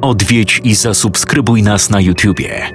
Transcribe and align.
odwiedź 0.00 0.60
i 0.64 0.74
zasubskrybuj 0.74 1.62
nas 1.62 1.90
na 1.90 2.00
YouTubie. 2.00 2.70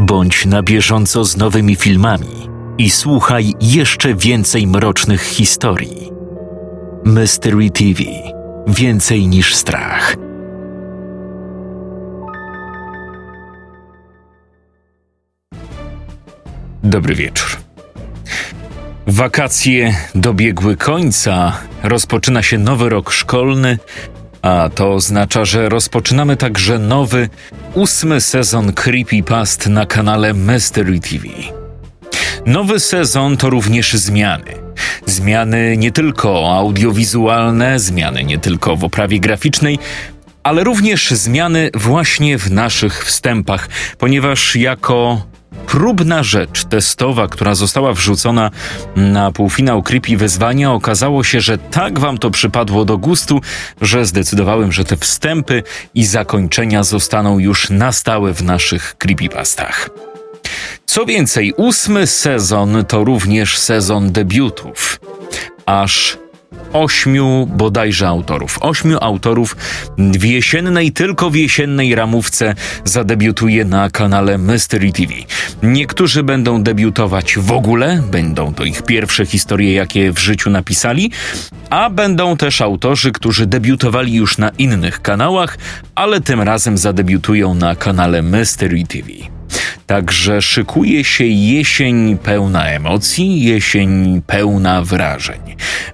Bądź 0.00 0.46
na 0.46 0.62
bieżąco 0.62 1.24
z 1.24 1.36
nowymi 1.36 1.76
filmami 1.76 2.48
i 2.78 2.90
słuchaj 2.90 3.54
jeszcze 3.60 4.14
więcej 4.14 4.66
mrocznych 4.66 5.22
historii. 5.22 6.10
Mystery 7.04 7.70
TV 7.70 8.02
Więcej 8.66 9.28
niż 9.28 9.54
strach. 9.54 10.16
Dobry 16.84 17.14
wieczór. 17.14 17.48
Wakacje 19.06 19.94
dobiegły 20.14 20.76
końca, 20.76 21.52
rozpoczyna 21.82 22.42
się 22.42 22.58
nowy 22.58 22.88
rok 22.88 23.10
szkolny, 23.10 23.78
a 24.46 24.70
to 24.74 24.94
oznacza, 24.94 25.44
że 25.44 25.68
rozpoczynamy 25.68 26.36
także 26.36 26.78
nowy, 26.78 27.28
ósmy 27.74 28.20
sezon 28.20 28.72
Creepypast 28.72 29.66
na 29.66 29.86
kanale 29.86 30.34
Mystery 30.34 31.00
TV. 31.00 31.24
Nowy 32.46 32.80
sezon 32.80 33.36
to 33.36 33.50
również 33.50 33.92
zmiany. 33.92 34.52
Zmiany 35.06 35.76
nie 35.76 35.92
tylko 35.92 36.56
audiowizualne, 36.58 37.78
zmiany 37.78 38.24
nie 38.24 38.38
tylko 38.38 38.76
w 38.76 38.84
oprawie 38.84 39.20
graficznej, 39.20 39.78
ale 40.42 40.64
również 40.64 41.10
zmiany 41.10 41.70
właśnie 41.74 42.38
w 42.38 42.52
naszych 42.52 43.04
wstępach, 43.04 43.68
ponieważ 43.98 44.56
jako 44.56 45.22
próbna 45.56 46.22
rzecz 46.22 46.64
testowa, 46.64 47.28
która 47.28 47.54
została 47.54 47.92
wrzucona 47.92 48.50
na 48.96 49.32
półfinał 49.32 49.82
Creepy 49.82 50.16
Wyzwania, 50.16 50.72
okazało 50.72 51.24
się, 51.24 51.40
że 51.40 51.58
tak 51.58 51.98
wam 51.98 52.18
to 52.18 52.30
przypadło 52.30 52.84
do 52.84 52.98
gustu, 52.98 53.40
że 53.80 54.06
zdecydowałem, 54.06 54.72
że 54.72 54.84
te 54.84 54.96
wstępy 54.96 55.62
i 55.94 56.04
zakończenia 56.04 56.82
zostaną 56.82 57.38
już 57.38 57.70
na 57.70 57.92
stałe 57.92 58.34
w 58.34 58.42
naszych 58.42 58.94
creepypastach. 58.98 59.90
Co 60.86 61.06
więcej, 61.06 61.52
ósmy 61.56 62.06
sezon 62.06 62.84
to 62.88 63.04
również 63.04 63.58
sezon 63.58 64.12
debiutów. 64.12 65.00
Aż 65.66 66.18
ośmiu 66.72 67.46
bodajże 67.46 68.08
autorów. 68.08 68.58
Ośmiu 68.60 68.98
autorów 69.00 69.56
w 69.98 70.24
jesiennej, 70.24 70.92
tylko 70.92 71.30
w 71.30 71.34
jesiennej 71.34 71.94
ramówce 71.94 72.54
zadebiutuje 72.84 73.64
na 73.64 73.90
kanale 73.90 74.38
Mystery 74.38 74.92
TV. 74.92 75.12
Niektórzy 75.62 76.22
będą 76.22 76.62
debiutować 76.62 77.38
w 77.38 77.52
ogóle, 77.52 78.02
będą 78.10 78.54
to 78.54 78.64
ich 78.64 78.82
pierwsze 78.82 79.26
historie, 79.26 79.72
jakie 79.72 80.12
w 80.12 80.18
życiu 80.18 80.50
napisali, 80.50 81.10
a 81.70 81.90
będą 81.90 82.36
też 82.36 82.60
autorzy, 82.60 83.12
którzy 83.12 83.46
debiutowali 83.46 84.14
już 84.14 84.38
na 84.38 84.48
innych 84.48 85.02
kanałach, 85.02 85.58
ale 85.94 86.20
tym 86.20 86.40
razem 86.40 86.78
zadebiutują 86.78 87.54
na 87.54 87.76
kanale 87.76 88.22
Mystery 88.22 88.84
TV. 88.88 89.35
Także 89.86 90.42
szykuje 90.42 91.04
się 91.04 91.24
jesień 91.24 92.18
pełna 92.18 92.66
emocji, 92.66 93.44
jesień 93.44 94.22
pełna 94.26 94.82
wrażeń. 94.82 95.40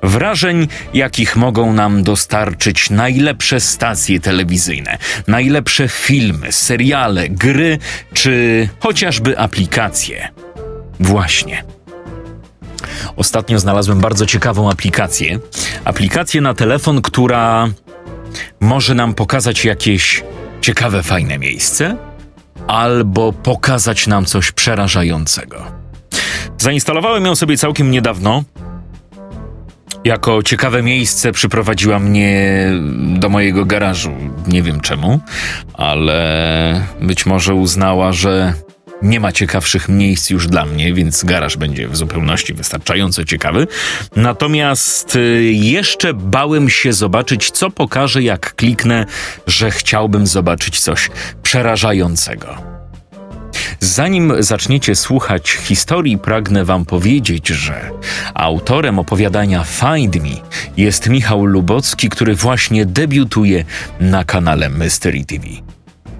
Wrażeń, 0.02 0.68
jakich 0.94 1.36
mogą 1.36 1.72
nam 1.72 2.02
dostarczyć 2.02 2.90
najlepsze 2.90 3.60
stacje 3.60 4.20
telewizyjne, 4.20 4.98
najlepsze 5.26 5.88
filmy, 5.88 6.52
seriale, 6.52 7.28
gry 7.28 7.78
czy 8.12 8.68
chociażby 8.80 9.38
aplikacje. 9.38 10.28
Właśnie. 11.00 11.64
Ostatnio 13.16 13.58
znalazłem 13.58 14.00
bardzo 14.00 14.26
ciekawą 14.26 14.70
aplikację. 14.70 15.38
Aplikację 15.84 16.40
na 16.40 16.54
telefon, 16.54 17.02
która 17.02 17.68
może 18.60 18.94
nam 18.94 19.14
pokazać 19.14 19.64
jakieś 19.64 20.22
ciekawe, 20.60 21.02
fajne 21.02 21.38
miejsce 21.38 21.96
albo 22.68 23.32
pokazać 23.32 24.06
nam 24.06 24.24
coś 24.24 24.52
przerażającego. 24.52 25.64
Zainstalowałem 26.58 27.24
ją 27.24 27.36
sobie 27.36 27.56
całkiem 27.56 27.90
niedawno. 27.90 28.44
Jako 30.04 30.42
ciekawe 30.42 30.82
miejsce 30.82 31.32
przyprowadziła 31.32 31.98
mnie 31.98 32.66
do 33.20 33.28
mojego 33.28 33.64
garażu. 33.64 34.12
Nie 34.46 34.62
wiem 34.62 34.80
czemu, 34.80 35.20
ale 35.74 36.86
być 37.00 37.26
może 37.26 37.54
uznała, 37.54 38.12
że 38.12 38.54
nie 39.02 39.20
ma 39.20 39.32
ciekawszych 39.32 39.88
miejsc 39.88 40.30
już 40.30 40.46
dla 40.46 40.64
mnie, 40.64 40.94
więc 40.94 41.24
garaż 41.24 41.56
będzie 41.56 41.88
w 41.88 41.96
zupełności 41.96 42.54
wystarczająco 42.54 43.24
ciekawy. 43.24 43.66
Natomiast 44.16 45.16
y, 45.16 45.42
jeszcze 45.52 46.14
bałem 46.14 46.70
się 46.70 46.92
zobaczyć, 46.92 47.50
co 47.50 47.70
pokaże, 47.70 48.22
jak 48.22 48.54
kliknę, 48.54 49.06
że 49.46 49.70
chciałbym 49.70 50.26
zobaczyć 50.26 50.80
coś 50.80 51.10
przerażającego. 51.42 52.72
Zanim 53.80 54.32
zaczniecie 54.38 54.94
słuchać 54.94 55.50
historii, 55.50 56.18
pragnę 56.18 56.64
Wam 56.64 56.84
powiedzieć, 56.84 57.48
że 57.48 57.90
autorem 58.34 58.98
opowiadania 58.98 59.64
Find 59.64 60.16
Me 60.16 60.62
jest 60.76 61.08
Michał 61.08 61.44
Lubocki, 61.44 62.08
który 62.08 62.34
właśnie 62.34 62.86
debiutuje 62.86 63.64
na 64.00 64.24
kanale 64.24 64.68
Mystery 64.68 65.24
TV. 65.24 65.46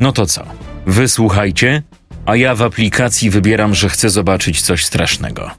No 0.01 0.13
to 0.13 0.27
co? 0.27 0.45
Wysłuchajcie 0.87 1.83
a 2.27 2.37
ja 2.37 2.55
w 2.55 2.63
aplikacji 2.63 3.31
wybieram, 3.31 3.75
że 3.75 3.89
chcę 3.89 4.11
zobaczyć 4.11 4.63
coś 4.63 4.85
strasznego. 4.85 5.51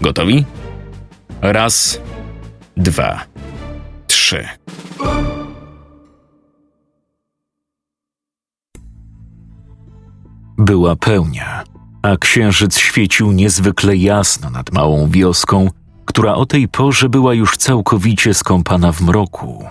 Gotowi? 0.00 0.44
Raz, 1.42 2.00
dwa, 2.76 3.24
trzy. 4.06 4.48
Była 10.58 10.96
pełnia, 10.96 11.64
a 12.02 12.16
księżyc 12.16 12.78
świecił 12.78 13.32
niezwykle 13.32 13.96
jasno 13.96 14.50
nad 14.50 14.72
małą 14.72 15.08
wioską, 15.10 15.70
która 16.04 16.34
o 16.34 16.46
tej 16.46 16.68
porze 16.68 17.08
była 17.08 17.34
już 17.34 17.56
całkowicie 17.56 18.34
skąpana 18.34 18.92
w 18.92 19.00
mroku. 19.00 19.64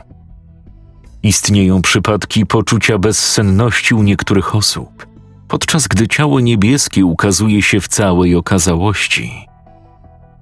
Istnieją 1.24 1.82
przypadki 1.82 2.46
poczucia 2.46 2.98
bezsenności 2.98 3.96
u 3.96 4.04
niektórych 4.04 4.56
osób– 4.56 5.06
podczas 5.56 5.88
gdy 5.88 6.08
ciało 6.08 6.40
niebieskie 6.40 7.06
ukazuje 7.06 7.62
się 7.62 7.80
w 7.82 7.88
całej 7.88 8.36
okazałości. 8.36 9.48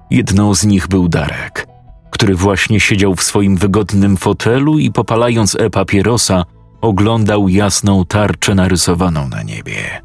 Jedną 0.09 0.55
z 0.55 0.65
nich 0.65 0.87
był 0.87 1.07
Darek, 1.07 1.67
który 2.11 2.35
właśnie 2.35 2.79
siedział 2.79 3.15
w 3.15 3.23
swoim 3.23 3.57
wygodnym 3.57 4.17
fotelu 4.17 4.79
i 4.79 4.91
popalając 4.91 5.55
e-papierosa, 5.59 6.43
oglądał 6.81 7.49
jasną 7.49 8.05
tarczę 8.05 8.55
narysowaną 8.55 9.27
na 9.27 9.43
niebie. 9.43 10.01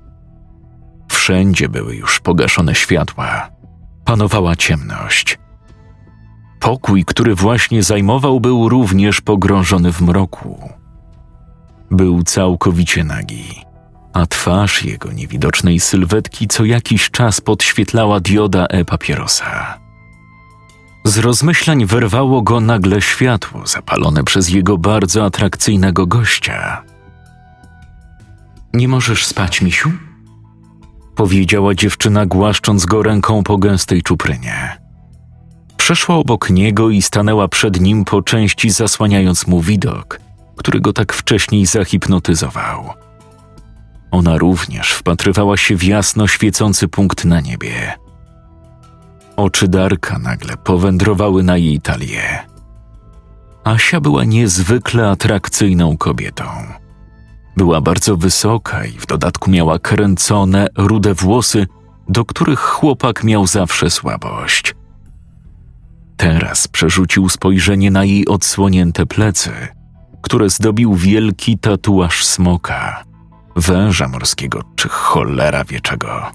Wszędzie 1.08 1.68
były 1.68 1.96
już 1.96 2.20
pogaszone 2.20 2.74
światła. 2.74 3.50
Panowała 4.04 4.56
ciemność. 4.56 5.38
Pokój, 6.60 7.04
który 7.04 7.34
właśnie 7.34 7.82
zajmował, 7.82 8.40
był 8.40 8.68
również 8.68 9.20
pogrążony 9.20 9.92
w 9.92 10.00
mroku. 10.00 10.70
Był 11.90 12.22
całkowicie 12.22 13.04
nagi 13.04 13.67
a 14.12 14.26
twarz 14.26 14.84
jego 14.84 15.12
niewidocznej 15.12 15.80
sylwetki 15.80 16.48
co 16.48 16.64
jakiś 16.64 17.10
czas 17.10 17.40
podświetlała 17.40 18.20
dioda 18.20 18.66
e-papierosa. 18.66 19.78
Z 21.04 21.18
rozmyślań 21.18 21.86
wyrwało 21.86 22.42
go 22.42 22.60
nagle 22.60 23.02
światło 23.02 23.66
zapalone 23.66 24.24
przez 24.24 24.48
jego 24.48 24.78
bardzo 24.78 25.24
atrakcyjnego 25.24 26.06
gościa. 26.06 26.82
Nie 28.72 28.88
możesz 28.88 29.26
spać, 29.26 29.62
misiu? 29.62 29.90
Powiedziała 31.16 31.74
dziewczyna, 31.74 32.26
głaszcząc 32.26 32.86
go 32.86 33.02
ręką 33.02 33.42
po 33.42 33.58
gęstej 33.58 34.02
czuprynie. 34.02 34.78
Przeszła 35.76 36.16
obok 36.16 36.50
niego 36.50 36.90
i 36.90 37.02
stanęła 37.02 37.48
przed 37.48 37.80
nim 37.80 38.04
po 38.04 38.22
części 38.22 38.70
zasłaniając 38.70 39.46
mu 39.46 39.60
widok, 39.60 40.20
który 40.56 40.80
go 40.80 40.92
tak 40.92 41.12
wcześniej 41.12 41.66
zahipnotyzował. 41.66 42.94
Ona 44.10 44.38
również 44.38 44.92
wpatrywała 44.92 45.56
się 45.56 45.76
w 45.76 45.84
jasno 45.84 46.26
świecący 46.26 46.88
punkt 46.88 47.24
na 47.24 47.40
niebie. 47.40 47.98
Oczy 49.36 49.68
Darka 49.68 50.18
nagle 50.18 50.56
powędrowały 50.56 51.42
na 51.42 51.56
jej 51.56 51.80
talię. 51.80 52.46
Asia 53.64 54.00
była 54.00 54.24
niezwykle 54.24 55.10
atrakcyjną 55.10 55.96
kobietą. 55.96 56.44
Była 57.56 57.80
bardzo 57.80 58.16
wysoka 58.16 58.84
i 58.84 58.92
w 58.92 59.06
dodatku 59.06 59.50
miała 59.50 59.78
kręcone, 59.78 60.66
rude 60.76 61.14
włosy, 61.14 61.66
do 62.08 62.24
których 62.24 62.60
chłopak 62.60 63.24
miał 63.24 63.46
zawsze 63.46 63.90
słabość. 63.90 64.74
Teraz 66.16 66.68
przerzucił 66.68 67.28
spojrzenie 67.28 67.90
na 67.90 68.04
jej 68.04 68.26
odsłonięte 68.26 69.06
plecy, 69.06 69.50
które 70.22 70.50
zdobił 70.50 70.94
wielki 70.94 71.58
tatuaż 71.58 72.24
smoka 72.24 73.07
węża 73.58 74.08
morskiego 74.08 74.62
czy 74.76 74.88
cholera 74.88 75.64
wie 75.64 75.80
czego. 75.80 76.32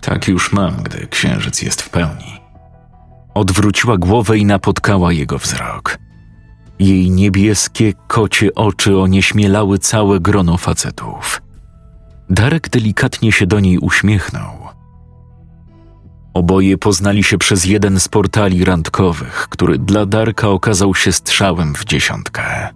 Tak 0.00 0.28
już 0.28 0.52
mam, 0.52 0.76
gdy 0.76 1.06
księżyc 1.06 1.62
jest 1.62 1.82
w 1.82 1.90
pełni. 1.90 2.40
Odwróciła 3.34 3.96
głowę 3.98 4.38
i 4.38 4.44
napotkała 4.44 5.12
jego 5.12 5.38
wzrok. 5.38 5.98
Jej 6.78 7.10
niebieskie, 7.10 7.92
kocie 8.06 8.54
oczy 8.54 8.98
onieśmielały 8.98 9.78
całe 9.78 10.20
grono 10.20 10.56
facetów. 10.56 11.42
Darek 12.30 12.68
delikatnie 12.68 13.32
się 13.32 13.46
do 13.46 13.60
niej 13.60 13.78
uśmiechnął. 13.78 14.66
Oboje 16.34 16.78
poznali 16.78 17.24
się 17.24 17.38
przez 17.38 17.64
jeden 17.64 18.00
z 18.00 18.08
portali 18.08 18.64
randkowych, 18.64 19.46
który 19.50 19.78
dla 19.78 20.06
Darka 20.06 20.48
okazał 20.48 20.94
się 20.94 21.12
strzałem 21.12 21.74
w 21.74 21.84
dziesiątkę. 21.84 22.68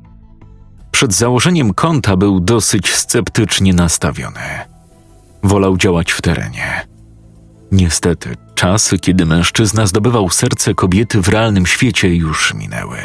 Przed 0.90 1.14
założeniem 1.14 1.74
konta 1.74 2.16
był 2.16 2.40
dosyć 2.40 2.94
sceptycznie 2.94 3.74
nastawiony. 3.74 4.40
Wolał 5.42 5.76
działać 5.76 6.12
w 6.12 6.22
terenie. 6.22 6.86
Niestety, 7.72 8.36
czasy, 8.54 8.98
kiedy 8.98 9.26
mężczyzna 9.26 9.86
zdobywał 9.86 10.30
serce 10.30 10.74
kobiety 10.74 11.20
w 11.20 11.28
realnym 11.28 11.66
świecie, 11.66 12.14
już 12.14 12.54
minęły. 12.54 12.98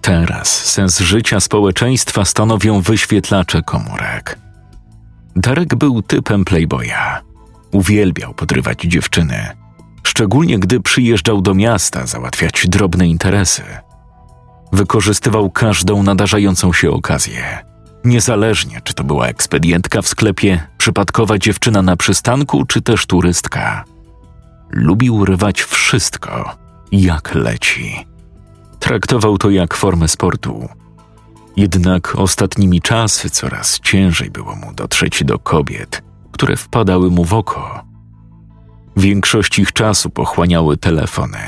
Teraz 0.00 0.64
sens 0.64 1.00
życia 1.00 1.40
społeczeństwa 1.40 2.24
stanowią 2.24 2.80
wyświetlacze 2.80 3.62
komórek. 3.62 4.38
Darek 5.36 5.74
był 5.74 6.02
typem 6.02 6.44
playboya. 6.44 7.20
Uwielbiał 7.72 8.34
podrywać 8.34 8.80
dziewczyny, 8.80 9.48
szczególnie 10.02 10.58
gdy 10.58 10.80
przyjeżdżał 10.80 11.40
do 11.40 11.54
miasta 11.54 12.06
załatwiać 12.06 12.66
drobne 12.68 13.08
interesy. 13.08 13.62
Wykorzystywał 14.74 15.50
każdą 15.50 16.02
nadarzającą 16.02 16.72
się 16.72 16.90
okazję. 16.90 17.64
Niezależnie, 18.04 18.80
czy 18.84 18.94
to 18.94 19.04
była 19.04 19.26
ekspedientka 19.26 20.02
w 20.02 20.08
sklepie, 20.08 20.66
przypadkowa 20.78 21.38
dziewczyna 21.38 21.82
na 21.82 21.96
przystanku, 21.96 22.64
czy 22.66 22.82
też 22.82 23.06
turystka. 23.06 23.84
Lubił 24.70 25.24
rywać 25.24 25.62
wszystko, 25.62 26.56
jak 26.92 27.34
leci. 27.34 28.06
Traktował 28.78 29.38
to 29.38 29.50
jak 29.50 29.74
formę 29.74 30.08
sportu. 30.08 30.68
Jednak 31.56 32.14
ostatnimi 32.16 32.80
czasy 32.80 33.30
coraz 33.30 33.80
ciężej 33.80 34.30
było 34.30 34.56
mu 34.56 34.72
dotrzeć 34.72 35.24
do 35.24 35.38
kobiet, 35.38 36.02
które 36.32 36.56
wpadały 36.56 37.10
mu 37.10 37.24
w 37.24 37.34
oko. 37.34 37.84
Większość 38.96 39.58
ich 39.58 39.72
czasu 39.72 40.10
pochłaniały 40.10 40.76
telefony, 40.76 41.38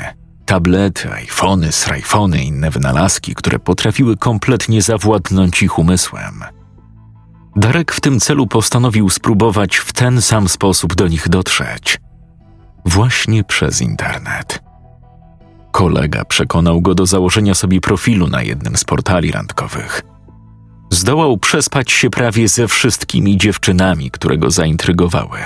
tablety, 0.47 1.11
iPhony, 1.13 1.71
srajfony 1.71 2.43
inne 2.43 2.69
wynalazki, 2.71 3.35
które 3.35 3.59
potrafiły 3.59 4.17
kompletnie 4.17 4.81
zawładnąć 4.81 5.63
ich 5.63 5.79
umysłem. 5.79 6.43
Darek 7.55 7.91
w 7.91 8.01
tym 8.01 8.19
celu 8.19 8.47
postanowił 8.47 9.09
spróbować 9.09 9.77
w 9.77 9.93
ten 9.93 10.21
sam 10.21 10.49
sposób 10.49 10.95
do 10.95 11.07
nich 11.07 11.29
dotrzeć. 11.29 11.99
Właśnie 12.85 13.43
przez 13.43 13.81
internet. 13.81 14.63
Kolega 15.71 16.25
przekonał 16.25 16.81
go 16.81 16.95
do 16.95 17.05
założenia 17.05 17.53
sobie 17.53 17.81
profilu 17.81 18.27
na 18.27 18.41
jednym 18.41 18.77
z 18.77 18.83
portali 18.83 19.31
randkowych. 19.31 20.01
Zdołał 20.89 21.37
przespać 21.37 21.91
się 21.91 22.09
prawie 22.09 22.47
ze 22.47 22.67
wszystkimi 22.67 23.37
dziewczynami, 23.37 24.11
które 24.11 24.37
go 24.37 24.51
zaintrygowały. 24.51 25.39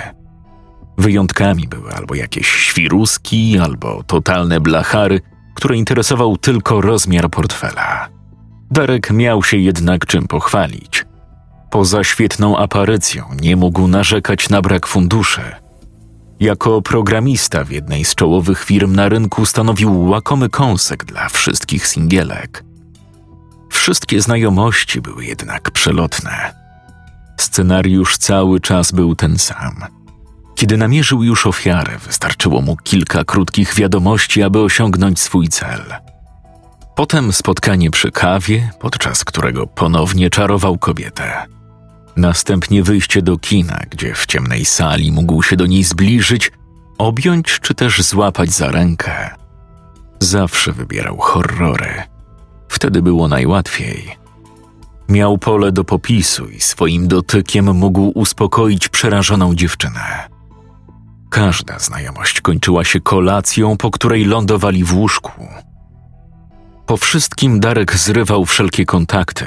Wyjątkami 0.98 1.68
były 1.68 1.92
albo 1.92 2.16
jakieś 2.16 2.48
świruski, 2.48 3.60
albo 3.60 4.04
totalne 4.04 4.60
blachary, 4.60 5.22
które 5.54 5.78
interesował 5.78 6.38
tylko 6.38 6.82
rozmiar 6.82 7.30
portfela. 7.30 8.10
Darek 8.72 9.12
miał 9.12 9.44
się 9.44 9.58
jednak 9.58 10.06
czym 10.06 10.28
pochwalić. 10.28 11.06
Poza 11.72 12.04
świetną 12.04 12.58
aparycją 12.58 13.26
nie 13.42 13.56
mógł 13.56 13.88
narzekać 13.88 14.50
na 14.50 14.62
brak 14.62 14.88
funduszy. 14.88 15.42
Jako 16.40 16.82
programista 16.82 17.64
w 17.64 17.72
jednej 17.72 18.06
z 18.06 18.16
czołowych 18.16 18.64
firm 18.64 18.96
na 18.96 19.10
rynku 19.10 19.46
stanowił 19.46 20.06
łakomy 20.10 20.50
kąsek 20.50 21.06
dla 21.06 21.30
wszystkich 21.30 21.88
singielek. 21.88 22.64
Wszystkie 23.70 24.22
znajomości 24.22 25.02
były 25.02 25.26
jednak 25.26 25.72
przelotne. 25.72 26.54
Scenariusz 27.38 28.18
cały 28.18 28.60
czas 28.60 28.92
był 28.92 29.16
ten 29.16 29.38
sam– 29.38 29.76
kiedy 30.56 30.78
namierzył 30.78 31.24
już 31.24 31.48
ofiarę, 31.48 31.98
wystarczyło 31.98 32.62
mu 32.62 32.78
kilka 32.78 33.24
krótkich 33.24 33.76
wiadomości, 33.76 34.44
aby 34.44 34.60
osiągnąć 34.60 35.20
swój 35.20 35.48
cel. 35.48 35.82
Potem 36.96 37.34
spotkanie 37.34 37.92
przy 37.92 38.12
kawie, 38.12 38.70
podczas 38.80 39.24
którego 39.26 39.68
ponownie 39.68 40.30
czarował 40.30 40.78
kobietę. 40.78 41.46
Następnie 42.16 42.84
wyjście 42.84 43.22
do 43.22 43.38
kina, 43.38 43.80
gdzie 43.90 44.14
w 44.14 44.26
ciemnej 44.26 44.66
sali 44.66 45.12
mógł 45.12 45.44
się 45.44 45.56
do 45.56 45.66
niej 45.66 45.84
zbliżyć, 45.84 46.52
objąć 46.98 47.60
czy 47.62 47.74
też 47.74 48.02
złapać 48.02 48.52
za 48.52 48.72
rękę. 48.72 49.30
Zawsze 50.20 50.72
wybierał 50.72 51.18
horrory. 51.18 52.04
Wtedy 52.68 53.02
było 53.02 53.28
najłatwiej. 53.28 54.18
Miał 55.10 55.38
pole 55.38 55.72
do 55.72 55.84
popisu 55.84 56.50
i 56.50 56.62
swoim 56.62 57.08
dotykiem 57.08 57.76
mógł 57.76 58.12
uspokoić 58.16 58.90
przerażoną 58.90 59.56
dziewczynę. 59.56 60.30
Każda 61.32 61.80
znajomość 61.80 62.42
kończyła 62.42 62.84
się 62.84 63.00
kolacją, 63.00 63.78
po 63.78 63.92
której 63.92 64.26
lądowali 64.26 64.84
w 64.84 64.94
łóżku. 64.94 65.32
Po 66.86 66.98
wszystkim 66.98 67.60
Darek 67.60 67.96
zrywał 67.96 68.46
wszelkie 68.46 68.86
kontakty, 68.86 69.46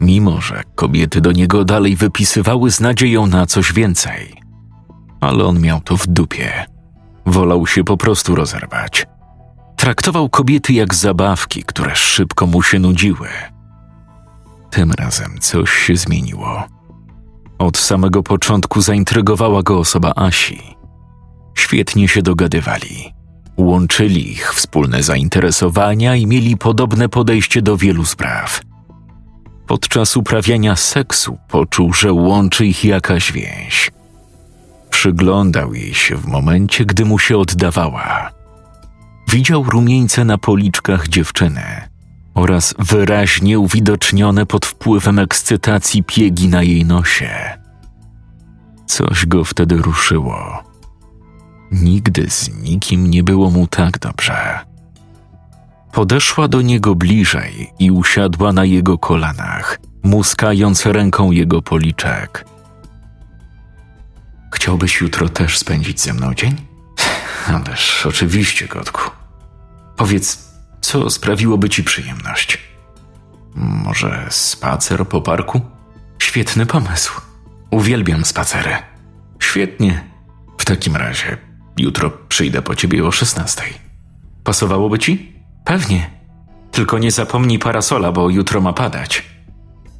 mimo 0.00 0.40
że 0.40 0.62
kobiety 0.74 1.20
do 1.20 1.32
niego 1.32 1.64
dalej 1.64 1.96
wypisywały 1.96 2.70
z 2.70 2.80
nadzieją 2.80 3.26
na 3.26 3.46
coś 3.46 3.72
więcej. 3.72 4.34
Ale 5.20 5.44
on 5.44 5.60
miał 5.60 5.80
to 5.80 5.96
w 5.96 6.06
dupie. 6.06 6.64
Wolał 7.26 7.66
się 7.66 7.84
po 7.84 7.96
prostu 7.96 8.34
rozerwać. 8.34 9.06
Traktował 9.76 10.28
kobiety 10.28 10.72
jak 10.72 10.94
zabawki, 10.94 11.62
które 11.62 11.96
szybko 11.96 12.46
mu 12.46 12.62
się 12.62 12.78
nudziły. 12.78 13.28
Tym 14.70 14.92
razem 14.92 15.38
coś 15.40 15.70
się 15.70 15.96
zmieniło. 15.96 16.64
Od 17.58 17.78
samego 17.78 18.22
początku 18.22 18.80
zaintrygowała 18.80 19.62
go 19.62 19.78
osoba 19.78 20.12
Asi. 20.16 20.75
Świetnie 21.56 22.08
się 22.08 22.22
dogadywali. 22.22 23.12
Łączyli 23.56 24.32
ich 24.32 24.54
wspólne 24.54 25.02
zainteresowania 25.02 26.16
i 26.16 26.26
mieli 26.26 26.56
podobne 26.56 27.08
podejście 27.08 27.62
do 27.62 27.76
wielu 27.76 28.04
spraw. 28.04 28.60
Podczas 29.66 30.16
uprawiania 30.16 30.76
seksu 30.76 31.38
poczuł, 31.48 31.92
że 31.92 32.12
łączy 32.12 32.66
ich 32.66 32.84
jakaś 32.84 33.32
więź. 33.32 33.90
Przyglądał 34.90 35.74
jej 35.74 35.94
się 35.94 36.16
w 36.16 36.26
momencie, 36.26 36.84
gdy 36.84 37.04
mu 37.04 37.18
się 37.18 37.38
oddawała. 37.38 38.30
Widział 39.28 39.64
rumieńce 39.64 40.24
na 40.24 40.38
policzkach 40.38 41.08
dziewczyny 41.08 41.64
oraz 42.34 42.74
wyraźnie 42.78 43.58
uwidocznione 43.58 44.46
pod 44.46 44.66
wpływem 44.66 45.18
ekscytacji 45.18 46.02
piegi 46.02 46.48
na 46.48 46.62
jej 46.62 46.84
nosie. 46.84 47.30
Coś 48.86 49.26
go 49.26 49.44
wtedy 49.44 49.76
ruszyło 49.76 50.65
Nigdy 51.72 52.30
z 52.30 52.50
nikim 52.62 53.10
nie 53.10 53.22
było 53.22 53.50
mu 53.50 53.66
tak 53.66 53.98
dobrze. 53.98 54.58
Podeszła 55.92 56.48
do 56.48 56.62
niego 56.62 56.94
bliżej 56.94 57.72
i 57.78 57.90
usiadła 57.90 58.52
na 58.52 58.64
jego 58.64 58.98
kolanach, 58.98 59.78
muskając 60.02 60.86
ręką 60.86 61.30
jego 61.30 61.62
policzek. 61.62 62.44
Chciałbyś 64.54 65.00
jutro 65.00 65.28
też 65.28 65.58
spędzić 65.58 66.00
ze 66.00 66.14
mną 66.14 66.34
dzień? 66.34 66.56
Ależ 67.48 68.06
oczywiście, 68.06 68.68
kotku. 68.68 69.10
Powiedz, 69.96 70.48
co 70.80 71.10
sprawiłoby 71.10 71.68
ci 71.68 71.84
przyjemność? 71.84 72.58
Może 73.54 74.26
spacer 74.30 75.08
po 75.08 75.20
parku? 75.20 75.60
Świetny 76.18 76.66
pomysł. 76.66 77.20
Uwielbiam 77.70 78.24
spacery. 78.24 78.76
Świetnie. 79.40 80.04
W 80.58 80.64
takim 80.64 80.96
razie 80.96 81.45
Jutro 81.78 82.10
przyjdę 82.28 82.62
po 82.62 82.74
ciebie 82.74 83.04
o 83.06 83.12
szesnastej. 83.12 83.72
Pasowałoby 84.44 84.98
ci? 84.98 85.32
Pewnie. 85.64 86.10
Tylko 86.70 86.98
nie 86.98 87.10
zapomnij 87.10 87.58
parasola, 87.58 88.12
bo 88.12 88.30
jutro 88.30 88.60
ma 88.60 88.72
padać. 88.72 89.24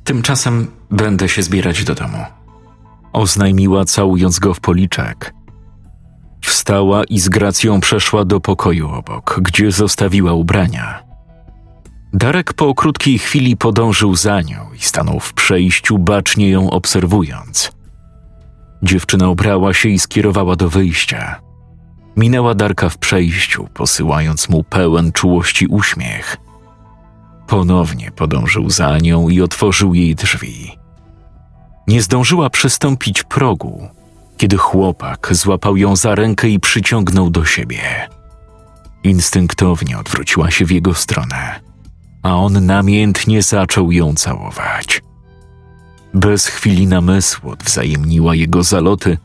Tymczasem 0.04 0.66
będę 0.90 1.28
się 1.28 1.42
zbierać 1.42 1.85
do 1.85 1.95
domu. 1.95 2.25
Oznajmiła, 3.12 3.85
całując 3.85 4.38
go 4.38 4.54
w 4.54 4.61
policzek. 4.61 5.35
Wstała 6.45 7.04
i 7.04 7.21
z 7.21 7.28
gracją 7.28 7.80
przeszła 7.80 8.25
do 8.25 8.40
pokoju 8.40 8.88
obok, 8.88 9.40
gdzie 9.42 9.73
zostawiła 9.73 10.33
ubrania. 10.33 11.02
Darek 12.12 12.52
po 12.52 12.75
krótkiej 12.75 13.18
chwili 13.18 13.56
podążył 13.56 14.16
za 14.16 14.40
nią 14.40 14.73
i 14.75 14.78
stanął 14.78 15.21
w 15.21 15.35
przejściu, 15.35 15.99
bacznie 15.99 16.50
ją 16.50 16.71
obserwując. 16.71 17.73
Dziewczyna 18.83 19.28
ubrała 19.28 19.75
się 19.75 19.88
i 19.88 19.99
skierowała 19.99 20.56
do 20.56 20.68
wyjścia. 20.68 21.46
Minęła 22.17 22.55
Darka 22.55 22.89
w 22.89 22.99
przejściu, 22.99 23.69
posyłając 23.75 24.49
mu 24.49 24.65
pełen 24.65 25.13
czułości 25.13 25.67
uśmiech. 25.67 26.37
Ponownie 27.47 28.11
podążył 28.11 28.71
za 28.71 28.99
nią 28.99 29.29
i 29.29 29.41
otworzył 29.41 29.95
jej 29.95 30.15
drzwi. 30.15 30.79
Nie 31.89 32.03
zdążyła 32.03 32.51
przystąpić 32.51 33.23
progu, 33.23 33.89
kiedy 34.37 34.57
chłopak 34.57 35.29
złapał 35.33 35.77
ją 35.77 35.97
za 35.97 36.15
rękę 36.15 36.49
i 36.49 36.61
przyciągnął 36.61 37.31
do 37.31 37.45
siebie. 37.45 38.09
Instynktownie 39.05 39.99
odwróciła 39.99 40.51
się 40.51 40.65
w 40.65 40.71
jego 40.71 40.95
stronę. 40.95 41.61
a 42.23 42.37
on 42.37 42.67
namiętnie 42.67 43.43
zaczął 43.43 43.93
ją 43.93 44.15
całować. 44.15 45.03
Bez 46.15 46.47
chwili 46.47 46.87
namysłu 46.87 47.51
odwzajemniła 47.51 48.35
jego 48.35 48.63
zaloty, 48.63 49.19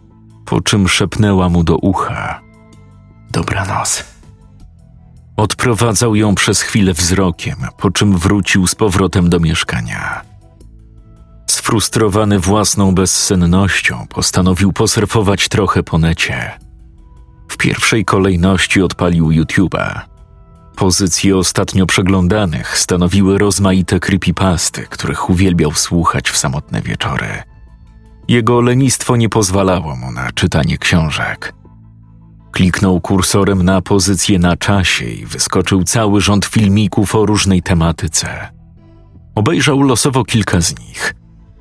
po 0.46 0.62
czym 0.62 0.88
szepnęła 0.88 1.50
mu 1.50 1.64
do 1.64 1.78
ucha: 1.78 2.42
Dobranoc. 3.32 4.04
Odprowadzał 5.38 6.16
ją 6.16 6.36
przez 6.36 6.62
chwilę 6.62 6.94
wzrokiem, 6.94 7.56
po 7.78 7.92
czym 7.92 8.18
wrócił 8.18 8.68
z 8.68 8.76
powrotem 8.76 9.30
do 9.30 9.40
mieszkania. 9.40 10.22
Sfrustrowany 11.50 12.40
własną 12.40 12.96
bezsennością, 12.96 14.08
postanowił 14.10 14.74
posurfować 14.74 15.48
trochę 15.48 15.84
po 15.84 15.98
necie. 15.98 16.52
W 17.50 17.58
pierwszej 17.58 18.06
kolejności 18.06 18.82
odpalił 18.82 19.30
YouTube'a. 19.30 20.00
Pozycje 20.76 21.38
ostatnio 21.38 21.86
przeglądanych 21.86 22.78
stanowiły 22.78 23.38
rozmaite 23.38 24.00
creepypasty, 24.00 24.88
których 24.90 25.30
uwielbiał 25.30 25.74
słuchać 25.74 26.30
w 26.30 26.38
samotne 26.38 26.82
wieczory. 26.82 27.44
Jego 28.28 28.62
lenistwo 28.62 29.16
nie 29.16 29.30
pozwalało 29.30 29.96
mu 29.96 30.12
na 30.12 30.32
czytanie 30.32 30.78
książek. 30.78 31.61
Kliknął 32.51 33.01
kursorem 33.01 33.63
na 33.63 33.81
pozycję 33.81 34.39
na 34.39 34.58
czasie 34.58 35.05
i 35.05 35.25
wyskoczył 35.25 35.84
cały 35.84 36.22
rząd 36.22 36.46
filmików 36.46 37.15
o 37.15 37.25
różnej 37.25 37.62
tematyce. 37.62 38.50
Obejrzał 39.36 39.81
losowo 39.81 40.24
kilka 40.24 40.62
z 40.62 40.79
nich, 40.79 41.15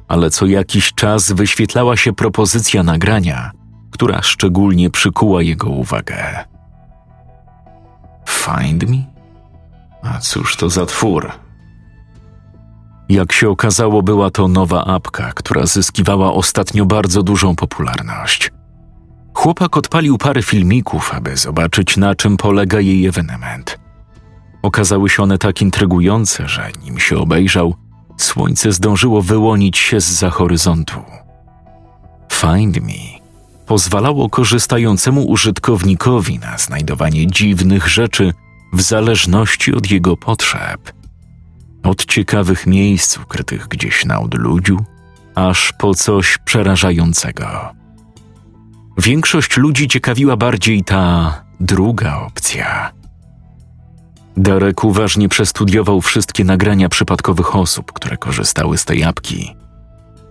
ale 0.09 0.31
co 0.31 0.47
jakiś 0.47 0.95
czas 0.95 1.33
wyświetlała 1.33 1.97
się 1.97 2.13
propozycja 2.13 2.83
nagrania, 2.83 3.51
która 3.91 4.23
szczególnie 4.23 4.91
przykuła 4.91 5.43
jego 5.43 5.69
uwagę. 5.69 6.45
Find 8.29 8.91
me? 8.91 9.05
A 10.03 10.19
cóż 10.19 10.57
to 10.57 10.71
za 10.71 10.87
twór? 10.87 11.33
Jak 13.09 13.33
się 13.33 13.49
okazało, 13.49 14.03
była 14.03 14.31
to 14.31 14.49
nowa 14.49 14.85
apka, 14.85 15.33
która 15.33 15.67
zyskiwała 15.67 16.33
ostatnio 16.33 16.87
bardzo 16.87 17.23
dużą 17.23 17.57
popularność. 17.57 18.53
Chłopak 19.35 19.77
odpalił 19.77 20.19
parę 20.19 20.43
filmików, 20.43 21.15
aby 21.15 21.37
zobaczyć, 21.37 21.97
na 21.97 22.15
czym 22.15 22.37
polega 22.37 22.81
jej 22.81 23.07
ewenement. 23.07 23.79
Okazały 24.63 25.09
się 25.09 25.23
one 25.23 25.39
tak 25.39 25.63
intrygujące, 25.63 26.49
że 26.49 26.71
nim 26.85 26.99
się 26.99 27.19
obejrzał, 27.19 27.75
słońce 28.17 28.73
zdążyło 28.73 29.23
wyłonić 29.23 29.79
się 29.79 30.01
z 30.01 30.05
za 30.09 30.31
horyzontu. 30.31 31.01
Find 32.33 32.81
Me 32.83 33.21
pozwalało 33.67 34.31
korzystającemu 34.31 35.25
użytkownikowi 35.25 36.39
na 36.39 36.59
znajdowanie 36.59 37.27
dziwnych 37.27 37.89
rzeczy 37.89 38.33
w 38.73 38.83
zależności 38.83 39.75
od 39.75 39.91
jego 39.91 40.17
potrzeb. 40.17 40.93
Od 41.83 42.05
ciekawych 42.05 42.67
miejsc 42.67 43.19
ukrytych 43.19 43.69
gdzieś 43.69 44.05
na 44.05 44.21
odludziu, 44.21 44.85
aż 45.35 45.73
po 45.79 45.95
coś 45.95 46.39
przerażającego. 46.39 47.80
Większość 49.03 49.57
ludzi 49.57 49.89
ciekawiła 49.89 50.37
bardziej 50.37 50.85
ta 50.85 51.35
druga 51.61 52.17
opcja. 52.17 52.93
Darek 54.37 54.85
uważnie 54.85 55.29
przestudiował 55.29 56.01
wszystkie 56.01 56.45
nagrania 56.45 56.89
przypadkowych 56.89 57.57
osób, 57.57 57.93
które 57.93 58.17
korzystały 58.17 58.79
z 58.79 58.85
tej 58.85 59.05
apki. 59.05 59.57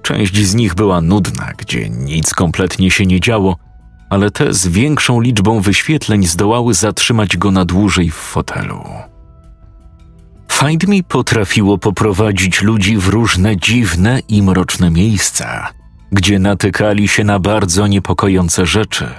Część 0.02 0.46
z 0.46 0.56
nich 0.56 0.76
była 0.76 1.02
nudna, 1.02 1.52
gdzie 1.58 1.90
nic 1.90 2.34
kompletnie 2.34 2.92
się 2.92 3.06
nie 3.06 3.20
działo, 3.20 3.56
ale 4.10 4.32
te 4.32 4.54
z 4.54 4.68
większą 4.68 5.22
liczbą 5.22 5.62
wyświetleń 5.62 6.26
zdołały 6.26 6.74
zatrzymać 6.74 7.38
go 7.38 7.52
na 7.52 7.66
dłużej 7.66 8.10
w 8.10 8.16
fotelu. 8.16 8.84
Find 10.52 10.88
Me 10.88 11.04
potrafiło 11.08 11.78
poprowadzić 11.78 12.62
ludzi 12.62 12.98
w 12.98 13.08
różne 13.08 13.58
dziwne 13.58 14.20
i 14.28 14.42
mroczne 14.42 14.92
miejsca, 14.92 15.79
gdzie 16.12 16.40
natykali 16.40 17.08
się 17.08 17.24
na 17.24 17.40
bardzo 17.40 17.88
niepokojące 17.88 18.66
rzeczy. 18.66 19.10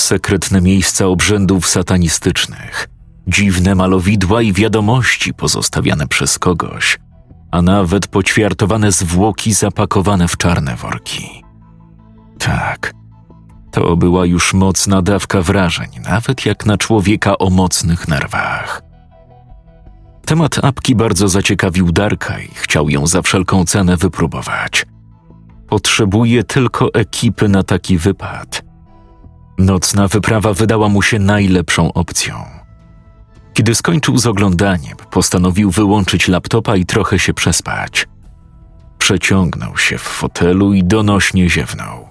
Sekretne 0.00 0.60
miejsca 0.60 1.06
obrzędów 1.06 1.68
satanistycznych, 1.68 2.88
dziwne 3.26 3.74
malowidła 3.74 4.42
i 4.42 4.52
wiadomości 4.52 5.34
pozostawiane 5.34 6.06
przez 6.08 6.38
kogoś, 6.38 6.98
a 7.50 7.62
nawet 7.62 8.06
poćwiartowane 8.06 8.92
zwłoki 8.92 9.52
zapakowane 9.52 10.28
w 10.28 10.36
czarne 10.36 10.76
worki. 10.76 11.44
Tak, 12.38 12.92
to 13.70 13.96
była 13.96 14.26
już 14.26 14.54
mocna 14.54 15.02
dawka 15.02 15.42
wrażeń, 15.42 15.88
nawet 16.08 16.46
jak 16.46 16.66
na 16.66 16.76
człowieka 16.76 17.38
o 17.38 17.50
mocnych 17.50 18.08
nerwach. 18.08 18.82
Temat 20.26 20.64
apki 20.64 20.94
bardzo 20.94 21.28
zaciekawił 21.28 21.92
Darka 21.92 22.38
i 22.38 22.48
chciał 22.54 22.90
ją 22.90 23.06
za 23.06 23.22
wszelką 23.22 23.64
cenę 23.64 23.96
wypróbować. 23.96 24.86
Potrzebuje 25.68 26.44
tylko 26.44 26.94
ekipy 26.94 27.48
na 27.48 27.62
taki 27.62 27.98
wypad. 27.98 28.62
Nocna 29.58 30.08
wyprawa 30.08 30.54
wydała 30.54 30.88
mu 30.88 31.02
się 31.02 31.18
najlepszą 31.18 31.92
opcją. 31.92 32.34
Kiedy 33.54 33.74
skończył 33.74 34.18
z 34.18 34.26
oglądaniem, 34.26 34.96
postanowił 35.10 35.70
wyłączyć 35.70 36.28
laptopa 36.28 36.76
i 36.76 36.86
trochę 36.86 37.18
się 37.18 37.34
przespać. 37.34 38.08
Przeciągnął 38.98 39.76
się 39.76 39.98
w 39.98 40.02
fotelu 40.02 40.72
i 40.72 40.84
donośnie 40.84 41.50
ziewnął. 41.50 42.08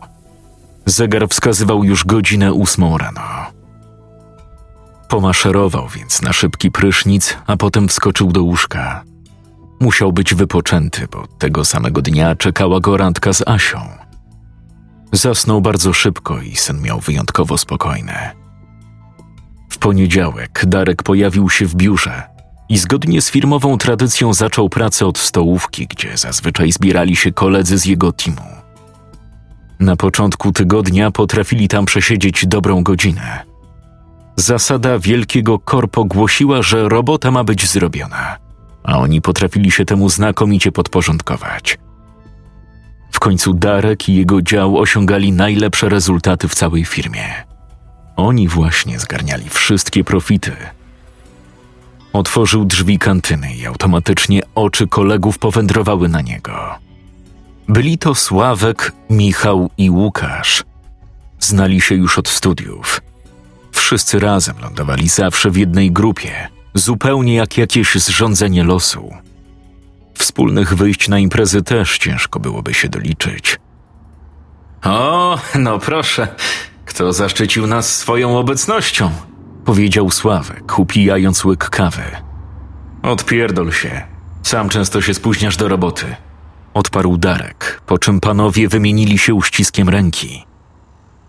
Zegar 0.85 1.27
wskazywał 1.29 1.83
już 1.83 2.05
godzinę 2.05 2.53
ósmą 2.53 2.97
rano. 2.97 3.21
Pomaszerował 5.07 5.87
więc 5.87 6.21
na 6.21 6.33
szybki 6.33 6.71
prysznic, 6.71 7.37
a 7.47 7.57
potem 7.57 7.87
wskoczył 7.87 8.31
do 8.31 8.43
łóżka. 8.43 9.03
Musiał 9.79 10.13
być 10.13 10.33
wypoczęty, 10.33 11.07
bo 11.11 11.27
tego 11.27 11.65
samego 11.65 12.01
dnia 12.01 12.35
czekała 12.35 12.79
go 12.79 12.97
randka 12.97 13.33
z 13.33 13.47
Asią. 13.47 13.79
Zasnął 15.11 15.61
bardzo 15.61 15.93
szybko 15.93 16.41
i 16.41 16.55
sen 16.55 16.81
miał 16.81 16.99
wyjątkowo 16.99 17.57
spokojny. 17.57 18.13
W 19.69 19.77
poniedziałek 19.77 20.63
Darek 20.67 21.03
pojawił 21.03 21.49
się 21.49 21.65
w 21.65 21.75
biurze 21.75 22.23
i 22.69 22.77
zgodnie 22.77 23.21
z 23.21 23.29
firmową 23.29 23.77
tradycją 23.77 24.33
zaczął 24.33 24.69
pracę 24.69 25.05
od 25.05 25.17
stołówki, 25.17 25.87
gdzie 25.87 26.17
zazwyczaj 26.17 26.71
zbierali 26.71 27.15
się 27.15 27.31
koledzy 27.31 27.77
z 27.77 27.85
jego 27.85 28.11
teamu. 28.11 28.57
Na 29.79 29.95
początku 29.95 30.51
tygodnia 30.51 31.11
potrafili 31.11 31.67
tam 31.67 31.85
przesiedzieć 31.85 32.45
dobrą 32.47 32.83
godzinę. 32.83 33.43
Zasada 34.35 34.99
wielkiego 34.99 35.59
korpo 35.59 36.05
głosiła, 36.05 36.61
że 36.61 36.89
robota 36.89 37.31
ma 37.31 37.43
być 37.43 37.69
zrobiona, 37.69 38.37
a 38.87 38.97
oni 38.97 39.21
potrafili 39.21 39.71
się 39.71 39.85
temu 39.85 40.09
znakomicie 40.09 40.71
podporządkować. 40.71 41.77
W 43.11 43.19
końcu 43.19 43.53
Darek 43.53 44.09
i 44.09 44.15
jego 44.15 44.41
dział 44.41 44.77
osiągali 44.77 45.31
najlepsze 45.31 45.89
rezultaty 45.89 46.47
w 46.47 46.55
całej 46.55 46.85
firmie. 46.85 47.43
Oni 48.15 48.47
właśnie 48.47 48.99
zgarniali 48.99 49.49
wszystkie 49.49 50.03
profity. 50.03 50.51
Otworzył 52.13 52.65
drzwi 52.65 52.99
kantyny 52.99 53.55
i 53.55 53.65
automatycznie 53.65 54.41
oczy 54.55 54.87
kolegów 54.87 55.39
powędrowały 55.39 56.09
na 56.09 56.21
niego. 56.21 56.75
Byli 57.67 57.97
to 57.97 58.15
Sławek, 58.15 58.91
Michał 59.09 59.69
i 59.77 59.89
Łukasz. 59.89 60.63
Znali 61.39 61.81
się 61.81 61.95
już 61.95 62.19
od 62.19 62.27
studiów. 62.27 63.01
Wszyscy 63.71 64.19
razem 64.19 64.55
lądowali 64.61 65.09
zawsze 65.09 65.51
w 65.51 65.57
jednej 65.57 65.91
grupie, 65.91 66.47
zupełnie 66.77 67.35
jak 67.35 67.57
jakieś 67.57 67.95
zrządzenie 67.95 68.63
losu. 68.63 69.13
Wspólnych 70.13 70.73
wyjść 70.73 71.09
na 71.09 71.19
imprezy 71.19 71.61
też 71.61 71.97
ciężko 71.97 72.39
byłoby 72.39 72.73
się 72.73 72.89
doliczyć. 72.89 73.59
O, 74.83 75.39
no 75.55 75.79
proszę, 75.79 76.27
kto 76.85 77.13
zaszczycił 77.13 77.67
nas 77.67 77.97
swoją 77.97 78.37
obecnością? 78.37 79.11
Powiedział 79.65 80.11
Sławek, 80.11 80.79
upijając 80.79 81.45
łyk 81.45 81.69
kawy. 81.69 82.03
Odpierdol 83.03 83.71
się. 83.71 84.01
Sam 84.43 84.69
często 84.69 85.01
się 85.01 85.13
spóźniasz 85.13 85.57
do 85.57 85.67
roboty. 85.67 86.15
Odparł 86.73 87.17
Darek, 87.17 87.81
po 87.85 87.97
czym 87.97 88.19
panowie 88.19 88.67
wymienili 88.67 89.17
się 89.17 89.33
uściskiem 89.33 89.89
ręki. 89.89 90.45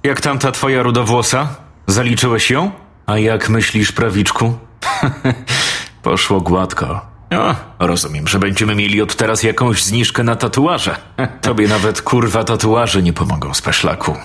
Jak 0.03 0.21
tamta 0.21 0.53
twoja 0.53 0.83
rudowłosa? 0.83 1.57
Zaliczyłeś 1.87 2.51
ją? 2.51 2.71
A 3.07 3.19
jak 3.19 3.49
myślisz, 3.49 3.93
prawiczku? 3.93 4.59
Poszło 6.03 6.41
gładko. 6.41 7.01
O, 7.31 7.55
rozumiem, 7.87 8.29
że 8.29 8.39
będziemy 8.39 8.75
mieli 8.75 9.03
od 9.03 9.17
teraz 9.17 9.43
jakąś 9.43 9.85
zniżkę 9.85 10.25
na 10.25 10.37
tatuaże. 10.37 10.97
Tobie 11.41 11.69
nawet 11.69 12.03
kurwa 12.03 12.45
tatuaże 12.45 13.03
nie 13.03 13.13
pomogą, 13.13 13.55
speszlaku. 13.55 14.17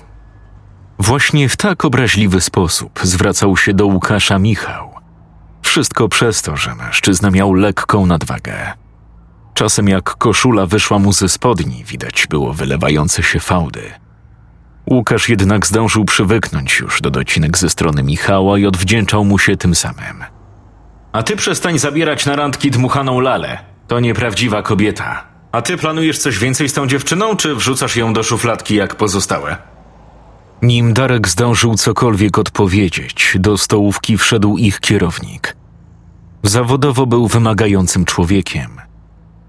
Właśnie 1.00 1.50
w 1.50 1.57
tak 1.57 1.86
obraźliwy 1.86 2.41
sposób 2.41 3.00
zwracał 3.03 3.57
się 3.57 3.74
do 3.74 3.86
Łukasza 3.86 4.39
Michał. 4.39 4.93
Wszystko 5.62 6.10
przez 6.10 6.41
to, 6.41 6.57
że 6.57 6.75
mężczyzna 6.75 7.31
miał 7.31 7.53
lekką 7.53 8.05
nadwagę. 8.05 8.74
Czasem 9.53 9.89
jak 9.89 10.03
koszula 10.03 10.65
wyszła 10.65 11.00
mu 11.00 11.13
ze 11.13 11.29
spodni, 11.29 11.83
widać 11.83 12.27
było 12.29 12.53
wylewające 12.53 13.24
się 13.24 13.39
fałdy. 13.39 13.91
Łukasz 14.89 15.29
jednak 15.29 15.67
zdążył 15.67 16.05
przywyknąć 16.05 16.79
już 16.79 17.01
do 17.01 17.10
docinek 17.10 17.57
ze 17.57 17.69
strony 17.69 18.03
Michała 18.03 18.60
i 18.60 18.65
odwdzięczał 18.65 19.25
mu 19.25 19.39
się 19.39 19.57
tym 19.57 19.75
samym. 19.75 20.24
A 21.13 21.24
ty 21.24 21.36
przestań 21.36 21.79
zabierać 21.79 22.25
na 22.25 22.36
randki 22.36 22.72
dmuchaną 22.72 23.20
lalę. 23.20 23.60
To 23.88 24.00
nieprawdziwa 24.00 24.62
kobieta. 24.62 25.24
A 25.51 25.62
ty 25.62 25.77
planujesz 25.77 26.17
coś 26.17 26.39
więcej 26.39 26.70
z 26.70 26.74
tą 26.74 26.88
dziewczyną, 26.88 27.36
czy 27.36 27.55
wrzucasz 27.55 27.96
ją 27.96 28.13
do 28.13 28.24
szufladki 28.24 28.75
jak 28.75 28.96
pozostałe? 28.96 29.58
Nim 30.62 30.93
Darek 30.93 31.27
zdążył 31.27 31.75
cokolwiek 31.75 32.38
odpowiedzieć, 32.38 33.38
do 33.39 33.58
stołówki 33.58 34.17
wszedł 34.17 34.58
ich 34.58 34.79
kierownik. 34.79 35.55
Zawodowo 36.43 37.05
był 37.05 37.27
wymagającym 37.27 38.05
człowiekiem. 38.05 38.82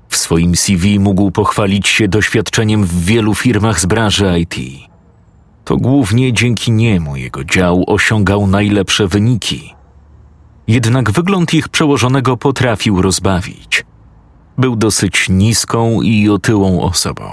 W 0.09 0.16
swoim 0.16 0.56
CV 0.56 1.00
mógł 1.00 1.30
pochwalić 1.30 1.88
się 1.88 2.09
doświadczeniem 2.09 2.85
w 2.85 3.04
wielu 3.04 3.35
firmach 3.35 3.80
z 3.80 3.87
branży 3.87 4.40
IT. 4.40 4.54
To 5.64 5.76
głównie 5.76 6.33
dzięki 6.33 6.73
niemu 6.73 7.16
jego 7.16 7.44
dział 7.44 7.85
osiągał 7.87 8.47
najlepsze 8.47 9.09
wyniki. 9.09 9.74
Jednak 10.68 11.11
wygląd 11.11 11.54
ich 11.54 11.68
przełożonego 11.68 12.37
potrafił 12.37 13.02
rozbawić. 13.02 13.85
Był 14.59 14.76
dosyć 14.76 15.28
niską 15.28 16.02
i 16.02 16.28
otyłą 16.28 16.83
osobą. 16.83 17.25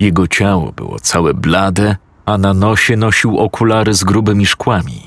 Jego 0.00 0.28
ciało 0.28 0.72
było 0.72 0.98
całe 0.98 1.34
blade, 1.34 1.96
a 2.26 2.38
na 2.38 2.54
nosie 2.54 2.96
nosił 2.96 3.38
okulary 3.38 3.94
z 3.94 4.04
grubymi 4.04 4.46
szkłami. 4.46 5.02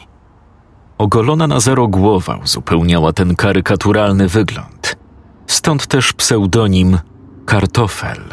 Ogolona 0.98 1.48
na 1.48 1.60
zero 1.60 1.88
głowa 1.88 2.40
uzupełniała 2.44 3.14
ten 3.14 3.36
karykaturalny 3.36 4.28
wygląd. 4.28 4.98
Stąd 5.48 5.88
też 5.88 6.14
pseudonim 6.14 6.98
Kartofel. 7.46 8.24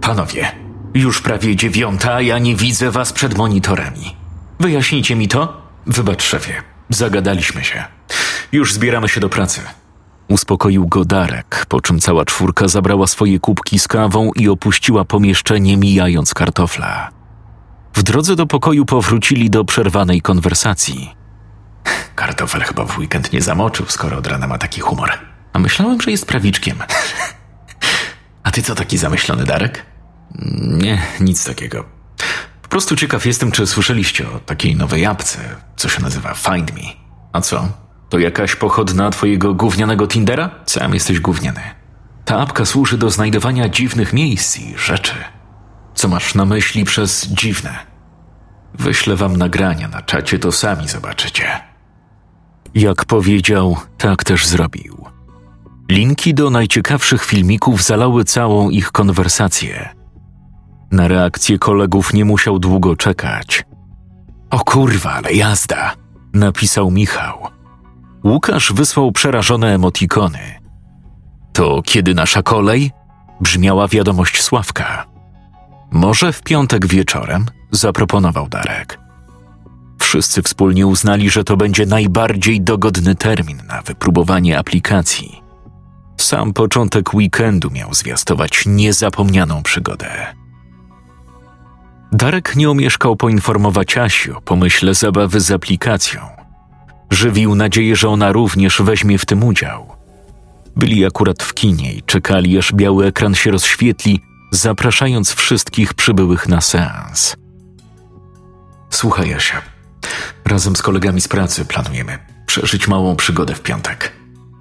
Panowie, 0.00 0.52
już 0.94 1.22
prawie 1.22 1.56
dziewiąta, 1.56 2.14
a 2.14 2.20
ja 2.20 2.38
nie 2.38 2.56
widzę 2.56 2.90
was 2.90 3.12
przed 3.12 3.38
monitorami. 3.38 4.16
Wyjaśnijcie 4.60 5.16
mi 5.16 5.28
to? 5.28 5.62
Wybacz, 5.86 6.22
szefie, 6.22 6.52
zagadaliśmy 6.90 7.64
się. 7.64 7.84
Już 8.52 8.72
zbieramy 8.72 9.08
się 9.08 9.20
do 9.20 9.28
pracy. 9.28 9.60
Uspokoił 10.28 10.86
go 10.86 11.04
Darek, 11.04 11.66
po 11.68 11.80
czym 11.80 12.00
cała 12.00 12.24
czwórka 12.24 12.68
zabrała 12.68 13.06
swoje 13.06 13.40
kubki 13.40 13.78
z 13.78 13.88
kawą 13.88 14.30
i 14.36 14.48
opuściła 14.48 15.04
pomieszczenie, 15.04 15.76
mijając 15.76 16.34
kartofla. 16.34 17.10
W 17.94 18.02
drodze 18.02 18.36
do 18.36 18.46
pokoju 18.46 18.86
powrócili 18.86 19.50
do 19.50 19.64
przerwanej 19.64 20.22
konwersacji. 20.22 21.14
Kartofel 22.14 22.60
chyba 22.62 22.84
w 22.84 22.98
weekend 22.98 23.32
nie 23.32 23.42
zamoczył, 23.42 23.86
skoro 23.88 24.16
od 24.18 24.26
rana 24.26 24.46
ma 24.46 24.58
taki 24.58 24.80
humor. 24.80 25.12
A 25.52 25.58
myślałem, 25.58 26.00
że 26.00 26.10
jest 26.10 26.26
prawiczkiem. 26.26 26.78
A 28.42 28.50
ty 28.50 28.62
co 28.62 28.74
taki 28.74 28.98
zamyślony, 28.98 29.44
Darek? 29.44 29.86
Nie, 30.62 31.02
nic 31.20 31.44
takiego. 31.44 31.84
Po 32.66 32.70
prostu 32.70 32.96
ciekaw 32.96 33.26
jestem, 33.26 33.52
czy 33.52 33.66
słyszeliście 33.66 34.28
o 34.30 34.38
takiej 34.38 34.76
nowej 34.76 35.06
apce, 35.06 35.38
co 35.76 35.88
się 35.88 36.02
nazywa 36.02 36.34
Find 36.34 36.74
Me. 36.74 36.82
A 37.32 37.40
co? 37.40 37.68
To 38.08 38.18
jakaś 38.18 38.56
pochodna 38.56 39.10
twojego 39.10 39.54
gównianego 39.54 40.06
Tindera? 40.06 40.50
Sam 40.66 40.94
jesteś 40.94 41.20
gówniany. 41.20 41.60
Ta 42.24 42.40
apka 42.40 42.64
służy 42.64 42.98
do 42.98 43.10
znajdowania 43.10 43.68
dziwnych 43.68 44.12
miejsc 44.12 44.58
i 44.58 44.74
rzeczy. 44.78 45.14
Co 45.94 46.08
masz 46.08 46.34
na 46.34 46.44
myśli 46.44 46.84
przez 46.84 47.26
dziwne? 47.26 47.78
Wyślę 48.74 49.16
wam 49.16 49.36
nagrania 49.36 49.88
na 49.88 50.02
czacie, 50.02 50.38
to 50.38 50.52
sami 50.52 50.88
zobaczycie. 50.88 51.60
Jak 52.74 53.04
powiedział, 53.04 53.76
tak 53.98 54.24
też 54.24 54.46
zrobił. 54.46 55.06
Linki 55.90 56.34
do 56.34 56.50
najciekawszych 56.50 57.24
filmików 57.24 57.82
zalały 57.82 58.24
całą 58.24 58.70
ich 58.70 58.92
konwersację. 58.92 59.94
Na 60.90 61.08
reakcję 61.08 61.58
kolegów 61.58 62.14
nie 62.14 62.24
musiał 62.24 62.58
długo 62.58 62.96
czekać. 62.96 63.64
O 64.50 64.58
kurwa, 64.58 65.12
ale 65.12 65.32
jazda! 65.32 65.94
napisał 66.34 66.90
Michał. 66.90 67.38
Łukasz 68.24 68.72
wysłał 68.72 69.12
przerażone 69.12 69.74
emotikony. 69.74 70.60
To 71.52 71.82
kiedy 71.84 72.14
nasza 72.14 72.42
kolej? 72.42 72.90
brzmiała 73.40 73.88
wiadomość 73.88 74.42
Sławka. 74.42 75.06
Może 75.90 76.32
w 76.32 76.42
piątek 76.42 76.86
wieczorem? 76.86 77.46
zaproponował 77.70 78.48
Darek. 78.48 78.98
Wszyscy 79.98 80.42
wspólnie 80.42 80.86
uznali, 80.86 81.30
że 81.30 81.44
to 81.44 81.56
będzie 81.56 81.86
najbardziej 81.86 82.60
dogodny 82.60 83.14
termin 83.14 83.62
na 83.68 83.82
wypróbowanie 83.82 84.58
aplikacji. 84.58 85.42
Sam 86.16 86.52
początek 86.52 87.14
weekendu 87.14 87.70
miał 87.70 87.94
zwiastować 87.94 88.62
niezapomnianą 88.66 89.62
przygodę. 89.62 90.34
Darek 92.12 92.56
nie 92.56 92.70
omieszkał 92.70 93.16
poinformować 93.16 93.96
Asi 93.96 94.32
o 94.32 94.40
pomyśle 94.40 94.94
zabawy 94.94 95.40
z 95.40 95.50
aplikacją. 95.50 96.20
Żywił 97.10 97.54
nadzieję, 97.54 97.96
że 97.96 98.08
ona 98.08 98.32
również 98.32 98.82
weźmie 98.82 99.18
w 99.18 99.26
tym 99.26 99.44
udział. 99.44 99.96
Byli 100.76 101.06
akurat 101.06 101.42
w 101.42 101.54
kinie 101.54 101.92
i 101.92 102.02
czekali, 102.02 102.58
aż 102.58 102.72
biały 102.72 103.06
ekran 103.06 103.34
się 103.34 103.50
rozświetli, 103.50 104.20
zapraszając 104.50 105.32
wszystkich 105.32 105.94
przybyłych 105.94 106.48
na 106.48 106.60
seans. 106.60 107.36
Słuchaj, 108.90 109.34
Asia, 109.34 109.62
razem 110.44 110.76
z 110.76 110.82
kolegami 110.82 111.20
z 111.20 111.28
pracy 111.28 111.64
planujemy 111.64 112.18
przeżyć 112.46 112.88
małą 112.88 113.16
przygodę 113.16 113.54
w 113.54 113.62
piątek. 113.62 114.12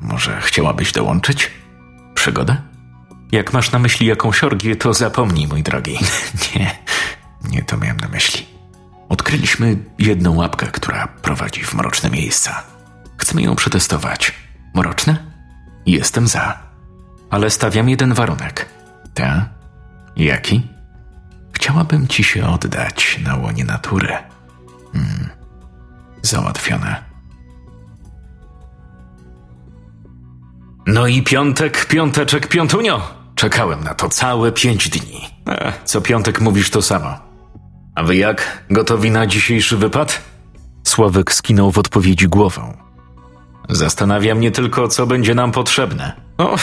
Może 0.01 0.41
chciałabyś 0.41 0.91
dołączyć? 0.91 1.51
Przygodę? 2.13 2.58
Jak 3.31 3.53
masz 3.53 3.71
na 3.71 3.79
myśli 3.79 4.08
jakąś 4.08 4.43
orgię, 4.43 4.75
to 4.75 4.93
zapomnij, 4.93 5.47
mój 5.47 5.63
drogi. 5.63 5.97
nie, 6.55 6.71
nie 7.51 7.63
to 7.63 7.77
miałem 7.77 7.97
na 7.97 8.08
myśli. 8.08 8.45
Odkryliśmy 9.10 9.77
jedną 9.99 10.36
łapkę, 10.36 10.67
która 10.67 11.08
prowadzi 11.08 11.63
w 11.63 11.73
mroczne 11.73 12.10
miejsca. 12.10 12.63
Chcemy 13.17 13.41
ją 13.41 13.55
przetestować. 13.55 14.34
Mroczne? 14.73 15.17
Jestem 15.86 16.27
za. 16.27 16.60
Ale 17.29 17.49
stawiam 17.49 17.89
jeden 17.89 18.13
warunek. 18.13 18.69
Ta? 19.13 19.49
Jaki? 20.15 20.67
Chciałabym 21.53 22.08
ci 22.08 22.23
się 22.23 22.47
oddać 22.47 23.19
na 23.23 23.36
łonie 23.36 23.63
natury. 23.65 24.17
Hmm. 24.93 25.29
Załatwione. 26.21 27.03
No 30.88 31.08
i 31.08 31.21
piątek, 31.23 31.86
piąteczek, 31.86 32.47
piątunio. 32.47 33.01
Czekałem 33.36 33.84
na 33.84 33.93
to 33.93 34.10
całe 34.10 34.51
pięć 34.51 34.89
dni. 34.89 35.21
E, 35.47 35.73
co 35.86 36.01
piątek 36.01 36.41
mówisz 36.41 36.69
to 36.69 36.81
samo. 36.81 37.35
A 37.95 38.03
wy 38.03 38.15
jak? 38.15 38.63
Gotowi 38.69 39.12
na 39.12 39.27
dzisiejszy 39.27 39.77
wypad? 39.77 40.21
Sławek 40.84 41.34
skinął 41.34 41.71
w 41.71 41.77
odpowiedzi 41.77 42.27
głową. 42.27 42.77
Zastanawia 43.69 44.36
mnie 44.36 44.51
tylko, 44.51 44.88
co 44.88 45.08
będzie 45.08 45.36
nam 45.36 45.51
potrzebne. 45.51 46.13
O, 46.38 46.55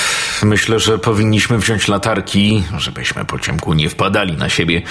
myślę, 0.42 0.81
że 0.81 0.99
powinniśmy 0.99 1.59
wziąć 1.59 1.88
latarki, 1.88 2.64
żebyśmy 2.79 3.25
po 3.25 3.38
ciemku 3.38 3.75
nie 3.75 3.88
wpadali 3.88 4.33
na 4.37 4.49
siebie. 4.49 4.83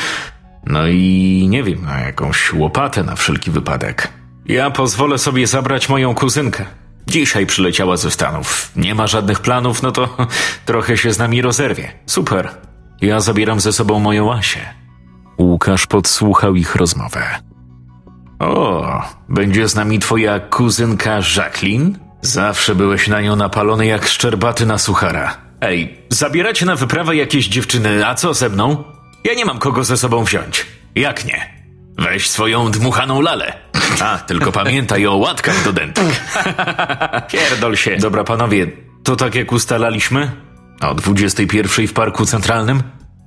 No 0.66 0.88
i 0.88 1.46
nie 1.50 1.64
wiem, 1.64 1.82
na 1.86 2.00
jakąś 2.00 2.54
łopatę 2.54 3.04
na 3.04 3.16
wszelki 3.16 3.52
wypadek. 3.52 4.08
Ja 4.46 4.72
pozwolę 4.72 5.18
sobie 5.18 5.48
zabrać 5.48 5.90
moją 5.90 6.16
kuzynkę. 6.16 6.66
Dzisiaj 7.08 7.46
przyleciała 7.46 7.98
ze 7.98 8.12
Stanów. 8.12 8.72
Nie 8.76 8.96
ma 8.96 9.08
żadnych 9.08 9.40
planów, 9.40 9.82
no 9.82 9.92
to 9.92 10.18
trochę 10.66 10.98
się 10.98 11.14
z 11.14 11.18
nami 11.18 11.42
rozerwie. 11.42 11.92
Super. 12.06 12.50
Ja 13.02 13.20
zabieram 13.20 13.60
ze 13.60 13.74
sobą 13.74 14.00
moją 14.00 14.34
Asię. 14.34 14.81
Łukasz 15.42 15.88
podsłuchał 15.88 16.56
ich 16.56 16.76
rozmowę. 16.76 17.24
O, 18.40 19.02
będzie 19.30 19.68
z 19.68 19.76
nami 19.76 20.00
twoja 20.00 20.40
kuzynka 20.40 21.20
Jacqueline? 21.38 21.98
Zawsze 22.22 22.76
byłeś 22.76 23.08
na 23.08 23.22
nią 23.22 23.36
napalony 23.36 23.86
jak 23.86 24.06
szczerbaty 24.06 24.66
na 24.66 24.78
suchara. 24.78 25.38
Ej, 25.62 25.98
zabieracie 26.10 26.66
na 26.66 26.76
wyprawę 26.76 27.16
jakieś 27.16 27.48
dziewczyny, 27.48 28.08
a 28.08 28.16
co 28.16 28.34
ze 28.34 28.50
mną? 28.50 28.84
Ja 29.24 29.34
nie 29.34 29.46
mam 29.46 29.60
kogo 29.60 29.84
ze 29.84 29.98
sobą 29.98 30.24
wziąć. 30.24 30.66
Jak 30.96 31.26
nie? 31.26 31.62
Weź 31.98 32.30
swoją 32.30 32.72
dmuchaną 32.72 33.22
lalę. 33.22 33.54
A, 34.02 34.18
tylko 34.18 34.52
pamiętaj 34.62 35.08
o 35.08 35.16
łatkach 35.16 35.64
do 35.64 35.74
dentek. 35.74 36.06
Pierdol 37.32 37.76
się. 37.76 37.98
Dobra, 37.98 38.24
panowie, 38.24 38.68
to 39.04 39.16
tak 39.16 39.36
jak 39.36 39.52
ustalaliśmy? 39.52 40.32
O 40.82 40.96
21 40.96 41.88
w 41.88 41.94
Parku 41.94 42.26
Centralnym? 42.26 42.84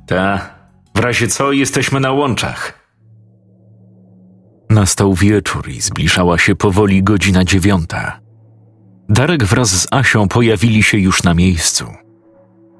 Ta. 0.06 0.53
W 0.96 1.00
razie 1.00 1.28
co, 1.28 1.52
jesteśmy 1.52 2.00
na 2.00 2.12
łączach. 2.12 2.84
Nastał 4.70 5.14
wieczór 5.14 5.68
i 5.68 5.80
zbliżała 5.80 6.38
się 6.38 6.54
powoli 6.54 7.02
godzina 7.02 7.44
dziewiąta. 7.44 8.20
Darek 9.08 9.44
wraz 9.44 9.70
z 9.70 9.86
Asią 9.90 10.28
pojawili 10.28 10.82
się 10.82 10.98
już 10.98 11.22
na 11.22 11.34
miejscu. 11.34 11.84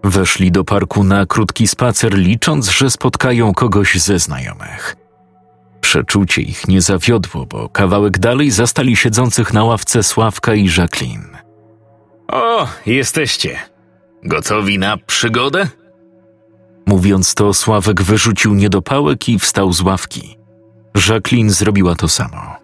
Weszli 0.05 0.53
do 0.53 0.65
parku 0.65 1.05
na 1.05 1.27
krótki 1.27 1.67
spacer, 1.67 2.15
licząc, 2.15 2.69
że 2.69 2.91
spotkają 2.91 3.55
kogoś 3.55 4.01
ze 4.01 4.19
znajomych. 4.19 4.97
Przeczucie 5.81 6.43
ich 6.43 6.69
nie 6.69 6.81
zawiodło, 6.81 7.47
bo 7.47 7.69
kawałek 7.69 8.19
dalej 8.19 8.51
zastali 8.51 8.97
siedzących 8.97 9.53
na 9.53 9.65
ławce 9.65 10.03
Sławka 10.03 10.55
i 10.55 10.69
Jacqueline. 10.79 11.37
O, 12.29 12.69
jesteście. 12.87 13.59
Gotowi 14.23 14.79
na 14.79 14.97
przygodę? 14.97 15.69
Mówiąc 16.95 17.35
to, 17.35 17.55
Sławek 17.55 18.03
wyrzucił 18.03 18.55
niedopałek 18.55 19.29
i 19.29 19.39
wstał 19.39 19.73
z 19.73 19.81
ławki. 19.81 20.39
Jacqueline 21.09 21.51
zrobiła 21.51 21.95
to 21.95 22.09
samo. 22.09 22.57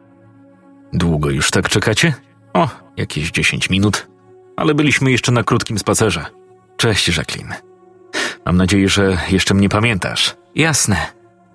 Długo 0.92 1.30
już 1.30 1.50
tak 1.50 1.68
czekacie? 1.68 2.14
O, 2.54 2.68
jakieś 2.96 3.30
10 3.30 3.70
minut, 3.70 4.08
ale 4.56 4.74
byliśmy 4.74 5.10
jeszcze 5.10 5.32
na 5.32 5.42
krótkim 5.42 5.78
spacerze. 5.78 6.26
Cześć, 6.76 7.16
Jacqueline. 7.16 7.54
Mam 8.46 8.56
nadzieję, 8.56 8.88
że 8.88 9.18
jeszcze 9.30 9.54
mnie 9.54 9.68
pamiętasz. 9.68 10.36
Jasne. 10.54 10.96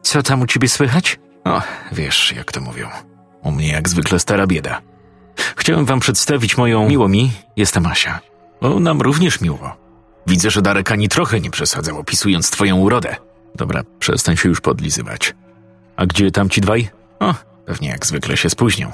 Co 0.01 0.23
tam 0.23 0.41
u 0.41 0.47
ciebie 0.47 0.69
słychać? 0.69 1.19
O, 1.43 1.61
wiesz, 1.91 2.33
jak 2.37 2.51
to 2.51 2.61
mówią. 2.61 2.89
U 3.43 3.51
mnie 3.51 3.67
jak 3.67 3.89
zwykle 3.89 4.19
stara 4.19 4.47
bieda. 4.47 4.81
Chciałem 5.55 5.85
wam 5.85 5.99
przedstawić 5.99 6.57
moją... 6.57 6.89
Miło 6.89 7.07
mi, 7.07 7.31
jestem 7.55 7.85
Asia. 7.85 8.19
O, 8.61 8.79
nam 8.79 9.01
również 9.01 9.41
miło. 9.41 9.84
Widzę, 10.27 10.51
że 10.51 10.61
Darek 10.61 10.91
ani 10.91 11.09
trochę 11.09 11.39
nie 11.39 11.51
przesadzał, 11.51 11.99
opisując 11.99 12.49
twoją 12.49 12.77
urodę. 12.77 13.15
Dobra, 13.55 13.83
przestań 13.99 14.37
się 14.37 14.49
już 14.49 14.61
podlizywać. 14.61 15.35
A 15.95 16.05
gdzie 16.05 16.31
tam 16.31 16.49
ci 16.49 16.61
dwaj? 16.61 16.89
O, 17.19 17.33
pewnie 17.65 17.89
jak 17.89 18.05
zwykle 18.05 18.37
się 18.37 18.49
spóźnią. 18.49 18.91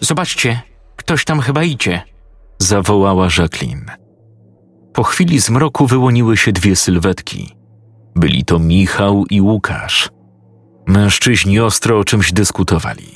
Zobaczcie, 0.00 0.60
ktoś 0.96 1.24
tam 1.24 1.40
chyba 1.40 1.62
idzie. 1.62 2.02
Zawołała 2.58 3.28
Jacqueline. 3.38 3.90
Po 4.92 5.02
chwili 5.02 5.40
zmroku 5.40 5.86
wyłoniły 5.86 6.36
się 6.36 6.52
dwie 6.52 6.76
sylwetki. 6.76 7.56
Byli 8.16 8.44
to 8.44 8.58
Michał 8.58 9.24
i 9.30 9.40
Łukasz. 9.40 10.08
Mężczyźni 10.86 11.60
ostro 11.60 11.98
o 11.98 12.04
czymś 12.04 12.32
dyskutowali. 12.32 13.08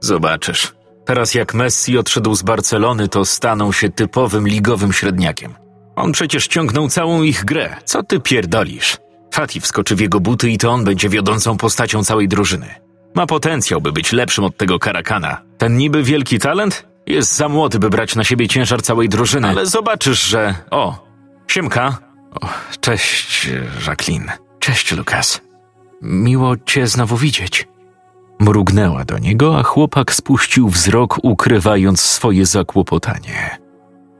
Zobaczysz, 0.00 0.74
teraz 1.04 1.34
jak 1.34 1.54
Messi 1.54 1.98
odszedł 1.98 2.34
z 2.34 2.42
Barcelony, 2.42 3.08
to 3.08 3.24
staną 3.24 3.72
się 3.72 3.88
typowym 3.88 4.48
ligowym 4.48 4.92
średniakiem. 4.92 5.54
On 5.96 6.12
przecież 6.12 6.46
ciągnął 6.46 6.88
całą 6.88 7.22
ich 7.22 7.44
grę. 7.44 7.76
Co 7.84 8.02
ty 8.02 8.20
pierdolisz? 8.20 8.96
Fati 9.34 9.60
wskoczy 9.60 9.96
w 9.96 10.00
jego 10.00 10.20
buty 10.20 10.50
i 10.50 10.58
to 10.58 10.70
on 10.70 10.84
będzie 10.84 11.08
wiodącą 11.08 11.56
postacią 11.56 12.04
całej 12.04 12.28
drużyny. 12.28 12.74
Ma 13.14 13.26
potencjał, 13.26 13.80
by 13.80 13.92
być 13.92 14.12
lepszym 14.12 14.44
od 14.44 14.56
tego 14.56 14.78
karakana. 14.78 15.42
Ten 15.58 15.76
niby 15.76 16.02
wielki 16.02 16.38
talent 16.38 16.86
jest 17.06 17.36
za 17.36 17.48
młody, 17.48 17.78
by 17.78 17.90
brać 17.90 18.16
na 18.16 18.24
siebie 18.24 18.48
ciężar 18.48 18.82
całej 18.82 19.08
drużyny, 19.08 19.48
ale 19.48 19.66
zobaczysz, 19.66 20.24
że... 20.24 20.54
O, 20.70 21.06
Siemka. 21.48 21.98
O, 22.40 22.48
cześć, 22.80 23.50
Jacqueline. 23.86 24.32
Cześć, 24.58 24.92
Lukas. 24.92 25.40
Miło 26.02 26.56
cię 26.56 26.86
znowu 26.86 27.16
widzieć. 27.16 27.68
Mrugnęła 28.38 29.04
do 29.04 29.18
niego, 29.18 29.58
a 29.58 29.62
chłopak 29.62 30.14
spuścił 30.14 30.68
wzrok, 30.68 31.18
ukrywając 31.22 32.00
swoje 32.00 32.46
zakłopotanie. 32.46 33.65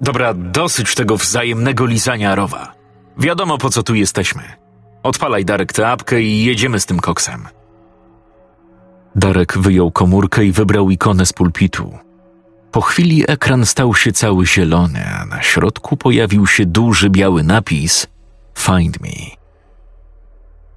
Dobra, 0.01 0.35
dosyć 0.35 0.95
tego 0.95 1.17
wzajemnego 1.17 1.87
lizania 1.87 2.35
rowa. 2.35 2.73
Wiadomo, 3.19 3.59
po 3.59 3.71
co 3.71 3.83
tu 3.83 3.95
jesteśmy. 3.95 4.43
Odpalaj, 5.03 5.45
Darek, 5.45 5.73
tę 5.73 5.89
apkę 5.89 6.23
i 6.23 6.45
jedziemy 6.45 6.81
z 6.81 6.87
tym 6.87 7.01
koksem. 7.01 7.49
Darek 9.15 9.59
wyjął 9.59 9.91
komórkę 9.91 10.45
i 10.45 10.53
wybrał 10.53 10.91
ikonę 10.91 11.27
z 11.27 11.33
pulpitu. 11.33 11.99
Po 12.73 12.81
chwili 12.81 13.25
ekran 13.29 13.67
stał 13.67 13.95
się 13.95 14.13
cały 14.13 14.47
zielony, 14.47 15.07
a 15.21 15.27
na 15.27 15.43
środku 15.43 15.97
pojawił 15.97 16.47
się 16.47 16.67
duży 16.67 17.11
biały 17.11 17.43
napis 17.43 18.07
Find 18.59 19.01
me. 19.01 19.37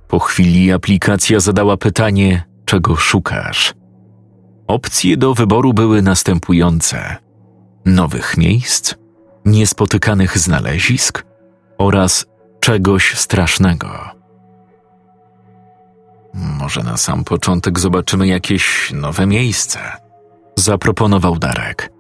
Po 0.08 0.20
chwili 0.20 0.72
aplikacja 0.72 1.40
zadała 1.40 1.78
pytanie, 1.78 2.44
czego 2.66 2.96
szukasz. 2.96 3.74
Opcje 4.68 5.18
do 5.18 5.34
wyboru 5.34 5.74
były 5.74 6.02
następujące: 6.02 7.16
nowych 7.86 8.38
miejsc, 8.38 8.96
niespotykanych 9.46 10.38
znalezisk 10.38 11.26
oraz 11.78 12.26
czegoś 12.60 13.16
strasznego. 13.16 13.90
Może 16.34 16.84
na 16.84 16.98
sam 16.98 17.24
początek 17.24 17.80
zobaczymy 17.80 18.28
jakieś 18.28 18.92
nowe 18.94 19.26
miejsce, 19.26 19.80
zaproponował 20.56 21.38
Darek. 21.38 21.92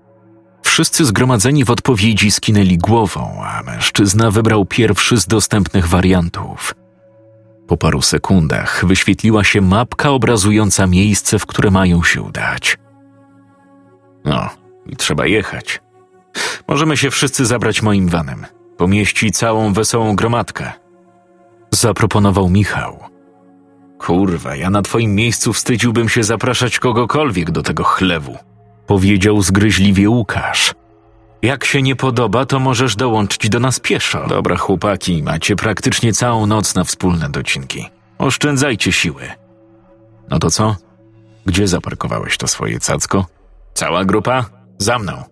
Wszyscy 0.63 1.06
zgromadzeni 1.06 1.65
w 1.65 1.69
odpowiedzi 1.71 2.32
skinęli 2.32 2.78
głową, 2.78 3.41
a 3.43 3.63
mężczyzna 3.63 4.32
wybrał 4.32 4.65
pierwszy 4.65 5.17
z 5.17 5.28
dostępnych 5.28 5.88
wariantów. 5.88 6.75
Po 7.67 7.78
paru 7.78 8.02
sekundach 8.02 8.86
wyświetliła 8.86 9.43
się 9.43 9.62
mapka 9.62 10.10
obrazująca 10.10 10.88
miejsce, 10.88 11.39
w 11.39 11.45
które 11.45 11.71
mają 11.71 12.04
się 12.04 12.21
udać. 12.21 12.78
No, 14.25 14.49
i 14.86 14.95
trzeba 14.95 15.25
jechać. 15.25 15.82
Możemy 16.67 16.97
się 16.97 17.11
wszyscy 17.11 17.45
zabrać 17.45 17.81
moim 17.81 18.09
vanem. 18.09 18.45
Pomieści 18.77 19.31
całą 19.31 19.73
wesołą 19.73 20.15
gromadkę. 20.15 20.71
Zaproponował 21.71 22.49
Michał. 22.49 22.99
Kurwa, 23.99 24.55
ja 24.55 24.69
na 24.69 24.81
twoim 24.81 25.15
miejscu 25.15 25.53
wstydziłbym 25.53 26.09
się 26.09 26.23
zapraszać 26.23 26.79
kogokolwiek 26.79 27.51
do 27.51 27.63
tego 27.63 27.83
chlewu. 27.83 28.37
Powiedział 28.87 29.41
zgryźliwie 29.41 30.09
Łukasz. 30.09 30.73
Jak 31.41 31.65
się 31.65 31.81
nie 31.81 31.95
podoba, 31.95 32.45
to 32.45 32.59
możesz 32.59 32.95
dołączyć 32.95 33.49
do 33.49 33.59
nas 33.59 33.79
pieszo. 33.79 34.27
Dobra, 34.27 34.57
chłopaki, 34.57 35.23
macie 35.23 35.55
praktycznie 35.55 36.13
całą 36.13 36.45
noc 36.45 36.75
na 36.75 36.83
wspólne 36.83 37.29
docinki. 37.29 37.89
Oszczędzajcie 38.17 38.91
siły. 38.91 39.23
No 40.29 40.39
to 40.39 40.49
co? 40.51 40.75
Gdzie 41.45 41.67
zaparkowałeś 41.67 42.37
to 42.37 42.47
swoje 42.47 42.79
cacko? 42.79 43.25
Cała 43.73 44.05
grupa? 44.05 44.45
Za 44.77 44.99
mną. 44.99 45.23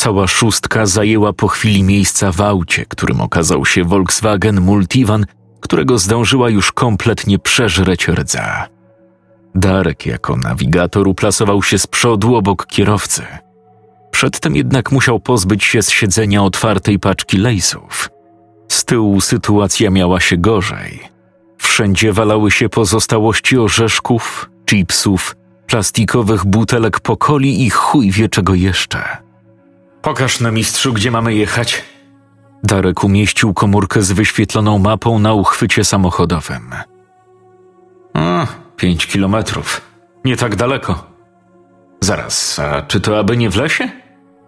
Cała 0.00 0.26
szóstka 0.26 0.86
zajęła 0.86 1.32
po 1.32 1.48
chwili 1.48 1.82
miejsca 1.82 2.32
w 2.32 2.40
aucie, 2.40 2.86
którym 2.88 3.20
okazał 3.20 3.64
się 3.66 3.84
Volkswagen 3.84 4.60
Multivan, 4.60 5.26
którego 5.60 5.98
zdążyła 5.98 6.50
już 6.50 6.72
kompletnie 6.72 7.38
przeżreć 7.38 8.08
rdza. 8.08 8.68
Darek 9.54 10.06
jako 10.06 10.36
nawigator 10.36 11.08
uplasował 11.08 11.62
się 11.62 11.78
z 11.78 11.86
przodu 11.86 12.34
obok 12.36 12.66
kierowcy. 12.66 13.22
Przedtem 14.10 14.56
jednak 14.56 14.92
musiał 14.92 15.20
pozbyć 15.20 15.64
się 15.64 15.82
z 15.82 15.90
siedzenia 15.90 16.42
otwartej 16.42 16.98
paczki 16.98 17.38
lejsów. 17.38 18.10
Z 18.68 18.84
tyłu 18.84 19.20
sytuacja 19.20 19.90
miała 19.90 20.20
się 20.20 20.36
gorzej. 20.36 21.00
Wszędzie 21.58 22.12
walały 22.12 22.50
się 22.50 22.68
pozostałości 22.68 23.58
orzeszków, 23.58 24.50
chipsów, 24.70 25.36
plastikowych 25.66 26.44
butelek 26.44 27.00
pokoli 27.00 27.66
i 27.66 27.70
chuj 27.70 28.10
wie 28.10 28.28
czego 28.28 28.54
jeszcze. 28.54 29.29
Pokaż 30.02 30.40
na 30.40 30.50
mistrzu, 30.50 30.92
gdzie 30.92 31.10
mamy 31.10 31.34
jechać. 31.34 31.82
Darek 32.62 33.04
umieścił 33.04 33.54
komórkę 33.54 34.02
z 34.02 34.12
wyświetloną 34.12 34.78
mapą 34.78 35.18
na 35.18 35.32
uchwycie 35.34 35.84
samochodowym. 35.84 36.74
Pięć 38.76 39.06
kilometrów. 39.06 39.80
Nie 40.24 40.36
tak 40.36 40.56
daleko. 40.56 41.06
Zaraz, 42.00 42.58
a 42.58 42.82
czy 42.82 43.00
to 43.00 43.18
aby 43.18 43.36
nie 43.36 43.50
w 43.50 43.56
lesie? 43.56 43.90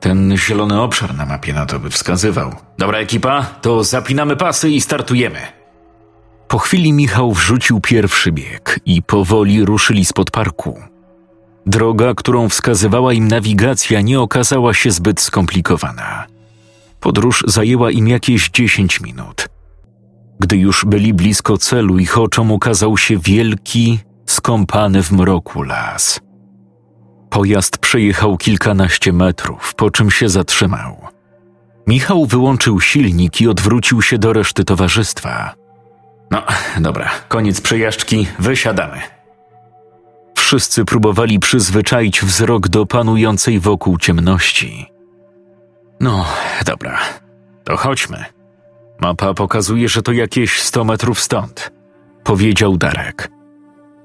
Ten 0.00 0.36
zielony 0.36 0.80
obszar 0.80 1.14
na 1.14 1.26
mapie 1.26 1.52
na 1.52 1.66
to 1.66 1.78
by 1.78 1.90
wskazywał. 1.90 2.52
Dobra 2.78 2.98
ekipa, 2.98 3.42
to 3.42 3.84
zapinamy 3.84 4.36
pasy 4.36 4.70
i 4.70 4.80
startujemy. 4.80 5.38
Po 6.48 6.58
chwili 6.58 6.92
Michał 6.92 7.32
wrzucił 7.32 7.80
pierwszy 7.80 8.32
bieg 8.32 8.80
i 8.86 9.02
powoli 9.02 9.64
ruszyli 9.64 10.04
spod 10.04 10.30
parku. 10.30 10.91
Droga, 11.66 12.14
którą 12.14 12.48
wskazywała 12.48 13.12
im 13.12 13.28
nawigacja, 13.28 14.00
nie 14.00 14.20
okazała 14.20 14.74
się 14.74 14.90
zbyt 14.90 15.20
skomplikowana. 15.20 16.26
Podróż 17.00 17.44
zajęła 17.46 17.90
im 17.90 18.08
jakieś 18.08 18.50
10 18.50 19.00
minut. 19.00 19.48
Gdy 20.40 20.56
już 20.56 20.84
byli 20.84 21.14
blisko 21.14 21.58
celu, 21.58 21.98
ich 21.98 22.18
oczom 22.18 22.52
ukazał 22.52 22.96
się 22.96 23.18
wielki, 23.18 23.98
skąpany 24.26 25.02
w 25.02 25.12
mroku 25.12 25.62
las. 25.62 26.20
Pojazd 27.30 27.78
przejechał 27.78 28.36
kilkanaście 28.36 29.12
metrów, 29.12 29.74
po 29.74 29.90
czym 29.90 30.10
się 30.10 30.28
zatrzymał. 30.28 30.96
Michał 31.86 32.26
wyłączył 32.26 32.80
silnik 32.80 33.40
i 33.40 33.48
odwrócił 33.48 34.02
się 34.02 34.18
do 34.18 34.32
reszty 34.32 34.64
towarzystwa. 34.64 35.54
No, 36.30 36.42
dobra, 36.80 37.10
koniec 37.28 37.60
przejażdżki, 37.60 38.26
wysiadamy. 38.38 39.00
Wszyscy 40.52 40.84
próbowali 40.84 41.38
przyzwyczaić 41.38 42.22
wzrok 42.22 42.68
do 42.68 42.86
panującej 42.86 43.60
wokół 43.60 43.98
ciemności. 43.98 44.86
No, 46.00 46.24
dobra, 46.66 46.98
to 47.64 47.76
chodźmy. 47.76 48.24
Mapa 49.00 49.34
pokazuje, 49.34 49.88
że 49.88 50.02
to 50.02 50.12
jakieś 50.12 50.62
sto 50.62 50.84
metrów 50.84 51.20
stąd, 51.20 51.72
powiedział 52.24 52.76
Darek. 52.76 53.30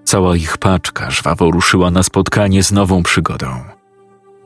Cała 0.04 0.36
ich 0.36 0.58
paczka 0.58 1.12
żwawo 1.12 1.52
ruszyła 1.52 1.92
na 1.92 2.04
spotkanie 2.04 2.64
z 2.64 2.72
nową 2.72 3.04
przygodą. 3.04 3.64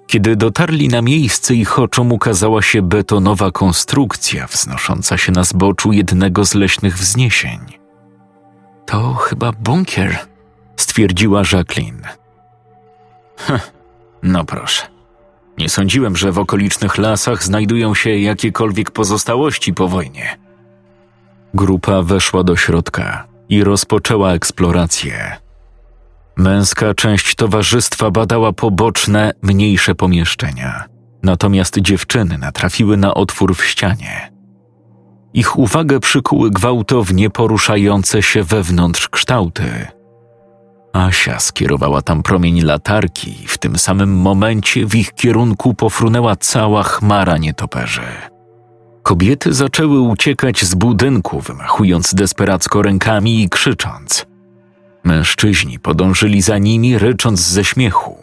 Kiedy 0.07 0.35
dotarli 0.35 0.87
na 0.87 1.01
miejsce, 1.01 1.55
ich 1.55 1.79
oczom 1.79 2.11
ukazała 2.11 2.61
się 2.61 2.81
betonowa 2.81 3.51
konstrukcja 3.51 4.47
wznosząca 4.47 5.17
się 5.17 5.31
na 5.31 5.43
zboczu 5.43 5.91
jednego 5.91 6.45
z 6.45 6.53
leśnych 6.53 6.97
wzniesień. 6.97 7.59
To 8.85 9.13
chyba 9.13 9.51
bunkier, 9.51 10.30
stwierdziła 10.81 11.41
Jacqueline. 11.53 12.01
Heh, 13.37 13.71
no 14.23 14.43
proszę. 14.43 14.83
Nie 15.57 15.69
sądziłem, 15.69 16.15
że 16.15 16.31
w 16.31 16.39
okolicznych 16.39 16.97
lasach 16.97 17.43
znajdują 17.43 17.95
się 17.95 18.09
jakiekolwiek 18.09 18.91
pozostałości 18.91 19.73
po 19.73 19.87
wojnie. 19.87 20.37
Grupa 21.53 22.01
weszła 22.01 22.43
do 22.43 22.55
środka 22.55 23.27
i 23.49 23.63
rozpoczęła 23.63 24.33
eksplorację. 24.33 25.37
Męska 26.37 26.93
część 26.93 27.35
towarzystwa 27.35 28.11
badała 28.11 28.53
poboczne, 28.53 29.31
mniejsze 29.41 29.95
pomieszczenia. 29.95 30.85
Natomiast 31.23 31.79
dziewczyny 31.79 32.37
natrafiły 32.37 32.97
na 32.97 33.13
otwór 33.13 33.55
w 33.55 33.65
ścianie. 33.65 34.31
Ich 35.33 35.59
uwagę 35.59 35.99
przykuły 35.99 36.51
gwałtownie 36.51 37.29
poruszające 37.29 38.23
się 38.23 38.43
wewnątrz 38.43 39.09
kształty. 39.09 39.87
Asia 40.93 41.39
skierowała 41.39 42.01
tam 42.01 42.23
promień 42.23 42.61
latarki 42.61 43.43
i 43.43 43.47
w 43.47 43.57
tym 43.57 43.79
samym 43.79 44.13
momencie 44.17 44.85
w 44.85 44.95
ich 44.95 45.13
kierunku 45.13 45.73
pofrunęła 45.73 46.35
cała 46.35 46.83
chmara 46.83 47.37
nietoperzy. 47.37 48.01
Kobiety 49.03 49.53
zaczęły 49.53 49.99
uciekać 49.99 50.65
z 50.65 50.75
budynku, 50.75 51.39
wymachując 51.39 52.13
desperacko 52.13 52.81
rękami 52.81 53.43
i 53.43 53.49
krzycząc. 53.49 54.25
Mężczyźni 55.03 55.79
podążyli 55.79 56.41
za 56.41 56.57
nimi, 56.57 56.97
rycząc 56.97 57.39
ze 57.39 57.63
śmiechu. 57.63 58.17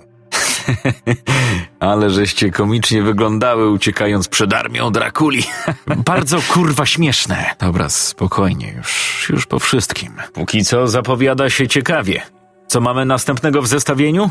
Ale 1.81 2.11
żeście 2.11 2.51
komicznie 2.51 3.03
wyglądały, 3.03 3.71
uciekając 3.71 4.29
przed 4.29 4.55
armią 4.55 4.91
Drakuli. 4.91 5.45
Bardzo 6.05 6.39
kurwa 6.53 6.87
śmieszne. 6.87 7.45
Dobra, 7.59 7.89
spokojnie, 7.89 8.73
już, 8.77 9.27
już 9.31 9.47
po 9.47 9.59
wszystkim. 9.59 10.13
Póki 10.33 10.65
co 10.65 10.89
zapowiada 10.89 11.51
się 11.51 11.69
ciekawie. 11.69 12.23
Co 12.69 12.81
mamy 12.81 13.05
następnego 13.05 13.63
w 13.63 13.67
zestawieniu? 13.67 14.31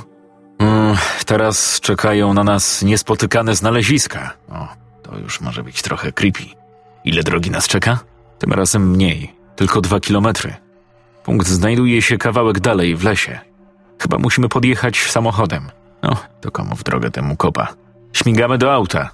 Mm, 0.59 0.97
teraz 1.25 1.79
czekają 1.79 2.33
na 2.33 2.43
nas 2.43 2.81
niespotykane 2.83 3.55
znaleziska. 3.55 4.33
O, 4.49 4.67
to 5.03 5.17
już 5.17 5.41
może 5.41 5.63
być 5.63 5.81
trochę 5.81 6.11
creepy. 6.11 6.43
Ile 7.03 7.23
drogi 7.23 7.51
nas 7.51 7.67
czeka? 7.67 7.99
Tym 8.39 8.53
razem 8.53 8.89
mniej, 8.89 9.35
tylko 9.55 9.81
dwa 9.81 9.99
kilometry. 9.99 10.53
Punkt 11.23 11.47
znajduje 11.47 12.01
się 12.01 12.17
kawałek 12.17 12.59
dalej, 12.59 12.95
w 12.95 13.03
lesie. 13.03 13.39
Chyba 14.01 14.17
musimy 14.17 14.49
podjechać 14.49 14.97
samochodem. 14.97 15.69
No, 16.03 16.15
to 16.41 16.51
komu 16.51 16.75
w 16.75 16.83
drogę 16.83 17.11
temu 17.11 17.37
kopa. 17.37 17.67
Śmigamy 18.13 18.57
do 18.57 18.73
auta. 18.73 19.09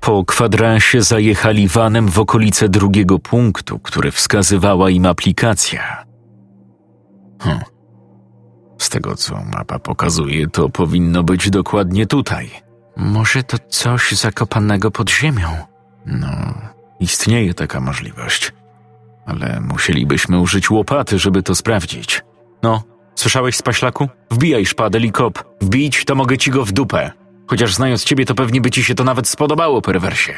Po 0.00 0.24
kwadransie 0.24 1.02
zajechali 1.02 1.68
vanem 1.68 2.08
w 2.08 2.18
okolice 2.18 2.68
drugiego 2.68 3.18
punktu, 3.18 3.78
który 3.78 4.10
wskazywała 4.10 4.90
im 4.90 5.06
aplikacja. 5.06 6.04
Hm. 7.42 7.60
Z 8.80 8.88
tego, 8.88 9.16
co 9.16 9.42
mapa 9.52 9.78
pokazuje, 9.78 10.48
to 10.48 10.68
powinno 10.68 11.22
być 11.22 11.50
dokładnie 11.50 12.06
tutaj. 12.06 12.50
Może 12.96 13.42
to 13.42 13.56
coś 13.68 14.12
zakopanego 14.12 14.90
pod 14.90 15.10
ziemią? 15.10 15.48
No, 16.06 16.54
istnieje 17.00 17.54
taka 17.54 17.80
możliwość. 17.80 18.52
Ale 19.26 19.60
musielibyśmy 19.60 20.40
użyć 20.40 20.70
łopaty, 20.70 21.18
żeby 21.18 21.42
to 21.42 21.54
sprawdzić. 21.54 22.22
No, 22.62 22.82
słyszałeś, 23.14 23.56
Spaślaku? 23.56 24.08
Wbijaj 24.30 24.66
szpadę 24.66 24.98
i 24.98 25.12
kop. 25.12 25.44
Wbić, 25.60 26.04
to 26.04 26.14
mogę 26.14 26.38
ci 26.38 26.50
go 26.50 26.64
w 26.64 26.72
dupę. 26.72 27.10
Chociaż 27.46 27.74
znając 27.74 28.04
ciebie, 28.04 28.24
to 28.24 28.34
pewnie 28.34 28.60
by 28.60 28.70
ci 28.70 28.84
się 28.84 28.94
to 28.94 29.04
nawet 29.04 29.28
spodobało, 29.28 29.82
perwersie. 29.82 30.34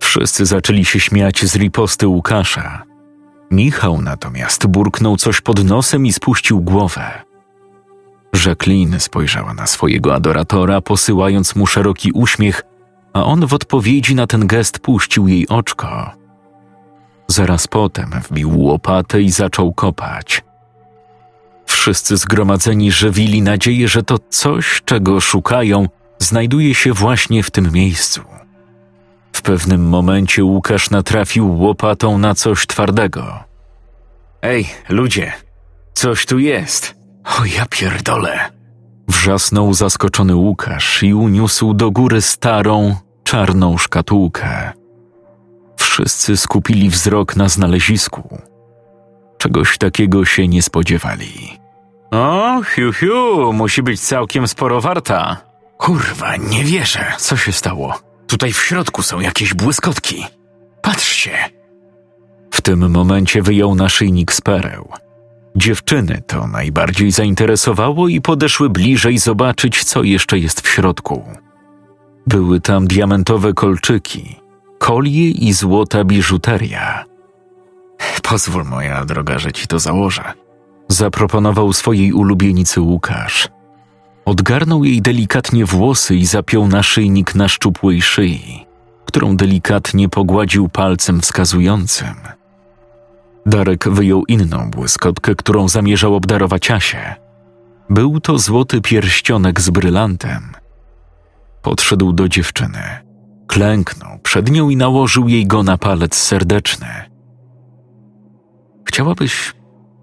Wszyscy 0.00 0.46
zaczęli 0.46 0.84
się 0.84 1.00
śmiać 1.00 1.44
z 1.44 1.56
riposty 1.56 2.06
Łukasza. 2.06 2.82
Michał 3.50 4.02
natomiast 4.02 4.66
burknął 4.66 5.16
coś 5.16 5.40
pod 5.40 5.64
nosem 5.64 6.06
i 6.06 6.12
spuścił 6.12 6.60
głowę. 6.60 7.25
Jacqueline 8.46 9.00
spojrzała 9.00 9.54
na 9.54 9.66
swojego 9.66 10.14
adoratora, 10.14 10.80
posyłając 10.80 11.56
mu 11.56 11.66
szeroki 11.66 12.12
uśmiech, 12.12 12.62
a 13.12 13.24
on 13.24 13.46
w 13.46 13.54
odpowiedzi 13.54 14.14
na 14.14 14.26
ten 14.26 14.46
gest 14.46 14.78
puścił 14.78 15.28
jej 15.28 15.48
oczko. 15.48 16.10
Zaraz 17.28 17.66
potem 17.66 18.10
wbił 18.28 18.60
łopatę 18.60 19.22
i 19.22 19.30
zaczął 19.30 19.72
kopać. 19.72 20.42
Wszyscy 21.66 22.16
zgromadzeni 22.16 22.92
żywili 22.92 23.42
nadzieję, 23.42 23.88
że 23.88 24.02
to 24.02 24.18
coś, 24.18 24.82
czego 24.84 25.20
szukają, 25.20 25.88
znajduje 26.18 26.74
się 26.74 26.92
właśnie 26.92 27.42
w 27.42 27.50
tym 27.50 27.72
miejscu. 27.72 28.20
W 29.32 29.42
pewnym 29.42 29.88
momencie 29.88 30.44
Łukasz 30.44 30.90
natrafił 30.90 31.58
łopatą 31.58 32.18
na 32.18 32.34
coś 32.34 32.66
twardego. 32.66 33.44
Ej, 34.42 34.68
ludzie, 34.88 35.32
coś 35.94 36.26
tu 36.26 36.38
jest. 36.38 36.95
O 37.26 37.44
ja 37.44 37.66
pierdolę. 37.70 38.50
Wrzasnął 39.08 39.74
zaskoczony 39.74 40.34
Łukasz 40.34 41.02
i 41.02 41.14
uniósł 41.14 41.74
do 41.74 41.90
góry 41.90 42.22
starą, 42.22 42.96
czarną 43.24 43.78
szkatułkę. 43.78 44.72
Wszyscy 45.76 46.36
skupili 46.36 46.90
wzrok 46.90 47.36
na 47.36 47.48
znalezisku. 47.48 48.38
Czegoś 49.38 49.78
takiego 49.78 50.24
się 50.24 50.48
nie 50.48 50.62
spodziewali. 50.62 51.58
O, 52.10 52.62
hiu, 52.74 52.92
hiu, 52.92 53.52
musi 53.52 53.82
być 53.82 54.00
całkiem 54.00 54.48
sporo 54.48 54.80
warta. 54.80 55.36
Kurwa, 55.78 56.36
nie 56.36 56.64
wierzę. 56.64 57.12
Co 57.18 57.36
się 57.36 57.52
stało? 57.52 57.94
Tutaj 58.26 58.52
w 58.52 58.58
środku 58.58 59.02
są 59.02 59.20
jakieś 59.20 59.54
błyskotki. 59.54 60.26
Patrzcie. 60.82 61.30
W 62.50 62.60
tym 62.60 62.90
momencie 62.90 63.42
wyjął 63.42 63.74
naszyjnik 63.74 64.32
z 64.32 64.40
pereł. 64.40 64.88
Dziewczyny 65.56 66.22
to 66.26 66.46
najbardziej 66.46 67.10
zainteresowało 67.10 68.08
i 68.08 68.20
podeszły 68.20 68.70
bliżej 68.70 69.18
zobaczyć, 69.18 69.84
co 69.84 70.02
jeszcze 70.02 70.38
jest 70.38 70.60
w 70.60 70.68
środku. 70.68 71.24
Były 72.26 72.60
tam 72.60 72.86
diamentowe 72.86 73.52
kolczyki, 73.52 74.36
kolie 74.78 75.30
i 75.30 75.52
złota 75.52 76.04
biżuteria. 76.04 77.04
Pozwól, 78.22 78.64
moja 78.64 79.04
droga, 79.04 79.38
że 79.38 79.52
ci 79.52 79.66
to 79.66 79.78
założę. 79.78 80.32
Zaproponował 80.88 81.72
swojej 81.72 82.12
ulubienicy 82.12 82.80
Łukasz. 82.80 83.48
Odgarnął 84.24 84.84
jej 84.84 85.02
delikatnie 85.02 85.64
włosy 85.64 86.16
i 86.16 86.26
zapiął 86.26 86.68
naszyjnik 86.68 87.34
na 87.34 87.48
szczupłej 87.48 88.02
szyi, 88.02 88.66
którą 89.04 89.36
delikatnie 89.36 90.08
pogładził 90.08 90.68
palcem 90.68 91.20
wskazującym. 91.20 92.35
Darek 93.46 93.88
wyjął 93.88 94.24
inną 94.24 94.70
błyskotkę, 94.70 95.34
którą 95.34 95.68
zamierzał 95.68 96.14
obdarować 96.14 96.70
Asię. 96.70 97.14
Był 97.90 98.20
to 98.20 98.38
złoty 98.38 98.80
pierścionek 98.80 99.60
z 99.60 99.70
brylantem. 99.70 100.52
Podszedł 101.62 102.12
do 102.12 102.28
dziewczyny. 102.28 102.82
Klęknął 103.46 104.18
przed 104.18 104.50
nią 104.50 104.68
i 104.68 104.76
nałożył 104.76 105.28
jej 105.28 105.46
go 105.46 105.62
na 105.62 105.78
palec 105.78 106.14
serdeczny. 106.14 106.88
Chciałabyś 108.84 109.54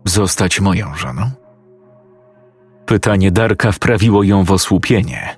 zostać 0.05 0.61
moją 0.61 0.95
żoną? 0.95 1.31
Pytanie 2.85 3.31
Darka 3.31 3.71
wprawiło 3.71 4.23
ją 4.23 4.43
w 4.43 4.51
osłupienie. 4.51 5.37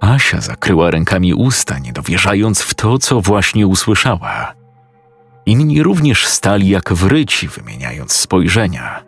Asia 0.00 0.40
zakryła 0.40 0.90
rękami 0.90 1.34
usta, 1.34 1.78
nie 1.78 1.92
dowierzając 1.92 2.62
w 2.62 2.74
to, 2.74 2.98
co 2.98 3.20
właśnie 3.20 3.66
usłyszała. 3.66 4.54
Inni 5.46 5.82
również 5.82 6.26
stali 6.26 6.68
jak 6.68 6.92
wryci, 6.92 7.48
wymieniając 7.48 8.12
spojrzenia. 8.12 9.04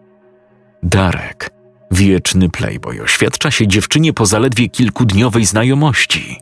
Darek, 0.83 1.51
wieczny 1.90 2.48
playboy, 2.48 3.03
oświadcza 3.03 3.51
się 3.51 3.66
dziewczynie 3.66 4.12
po 4.12 4.27
zaledwie 4.27 4.68
kilkudniowej 4.68 5.44
znajomości. 5.44 6.40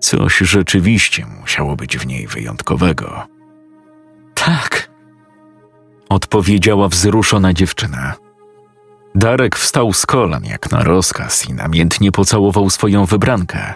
Coś 0.00 0.38
rzeczywiście 0.38 1.26
musiało 1.40 1.76
być 1.76 1.98
w 1.98 2.06
niej 2.06 2.26
wyjątkowego. 2.26 3.26
Tak, 4.34 4.90
odpowiedziała 6.08 6.88
wzruszona 6.88 7.52
dziewczyna. 7.52 8.14
Darek 9.14 9.56
wstał 9.56 9.92
z 9.92 10.06
kolan 10.06 10.44
jak 10.44 10.70
na 10.70 10.84
rozkaz 10.84 11.48
i 11.48 11.52
namiętnie 11.52 12.12
pocałował 12.12 12.70
swoją 12.70 13.04
wybrankę. 13.04 13.74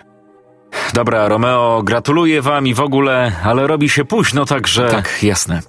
Dobra, 0.94 1.28
Romeo, 1.28 1.82
gratuluję 1.84 2.42
wam 2.42 2.66
i 2.66 2.74
w 2.74 2.80
ogóle, 2.80 3.32
ale 3.44 3.66
robi 3.66 3.88
się 3.88 4.04
późno, 4.04 4.44
także. 4.44 4.88
Tak, 4.88 5.22
jasne. 5.22 5.60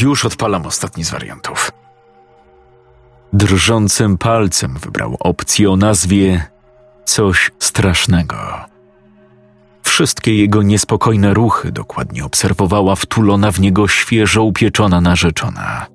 Już 0.00 0.24
odpalam 0.24 0.66
ostatni 0.66 1.04
z 1.04 1.10
wariantów. 1.10 1.70
Drżącym 3.32 4.18
palcem 4.18 4.78
wybrał 4.78 5.16
opcję 5.20 5.70
o 5.70 5.76
nazwie 5.76 6.46
Coś 7.04 7.50
strasznego. 7.58 8.36
Wszystkie 9.82 10.34
jego 10.34 10.62
niespokojne 10.62 11.34
ruchy 11.34 11.72
dokładnie 11.72 12.24
obserwowała 12.24 12.96
wtulona 12.96 13.52
w 13.52 13.60
niego 13.60 13.88
świeżo 13.88 14.42
upieczona 14.42 15.00
narzeczona. 15.00 15.86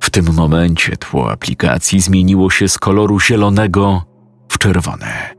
W 0.00 0.10
tym 0.10 0.34
momencie 0.34 0.96
tło 0.96 1.32
aplikacji 1.32 2.00
zmieniło 2.00 2.50
się 2.50 2.68
z 2.68 2.78
koloru 2.78 3.20
zielonego 3.20 4.02
w 4.48 4.58
czerwone, 4.58 5.34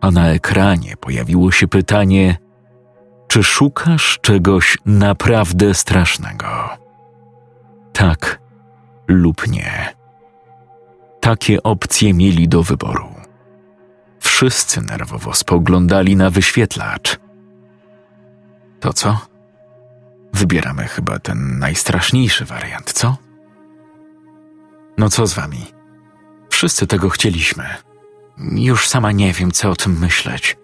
a 0.00 0.10
na 0.10 0.28
ekranie 0.28 0.96
pojawiło 0.96 1.52
się 1.52 1.68
pytanie: 1.68 2.38
Czy 3.28 3.42
szukasz 3.42 4.18
czegoś 4.22 4.78
naprawdę 4.86 5.74
strasznego? 5.74 6.46
Tak 7.92 8.40
lub 9.08 9.48
nie. 9.48 9.94
Takie 11.20 11.62
opcje 11.62 12.14
mieli 12.14 12.48
do 12.48 12.62
wyboru. 12.62 13.08
Wszyscy 14.20 14.82
nerwowo 14.82 15.34
spoglądali 15.34 16.16
na 16.16 16.30
wyświetlacz. 16.30 17.18
To 18.80 18.92
co? 18.92 19.18
Wybieramy 20.32 20.84
chyba 20.84 21.18
ten 21.18 21.58
najstraszniejszy 21.58 22.44
wariant, 22.44 22.92
co? 22.92 23.16
No 24.98 25.10
co 25.10 25.26
z 25.26 25.34
wami? 25.34 25.66
Wszyscy 26.50 26.86
tego 26.86 27.08
chcieliśmy. 27.08 27.85
Już 28.38 28.88
sama 28.88 29.12
nie 29.12 29.32
wiem, 29.32 29.52
co 29.52 29.70
o 29.70 29.76
tym 29.76 29.98
myśleć. 29.98 30.56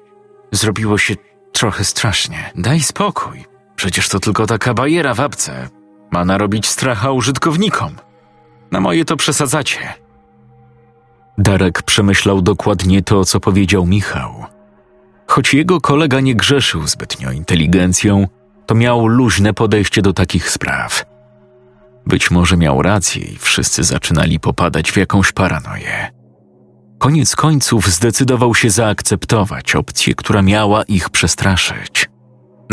zrobiło 0.53 0.99
się 0.99 1.15
trochę 1.53 1.85
strasznie. 1.85 2.51
Daj 2.55 2.81
spokój. 2.81 3.45
Przecież 3.77 4.09
to 4.09 4.21
tylko 4.21 4.47
taka 4.47 4.75
bajera 4.75 5.15
w 5.15 5.21
apce. 5.21 5.69
Ma 6.11 6.25
narobić 6.25 6.67
stracha 6.67 7.11
użytkownikom. 7.11 7.97
Na 8.71 8.81
moje 8.81 9.05
to 9.05 9.17
przesadzacie. 9.17 9.79
Darek 11.39 11.83
przemyślał 11.83 12.43
dokładnie 12.43 13.03
to, 13.03 13.25
co 13.25 13.41
powiedział 13.41 13.87
Michał. 13.87 14.47
Choć 15.27 15.55
jego 15.55 15.81
kolega 15.81 16.21
nie 16.21 16.35
grzeszył 16.35 16.87
zbytnio 16.87 17.31
inteligencją, 17.31 18.29
to 18.67 18.75
miał 18.75 19.07
luźne 19.07 19.55
podejście 19.55 20.03
do 20.03 20.13
takich 20.13 20.51
spraw. 20.51 21.05
Być 22.07 22.31
może 22.31 22.57
miał 22.57 22.83
rację 22.83 23.23
i 23.25 23.37
wszyscy 23.39 23.85
zaczynali 23.85 24.41
popadać 24.41 24.93
w 24.93 24.97
jakąś 24.97 25.33
paranoję. 25.33 26.22
Koniec 27.03 27.37
końców 27.37 27.87
zdecydował 27.87 28.55
się 28.55 28.71
zaakceptować 28.71 29.75
opcję, 29.75 30.15
która 30.15 30.43
miała 30.43 30.83
ich 30.83 31.11
przestraszyć. 31.11 32.11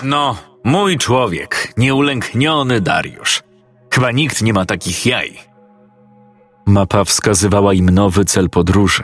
No, 0.04 0.38
mój 0.64 0.98
człowiek, 0.98 1.74
nieulękniony 1.78 2.82
Dariusz. 2.82 3.44
Chyba 3.94 4.12
nikt 4.12 4.42
nie 4.42 4.54
ma 4.54 4.66
takich 4.66 5.06
jaj. 5.06 5.38
Mapa 6.66 7.04
wskazywała 7.04 7.74
im 7.74 7.90
nowy 7.90 8.26
cel 8.26 8.50
podróży. 8.50 9.04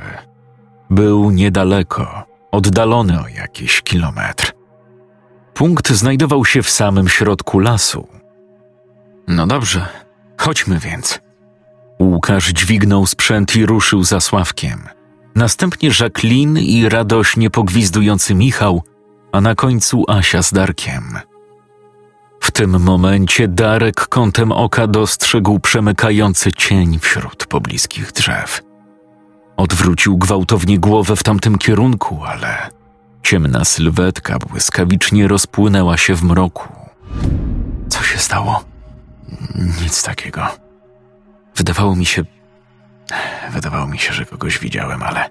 Był 0.90 1.32
niedaleko, 1.32 2.24
oddalony 2.52 3.22
o 3.22 3.28
jakiś 3.28 3.82
kilometr. 3.82 4.52
Punkt 5.54 5.90
znajdował 5.90 6.46
się 6.46 6.64
w 6.64 6.70
samym 6.70 7.10
środku 7.10 7.60
lasu. 7.60 8.08
No 9.28 9.48
dobrze, 9.48 9.86
chodźmy 10.38 10.80
więc. 10.80 11.20
Łukasz 12.00 12.48
dźwignął 12.48 13.06
sprzęt 13.06 13.56
i 13.56 13.66
ruszył 13.66 14.04
za 14.04 14.20
Sławkiem. 14.20 14.95
Następnie 15.36 15.89
Jacqueline 16.00 16.58
i 16.58 16.89
radośnie 16.89 17.50
pogwizdujący 17.50 18.36
Michał, 18.36 18.84
a 19.32 19.41
na 19.41 19.56
końcu 19.56 20.04
Asia 20.08 20.43
z 20.43 20.54
Darkiem. 20.54 21.19
W 22.39 22.52
tym 22.52 22.80
momencie 22.84 23.48
Darek 23.48 24.08
kątem 24.08 24.52
oka 24.52 24.88
dostrzegł 24.88 25.60
przemykający 25.60 26.52
cień 26.52 27.00
wśród 27.00 27.48
pobliskich 27.48 28.12
drzew. 28.12 28.62
Odwrócił 29.58 30.17
gwałtownie 30.17 30.80
głowę 30.80 31.15
w 31.15 31.24
tamtym 31.24 31.58
kierunku, 31.58 32.24
ale 32.26 32.69
ciemna 33.24 33.65
sylwetka 33.65 34.39
błyskawicznie 34.39 35.28
rozpłynęła 35.28 35.98
się 35.98 36.15
w 36.15 36.24
mroku. 36.24 36.67
Co 37.89 38.04
się 38.04 38.17
stało? 38.17 38.63
Nic 39.82 40.04
takiego. 40.04 40.48
Wydawało 41.56 41.95
mi 41.95 42.06
się. 42.06 42.24
Wydawało 43.52 43.88
mi 43.88 44.00
się, 44.00 44.14
że 44.14 44.26
kogoś 44.26 44.60
widziałem, 44.60 45.04
ale 45.04 45.30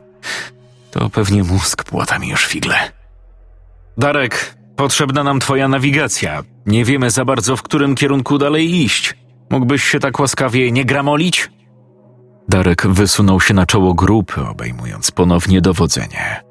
to 0.91 1.11
pewnie 1.11 1.43
mózg 1.43 1.85
płata 1.85 2.19
mi 2.19 2.29
już 2.29 2.47
figle. 2.47 2.77
Darek, 3.99 4.57
potrzebna 4.77 5.25
nam 5.25 5.41
twoja 5.41 5.69
nawigacja. 5.69 6.43
Nie 6.67 6.85
wiemy 6.85 7.11
za 7.11 7.25
bardzo, 7.25 7.57
w 7.57 7.63
którym 7.63 7.95
kierunku 7.95 8.39
dalej 8.39 8.75
iść. 8.75 9.15
Mógłbyś 9.51 9.85
się 9.85 10.01
tak 10.01 10.21
łaskawie 10.21 10.73
nie 10.73 10.85
gramolić? 10.85 11.51
Darek 12.49 12.87
wysunął 12.87 13.41
się 13.41 13.55
na 13.55 13.67
czoło 13.67 13.95
grupy, 13.95 14.41
obejmując 14.41 15.11
ponownie 15.11 15.61
dowodzenie. 15.61 16.45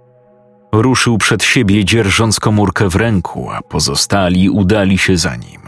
Ruszył 0.72 1.18
przed 1.18 1.44
siebie, 1.44 1.86
dzierżąc 1.86 2.40
komórkę 2.40 2.90
w 2.90 2.96
ręku, 2.96 3.52
a 3.52 3.62
pozostali 3.62 4.50
udali 4.50 4.98
się 4.98 5.18
za 5.18 5.36
nim. 5.36 5.62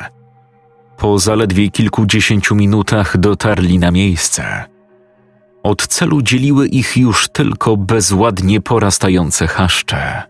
Po 0.98 1.20
zaledwie 1.20 1.70
kilkudziesięciu 1.70 2.56
minutach 2.56 3.18
dotarli 3.18 3.80
na 3.80 3.92
miejsce. 3.92 4.75
Od 5.66 5.88
celu 5.88 6.22
dzieliły 6.22 6.68
ich 6.68 6.98
już 6.98 7.28
tylko 7.28 7.78
bezładnie 7.78 8.62
porastające 8.62 9.48
chaszcze. 9.48 10.24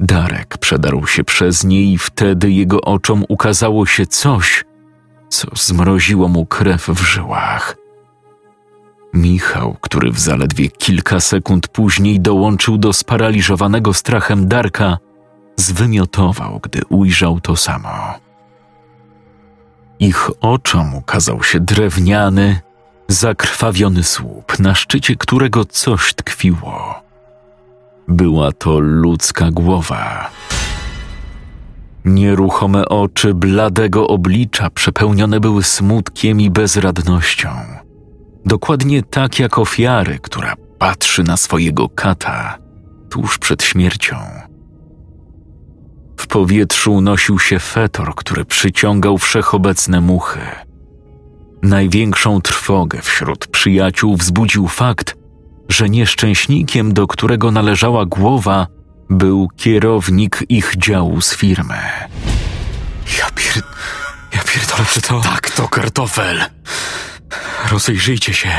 Darek 0.00 0.58
przedarł 0.58 1.06
się 1.06 1.24
przez 1.24 1.64
nie 1.64 1.82
i 1.82 1.98
wtedy 1.98 2.50
jego 2.50 2.80
oczom 2.80 3.24
ukazało 3.28 3.86
się 3.86 4.06
coś, 4.06 4.64
co 5.28 5.48
zmroziło 5.56 6.28
mu 6.28 6.46
krew 6.46 6.88
w 6.88 7.00
żyłach. 7.00 7.76
Michał, 9.14 9.76
który 9.80 10.12
w 10.12 10.20
zaledwie 10.20 10.68
kilka 10.68 11.20
sekund 11.20 11.68
później 11.68 12.20
dołączył 12.20 12.78
do 12.78 12.92
sparaliżowanego 12.92 13.94
strachem 13.94 14.48
Darka, 14.48 14.98
zwymiotował, 15.56 16.60
gdy 16.62 16.80
ujrzał 16.88 17.40
to 17.40 17.56
samo. 17.56 18.14
Ich 20.00 20.30
oczom 20.40 20.94
ukazał 20.94 21.42
się 21.42 21.60
drewniany, 21.60 22.60
zakrwawiony 23.08 24.02
słup, 24.02 24.58
na 24.58 24.74
szczycie 24.74 25.16
którego 25.16 25.64
coś 25.64 26.14
tkwiło. 26.14 27.02
Była 28.08 28.52
to 28.52 28.78
ludzka 28.80 29.50
głowa. 29.50 30.30
Nieruchome 32.04 32.88
oczy 32.88 33.34
bladego 33.34 34.08
oblicza 34.08 34.70
przepełnione 34.70 35.40
były 35.40 35.62
smutkiem 35.62 36.40
i 36.40 36.50
bezradnością. 36.50 37.48
Dokładnie 38.44 39.02
tak 39.02 39.38
jak 39.38 39.58
ofiary, 39.58 40.18
która 40.22 40.54
patrzy 40.78 41.22
na 41.22 41.36
swojego 41.36 41.88
kata 41.88 42.58
tuż 43.10 43.38
przed 43.38 43.62
śmiercią. 43.62 44.16
W 46.16 46.26
powietrzu 46.26 46.94
unosił 46.94 47.38
się 47.38 47.58
fetor, 47.58 48.14
który 48.14 48.44
przyciągał 48.44 49.18
wszechobecne 49.18 50.00
muchy. 50.00 50.67
Największą 51.62 52.40
trwogę 52.40 53.02
wśród 53.02 53.46
przyjaciół 53.46 54.16
wzbudził 54.16 54.68
fakt, 54.68 55.16
że 55.68 55.88
nieszczęśnikiem, 55.88 56.94
do 56.94 57.06
którego 57.06 57.50
należała 57.50 58.06
głowa, 58.06 58.66
był 59.10 59.48
kierownik 59.56 60.44
ich 60.48 60.74
działu 60.76 61.20
z 61.20 61.34
firmy. 61.34 61.78
Ja 63.18 63.30
pier... 63.34 63.62
Ja 64.34 64.40
pierdolę, 64.42 64.84
czy 64.92 65.02
to... 65.02 65.20
Tak, 65.20 65.50
to 65.50 65.68
kartofel. 65.68 66.44
Rozejrzyjcie 67.70 68.34
się. 68.34 68.50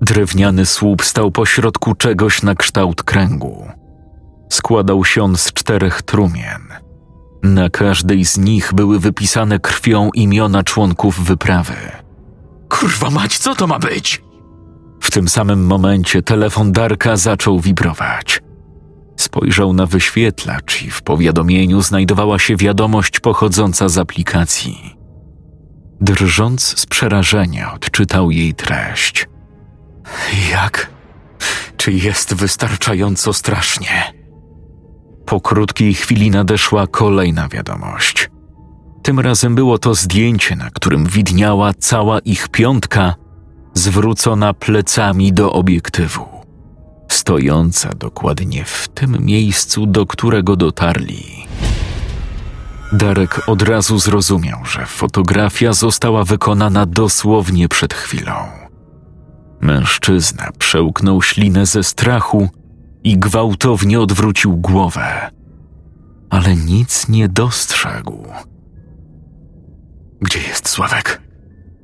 Drewniany 0.00 0.66
słup 0.66 1.04
stał 1.04 1.30
pośrodku 1.30 1.94
czegoś 1.94 2.42
na 2.42 2.54
kształt 2.54 3.02
kręgu. 3.02 3.68
Składał 4.50 5.04
się 5.04 5.22
on 5.22 5.36
z 5.36 5.52
czterech 5.52 6.02
trumien. 6.02 6.69
Na 7.42 7.70
każdej 7.70 8.24
z 8.24 8.38
nich 8.38 8.74
były 8.74 9.00
wypisane 9.00 9.58
krwią 9.58 10.10
imiona 10.14 10.62
członków 10.62 11.24
wyprawy. 11.24 11.74
Kurwa 12.68 13.10
mać, 13.10 13.38
co 13.38 13.54
to 13.54 13.66
ma 13.66 13.78
być? 13.78 14.22
W 15.00 15.10
tym 15.10 15.28
samym 15.28 15.66
momencie 15.66 16.22
telefon 16.22 16.72
Darka 16.72 17.16
zaczął 17.16 17.60
wibrować. 17.60 18.42
Spojrzał 19.16 19.72
na 19.72 19.86
wyświetlacz 19.86 20.82
i 20.82 20.90
w 20.90 21.02
powiadomieniu 21.02 21.82
znajdowała 21.82 22.38
się 22.38 22.56
wiadomość 22.56 23.20
pochodząca 23.20 23.88
z 23.88 23.98
aplikacji. 23.98 24.96
Drżąc 26.00 26.78
z 26.78 26.86
przerażenia, 26.86 27.72
odczytał 27.74 28.30
jej 28.30 28.54
treść. 28.54 29.28
Jak? 30.50 30.90
Czy 31.76 31.92
jest 31.92 32.34
wystarczająco 32.34 33.32
strasznie? 33.32 34.19
Po 35.30 35.40
krótkiej 35.40 35.94
chwili 35.94 36.30
nadeszła 36.30 36.86
kolejna 36.86 37.48
wiadomość. 37.48 38.30
Tym 39.02 39.20
razem 39.20 39.54
było 39.54 39.78
to 39.78 39.94
zdjęcie, 39.94 40.56
na 40.56 40.70
którym 40.70 41.06
widniała 41.06 41.74
cała 41.74 42.18
ich 42.18 42.48
piątka, 42.48 43.14
zwrócona 43.74 44.54
plecami 44.54 45.32
do 45.32 45.52
obiektywu, 45.52 46.26
stojąca 47.08 47.90
dokładnie 47.94 48.64
w 48.64 48.88
tym 48.88 49.24
miejscu, 49.24 49.86
do 49.86 50.06
którego 50.06 50.56
dotarli. 50.56 51.46
Darek 52.92 53.42
od 53.46 53.62
razu 53.62 53.98
zrozumiał, 53.98 54.64
że 54.64 54.86
fotografia 54.86 55.72
została 55.72 56.24
wykonana 56.24 56.86
dosłownie 56.86 57.68
przed 57.68 57.94
chwilą. 57.94 58.34
Mężczyzna 59.60 60.48
przełknął 60.58 61.22
ślinę 61.22 61.66
ze 61.66 61.82
strachu 61.82 62.48
i 63.04 63.18
gwałtownie 63.18 64.00
odwrócił 64.00 64.56
głowę, 64.56 65.30
ale 66.30 66.56
nic 66.56 67.08
nie 67.08 67.28
dostrzegł. 67.28 68.26
Gdzie 70.20 70.38
jest 70.40 70.68
Sławek? 70.68 71.22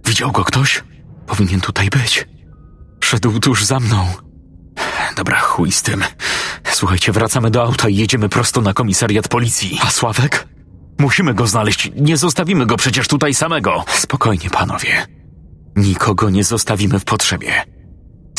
Widział 0.07 0.33
go 0.33 0.45
ktoś? 0.45 0.85
Powinien 1.27 1.61
tutaj 1.61 1.89
być. 1.89 2.29
Szedł 3.05 3.41
tuż 3.41 3.65
za 3.65 3.81
mną. 3.81 4.07
Dobra, 5.17 5.41
chuj 5.41 5.73
z 5.73 5.83
tym. 5.83 6.05
Słuchajcie, 6.65 7.13
wracamy 7.13 7.51
do 7.51 7.63
auta 7.63 7.89
i 7.89 7.97
jedziemy 7.97 8.29
prosto 8.29 8.61
na 8.61 8.73
komisariat 8.73 9.29
policji. 9.29 9.79
A 9.83 9.91
Sławek? 9.91 10.49
Musimy 10.99 11.35
go 11.35 11.47
znaleźć. 11.47 11.91
Nie 11.97 12.17
zostawimy 12.17 12.67
go 12.67 12.77
przecież 12.77 13.09
tutaj 13.09 13.35
samego. 13.35 13.85
Spokojnie, 13.89 14.51
panowie. 14.51 15.07
Nikogo 15.77 16.31
nie 16.31 16.45
zostawimy 16.45 16.99
w 16.99 17.05
potrzebie. 17.05 17.76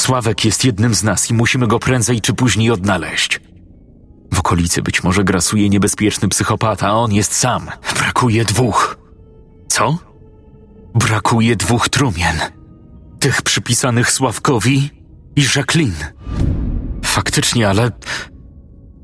Sławek 0.07 0.45
jest 0.45 0.65
jednym 0.65 0.95
z 0.95 1.03
nas 1.03 1.29
i 1.29 1.33
musimy 1.33 1.67
go 1.67 1.79
prędzej 1.79 2.21
czy 2.21 2.33
później 2.33 2.71
odnaleźć. 2.71 3.41
W 4.33 4.39
okolicy 4.39 4.81
być 4.81 5.03
może 5.03 5.23
grasuje 5.23 5.69
niebezpieczny 5.69 6.27
psychopata, 6.27 6.87
a 6.87 6.91
on 6.91 7.13
jest 7.13 7.33
sam. 7.33 7.69
Brakuje 7.99 8.45
dwóch. 8.45 8.97
Co? 9.67 9.97
Brakuje 10.95 11.55
dwóch 11.55 11.89
trumien. 11.89 12.35
Tych 13.19 13.41
przypisanych 13.41 14.11
Sławkowi 14.11 14.89
i 15.35 15.45
Jacqueline. 15.55 16.05
Faktycznie, 17.05 17.69
ale 17.69 17.91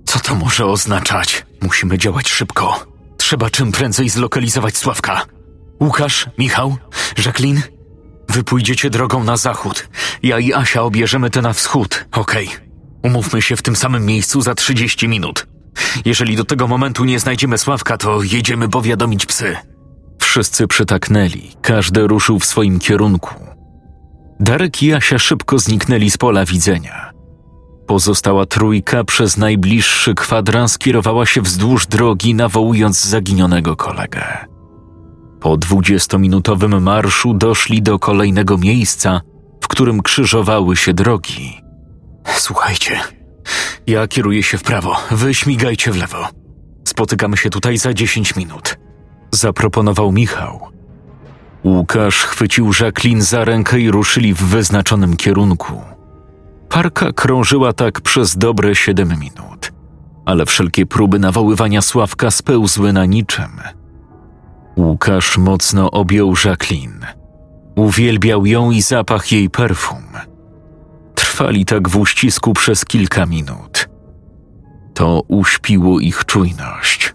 Co 0.06 0.20
to 0.20 0.36
może 0.36 0.66
oznaczać? 0.66 1.45
Musimy 1.62 1.97
działać 1.97 2.30
szybko. 2.30 2.86
Trzeba 3.18 3.49
czym 3.49 3.72
prędzej 3.72 4.10
zlokalizować 4.10 4.78
Sławka. 4.78 5.26
Łukasz, 5.82 6.30
Michał, 6.38 6.78
Jacqueline, 7.26 7.62
wy 8.30 8.43
pójdziecie 8.43 8.89
drogą 8.89 9.24
na 9.24 9.38
zachód. 9.38 9.89
Ja 10.24 10.39
i 10.39 10.53
Asia 10.53 10.82
obierzemy 10.82 11.30
tę 11.30 11.41
na 11.41 11.53
wschód. 11.53 12.05
Okej. 12.11 12.49
Umówmy 13.03 13.41
się 13.41 13.55
w 13.55 13.61
tym 13.61 13.76
samym 13.76 14.05
miejscu 14.05 14.41
za 14.41 14.55
30 14.55 15.07
minut. 15.07 15.47
Jeżeli 16.05 16.36
do 16.36 16.45
tego 16.45 16.67
momentu 16.67 17.05
nie 17.05 17.19
znajdziemy 17.19 17.57
Sławka, 17.57 17.97
to 17.97 18.24
jedziemy 18.24 18.69
powiadomić 18.69 19.26
psy. 19.26 19.55
Wszyscy 20.21 20.67
przytaknęli, 20.67 21.51
każdy 21.61 22.07
ruszył 22.07 22.39
w 22.39 22.45
swoim 22.45 22.80
kierunku. 22.80 23.36
Darek 24.39 24.84
i 24.84 24.93
Asia 24.93 25.19
szybko 25.19 25.59
zniknęli 25.59 26.09
z 26.09 26.17
pola 26.17 26.45
widzenia. 26.45 27.11
Pozostała 27.88 28.45
trójka 28.45 29.03
przez 29.03 29.38
najbliższy 29.38 30.15
kwadrans 30.15 30.78
kierowała 30.78 31.26
się 31.26 31.41
wzdłuż 31.41 31.88
drogi, 31.88 32.36
nawołując 32.36 33.05
zaginionego 33.05 33.76
kolegę. 33.76 34.53
Po 35.44 35.58
dwudziestominutowym 35.58 36.84
marszu 36.84 37.34
doszli 37.34 37.82
do 37.82 38.00
kolejnego 38.00 38.58
miejsca, 38.58 39.22
w 39.62 39.68
którym 39.68 40.02
krzyżowały 40.02 40.76
się 40.76 40.94
drogi. 40.94 41.62
Słuchajcie, 42.26 43.00
ja 43.88 44.08
kieruję 44.08 44.44
się 44.44 44.58
w 44.58 44.64
prawo, 44.64 44.96
wy 45.12 45.34
śmigajcie 45.34 45.91
w 45.91 45.98
lewo. 45.98 46.28
Spotykamy 46.88 47.38
się 47.38 47.50
tutaj 47.50 47.78
za 47.78 47.94
10 47.94 48.36
minut. 48.36 48.78
Zaproponował 49.32 50.12
Michał. 50.12 50.60
Łukasz 51.64 52.24
chwycił 52.24 52.72
Jacqueline 52.80 53.22
za 53.22 53.46
rękę 53.46 53.80
i 53.80 53.91
ruszyli 53.91 54.34
w 54.34 54.44
wyznaczonym 54.44 55.16
kierunku. 55.16 55.82
Parka 56.70 57.14
krążyła 57.14 57.74
tak 57.74 58.02
przez 58.02 58.38
dobre 58.38 58.76
siedem 58.76 59.10
minut, 59.20 59.72
ale 60.26 60.46
wszelkie 60.46 60.86
próby 60.86 61.20
nawoływania 61.20 61.82
Sławka 61.82 62.32
spełzły 62.32 62.94
na 62.94 63.06
niczym. 63.06 63.82
Łukasz 64.78 65.38
mocno 65.38 65.91
objął 65.91 66.34
Jacqueline. 66.45 67.05
Uwielbiał 67.76 68.45
ją 68.45 68.71
i 68.71 68.82
zapach 68.82 69.32
jej 69.32 69.49
perfum. 69.49 70.03
Trwali 71.15 71.65
tak 71.65 71.89
w 71.89 71.97
uścisku 71.97 72.53
przez 72.53 72.86
kilka 72.86 73.26
minut. 73.26 73.89
To 74.93 75.21
uśpiło 75.28 75.99
ich 75.99 76.26
czujność. 76.26 77.13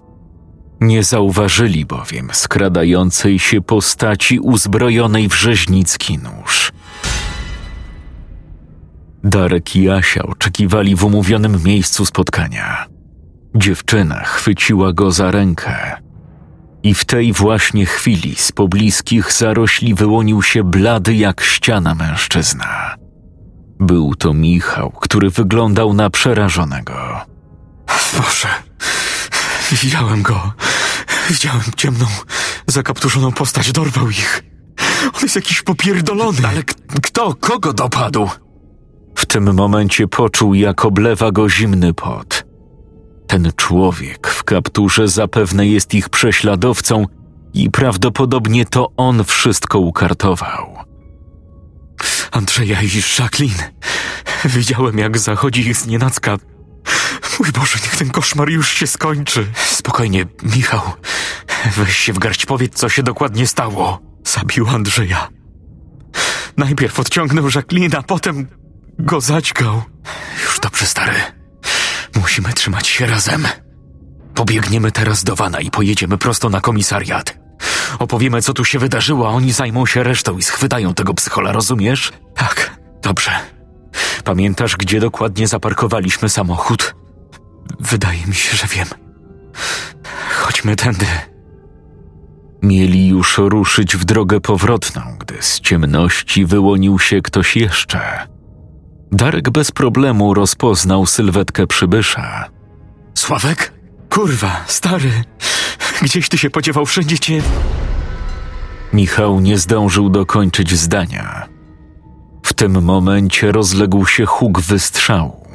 Nie 0.80 1.04
zauważyli 1.04 1.86
bowiem 1.86 2.28
skradającej 2.32 3.38
się 3.38 3.60
postaci 3.60 4.40
uzbrojonej 4.40 5.28
w 5.28 5.34
rzeźnicki 5.34 6.18
nóż. 6.18 6.72
Darek 9.24 9.76
i 9.76 9.90
Asia 9.90 10.22
oczekiwali 10.22 10.96
w 10.96 11.04
umówionym 11.04 11.62
miejscu 11.64 12.06
spotkania. 12.06 12.86
Dziewczyna 13.54 14.24
chwyciła 14.24 14.92
go 14.92 15.10
za 15.10 15.30
rękę. 15.30 16.07
I 16.82 16.94
w 16.94 17.04
tej 17.04 17.32
właśnie 17.32 17.86
chwili 17.86 18.34
z 18.34 18.52
pobliskich 18.52 19.32
zarośli 19.32 19.94
wyłonił 19.94 20.42
się 20.42 20.64
blady 20.64 21.14
jak 21.14 21.40
ściana 21.40 21.94
mężczyzna. 21.94 22.94
Był 23.80 24.14
to 24.14 24.34
Michał, 24.34 24.90
który 24.90 25.30
wyglądał 25.30 25.94
na 25.94 26.10
przerażonego. 26.10 27.20
Boże, 28.16 28.48
widziałem 29.70 30.22
go. 30.22 30.52
Widziałem 31.30 31.62
ciemną, 31.76 32.06
zakapturzoną 32.66 33.32
postać, 33.32 33.72
dorwał 33.72 34.10
ich. 34.10 34.42
On 35.14 35.22
jest 35.22 35.36
jakiś 35.36 35.62
popierdolony. 35.62 36.38
Ale 36.48 36.62
kto, 37.02 37.34
kogo 37.34 37.72
dopadł? 37.72 38.28
W 39.14 39.26
tym 39.26 39.54
momencie 39.54 40.08
poczuł, 40.08 40.54
jak 40.54 40.84
oblewa 40.84 41.32
go 41.32 41.50
zimny 41.50 41.94
pot. 41.94 42.47
Ten 43.28 43.52
człowiek 43.56 44.28
w 44.28 44.44
kapturze 44.44 45.08
zapewne 45.08 45.66
jest 45.66 45.94
ich 45.94 46.08
prześladowcą 46.08 47.04
i 47.54 47.70
prawdopodobnie 47.70 48.66
to 48.66 48.92
on 48.96 49.24
wszystko 49.24 49.78
ukartował. 49.78 50.76
Andrzeja 52.30 52.82
i 52.82 52.90
Jacqueline. 53.18 53.62
Widziałem, 54.44 54.98
jak 54.98 55.18
zachodzi 55.18 55.60
ich 55.60 55.76
znienacka. 55.76 56.36
Mój 57.38 57.52
Boże, 57.52 57.78
niech 57.82 57.96
ten 57.96 58.10
koszmar 58.10 58.50
już 58.50 58.72
się 58.72 58.86
skończy. 58.86 59.46
Spokojnie, 59.54 60.26
Michał. 60.56 60.82
Weź 61.76 61.96
się 61.96 62.12
w 62.12 62.18
garść, 62.18 62.46
powiedz, 62.46 62.74
co 62.74 62.88
się 62.88 63.02
dokładnie 63.02 63.46
stało. 63.46 64.00
Zabił 64.24 64.68
Andrzeja. 64.68 65.28
Najpierw 66.56 67.00
odciągnął 67.00 67.44
Jacqueline, 67.54 67.94
a 67.96 68.02
potem 68.02 68.46
go 68.98 69.20
zaćgał. 69.20 69.82
Już 70.44 70.60
dobrze, 70.60 70.86
stary. 70.86 71.37
Musimy 72.20 72.52
trzymać 72.52 72.88
się 72.88 73.06
razem. 73.06 73.48
Pobiegniemy 74.34 74.92
teraz 74.92 75.24
do 75.24 75.36
Wana 75.36 75.60
i 75.60 75.70
pojedziemy 75.70 76.18
prosto 76.18 76.48
na 76.48 76.60
komisariat. 76.60 77.38
Opowiemy, 77.98 78.42
co 78.42 78.54
tu 78.54 78.64
się 78.64 78.78
wydarzyło, 78.78 79.28
a 79.28 79.30
oni 79.30 79.52
zajmą 79.52 79.86
się 79.86 80.02
resztą 80.02 80.38
i 80.38 80.42
schwytają 80.42 80.94
tego 80.94 81.14
psychola, 81.14 81.52
rozumiesz? 81.52 82.12
Tak, 82.34 82.80
dobrze. 83.02 83.30
Pamiętasz, 84.24 84.76
gdzie 84.76 85.00
dokładnie 85.00 85.48
zaparkowaliśmy 85.48 86.28
samochód? 86.28 86.94
Wydaje 87.80 88.26
mi 88.26 88.34
się, 88.34 88.56
że 88.56 88.66
wiem. 88.66 88.88
Chodźmy 90.30 90.76
tędy. 90.76 91.06
Mieli 92.62 93.08
już 93.08 93.38
ruszyć 93.38 93.96
w 93.96 94.04
drogę 94.04 94.40
powrotną, 94.40 95.02
gdy 95.20 95.36
z 95.40 95.60
ciemności 95.60 96.46
wyłonił 96.46 96.98
się 96.98 97.22
ktoś 97.22 97.56
jeszcze. 97.56 98.28
Darek 99.12 99.50
bez 99.50 99.70
problemu 99.70 100.34
rozpoznał 100.34 101.06
sylwetkę 101.06 101.66
przybysza. 101.66 102.44
Sławek? 103.14 103.72
Kurwa, 104.10 104.64
stary. 104.66 105.10
Gdzieś 106.02 106.28
ty 106.28 106.38
się 106.38 106.50
podziewał, 106.50 106.86
wszędzie 106.86 107.18
cię... 107.18 107.42
Michał 108.92 109.40
nie 109.40 109.58
zdążył 109.58 110.10
dokończyć 110.10 110.74
zdania. 110.74 111.48
W 112.42 112.54
tym 112.54 112.82
momencie 112.82 113.52
rozległ 113.52 114.06
się 114.06 114.26
huk 114.26 114.60
wystrzału. 114.60 115.48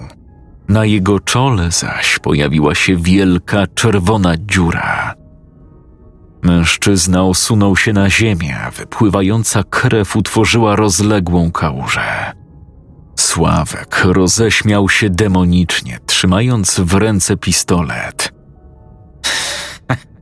Na 0.67 0.85
jego 0.85 1.19
czole 1.19 1.71
zaś 1.71 2.19
pojawiła 2.19 2.75
się 2.75 2.95
wielka 2.95 3.67
czerwona 3.67 4.33
dziura. 4.37 5.13
Mężczyzna 6.41 7.23
osunął 7.23 7.77
się 7.77 7.93
na 7.93 8.09
ziemię, 8.09 8.57
a 8.59 8.71
wypływająca 8.71 9.63
krew 9.63 10.15
utworzyła 10.15 10.75
rozległą 10.75 11.51
kałużę. 11.51 12.33
Sławek 13.23 14.01
roześmiał 14.03 14.89
się 14.89 15.09
demonicznie, 15.09 15.99
trzymając 16.05 16.79
w 16.79 16.93
ręce 16.93 17.37
pistolet. 17.37 18.33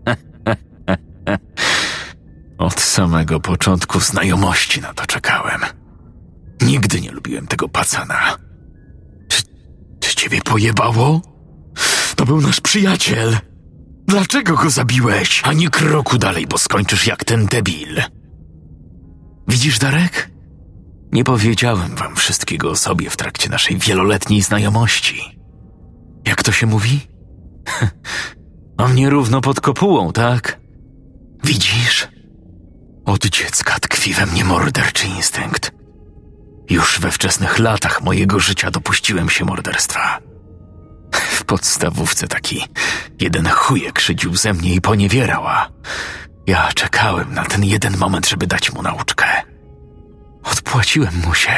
Od 2.57 2.81
samego 2.81 3.39
początku 3.39 3.99
znajomości 3.99 4.81
na 4.81 4.93
to 4.93 5.05
czekałem. 5.05 5.61
Nigdy 6.61 7.01
nie 7.01 7.11
lubiłem 7.11 7.47
tego 7.47 7.69
pacana. 7.69 8.37
Czy, 9.29 9.41
czy 9.99 10.15
ciebie 10.15 10.41
pojebało? 10.41 11.21
To 12.15 12.25
był 12.25 12.41
nasz 12.41 12.61
przyjaciel. 12.61 13.37
Dlaczego 14.07 14.55
go 14.55 14.69
zabiłeś? 14.69 15.41
Ani 15.45 15.69
kroku 15.69 16.17
dalej, 16.17 16.47
bo 16.47 16.57
skończysz 16.57 17.07
jak 17.07 17.23
ten 17.23 17.45
debil. 17.45 18.01
Widzisz, 19.47 19.79
Darek? 19.79 20.31
Nie 21.11 21.23
powiedziałem 21.23 21.95
wam 21.95 22.15
wszystkiego 22.15 22.69
o 22.69 22.75
sobie 22.75 23.09
w 23.09 23.17
trakcie 23.17 23.49
naszej 23.49 23.77
wieloletniej 23.77 24.41
znajomości. 24.41 25.39
Jak 26.27 26.43
to 26.43 26.51
się 26.51 26.67
mówi? 26.67 26.99
O 28.77 28.87
mnie 28.87 29.09
równo 29.09 29.41
pod 29.41 29.61
kopułą, 29.61 30.13
tak? 30.13 30.59
Widzisz? 31.43 32.07
Od 33.05 33.25
dziecka 33.25 33.79
tkwi 33.79 34.13
we 34.13 34.25
mnie 34.25 34.45
morderczy 34.45 35.07
instynkt. 35.07 35.71
Już 36.69 36.99
we 36.99 37.11
wczesnych 37.11 37.59
latach 37.59 38.01
mojego 38.01 38.39
życia 38.39 38.71
dopuściłem 38.71 39.29
się 39.29 39.45
morderstwa. 39.45 40.19
W 41.13 41.43
podstawówce 41.43 42.27
taki 42.27 42.63
jeden 43.19 43.47
chujek 43.49 43.99
szydził 43.99 44.35
ze 44.35 44.53
mnie 44.53 44.73
i 44.73 44.81
poniewierała. 44.81 45.69
Ja 46.47 46.69
czekałem 46.75 47.33
na 47.33 47.45
ten 47.45 47.63
jeden 47.63 47.97
moment, 47.97 48.29
żeby 48.29 48.47
dać 48.47 48.73
mu 48.73 48.81
nauczkę. 48.81 49.50
Odpłaciłem 50.43 51.13
mu 51.25 51.33
się. 51.33 51.51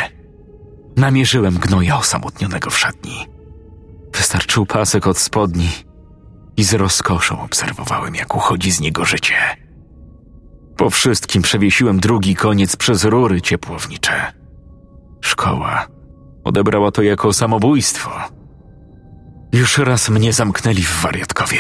Namierzyłem 0.98 1.58
gnoja 1.58 1.98
osamotnionego 1.98 2.70
w 2.70 2.78
szatni. 2.78 3.28
Wystarczył 4.14 4.66
pasek 4.66 5.08
od 5.08 5.18
spodni 5.18 5.70
i 6.58 6.64
z 6.64 6.74
rozkoszą 6.74 7.42
obserwowałem, 7.42 8.16
jak 8.16 8.36
uchodzi 8.36 8.72
z 8.72 8.80
niego 8.80 9.06
życie. 9.06 9.36
Po 10.78 10.90
wszystkim 10.90 11.42
przewiesiłem 11.42 12.00
drugi 12.00 12.36
koniec 12.36 12.76
przez 12.76 13.04
rury 13.04 13.42
ciepłownicze. 13.42 14.34
Szkoła 15.22 15.88
odebrała 16.44 16.92
to 16.92 17.02
jako 17.02 17.34
samobójstwo. 17.34 18.12
Już 19.54 19.78
raz 19.78 20.10
mnie 20.10 20.34
zamknęli 20.34 20.82
w 20.82 21.02
wariatkowie. 21.02 21.60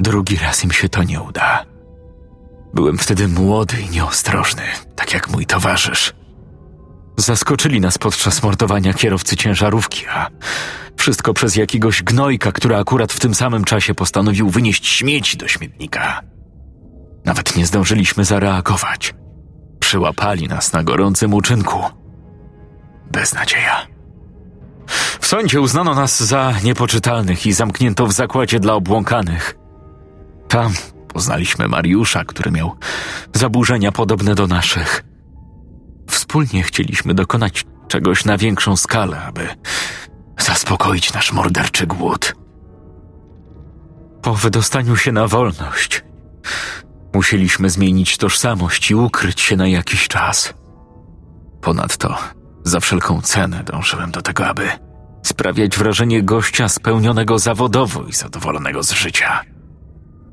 Drugi 0.00 0.36
raz 0.36 0.64
im 0.64 0.70
się 0.72 0.88
to 0.88 1.02
nie 1.02 1.20
uda. 1.20 1.75
Byłem 2.76 2.98
wtedy 2.98 3.28
młody 3.28 3.80
i 3.80 3.90
nieostrożny, 3.90 4.62
tak 4.96 5.14
jak 5.14 5.30
mój 5.30 5.46
towarzysz. 5.46 6.12
Zaskoczyli 7.16 7.80
nas 7.80 7.98
podczas 7.98 8.42
mordowania 8.42 8.94
kierowcy 8.94 9.36
ciężarówki, 9.36 10.06
a 10.06 10.28
wszystko 10.96 11.34
przez 11.34 11.56
jakiegoś 11.56 12.02
gnojka, 12.02 12.52
który 12.52 12.76
akurat 12.76 13.12
w 13.12 13.20
tym 13.20 13.34
samym 13.34 13.64
czasie 13.64 13.94
postanowił 13.94 14.50
wynieść 14.50 14.86
śmieci 14.86 15.36
do 15.36 15.48
śmietnika. 15.48 16.20
Nawet 17.24 17.56
nie 17.56 17.66
zdążyliśmy 17.66 18.24
zareagować. 18.24 19.14
Przyłapali 19.80 20.48
nas 20.48 20.72
na 20.72 20.82
gorącym 20.82 21.34
uczynku. 21.34 21.78
Beznadzieja. 23.12 23.86
W 25.20 25.26
sądzie 25.26 25.60
uznano 25.60 25.94
nas 25.94 26.22
za 26.22 26.54
niepoczytalnych 26.64 27.46
i 27.46 27.52
zamknięto 27.52 28.06
w 28.06 28.12
zakładzie 28.12 28.60
dla 28.60 28.74
obłąkanych. 28.74 29.54
Tam 30.48 30.72
poznaliśmy 31.16 31.68
Mariusza, 31.68 32.24
który 32.24 32.50
miał 32.50 32.76
zaburzenia 33.32 33.92
podobne 33.92 34.34
do 34.34 34.46
naszych. 34.46 35.04
Wspólnie 36.10 36.62
chcieliśmy 36.62 37.14
dokonać 37.14 37.64
czegoś 37.88 38.24
na 38.24 38.38
większą 38.38 38.76
skalę, 38.76 39.22
aby 39.22 39.48
zaspokoić 40.38 41.12
nasz 41.12 41.32
morderczy 41.32 41.86
głód. 41.86 42.34
Po 44.22 44.34
wydostaniu 44.34 44.96
się 44.96 45.12
na 45.12 45.26
wolność, 45.26 46.04
musieliśmy 47.14 47.70
zmienić 47.70 48.16
tożsamość 48.16 48.90
i 48.90 48.94
ukryć 48.94 49.40
się 49.40 49.56
na 49.56 49.68
jakiś 49.68 50.08
czas. 50.08 50.54
Ponadto, 51.60 52.18
za 52.64 52.80
wszelką 52.80 53.22
cenę 53.22 53.64
dążyłem 53.64 54.10
do 54.10 54.22
tego, 54.22 54.46
aby 54.46 54.68
sprawiać 55.22 55.78
wrażenie 55.78 56.22
gościa 56.22 56.68
spełnionego 56.68 57.38
zawodowo 57.38 58.04
i 58.04 58.12
zadowolonego 58.12 58.82
z 58.82 58.92
życia. 58.92 59.55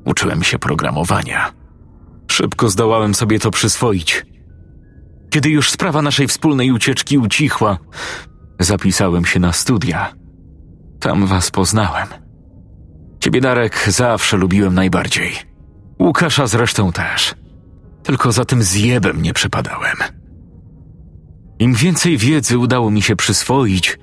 Uczyłem 0.04 0.42
się 0.42 0.58
programowania. 0.58 1.52
Szybko 2.30 2.68
zdołałem 2.68 3.14
sobie 3.14 3.38
to 3.38 3.50
przyswoić. 3.50 4.26
Kiedy 5.30 5.50
już 5.50 5.70
sprawa 5.70 6.02
naszej 6.02 6.28
wspólnej 6.28 6.72
ucieczki 6.72 7.18
ucichła, 7.18 7.78
zapisałem 8.60 9.24
się 9.24 9.40
na 9.40 9.52
studia. 9.52 10.14
Tam 11.00 11.26
was 11.26 11.50
poznałem. 11.50 12.08
Ciebie, 13.20 13.40
Darek, 13.40 13.86
zawsze 13.88 14.36
lubiłem 14.36 14.74
najbardziej. 14.74 15.32
Łukasza 16.00 16.46
zresztą 16.46 16.92
też. 16.92 17.34
Tylko 18.02 18.32
za 18.32 18.44
tym 18.44 18.62
zjebem 18.62 19.22
nie 19.22 19.32
przepadałem. 19.32 19.96
Im 21.58 21.74
więcej 21.74 22.18
wiedzy 22.18 22.58
udało 22.58 22.90
mi 22.90 23.02
się 23.02 23.16
przyswoić, 23.16 23.98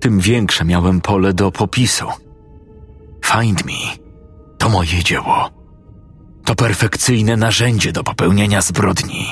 tym 0.00 0.20
większe 0.20 0.64
miałem 0.64 1.00
pole 1.00 1.32
do 1.32 1.52
popisu. 1.52 2.06
Find 3.24 3.64
Me 3.64 4.01
to 4.62 4.68
moje 4.68 5.02
dzieło. 5.04 5.50
To 6.44 6.54
perfekcyjne 6.54 7.36
narzędzie 7.36 7.92
do 7.92 8.04
popełnienia 8.04 8.60
zbrodni. 8.62 9.26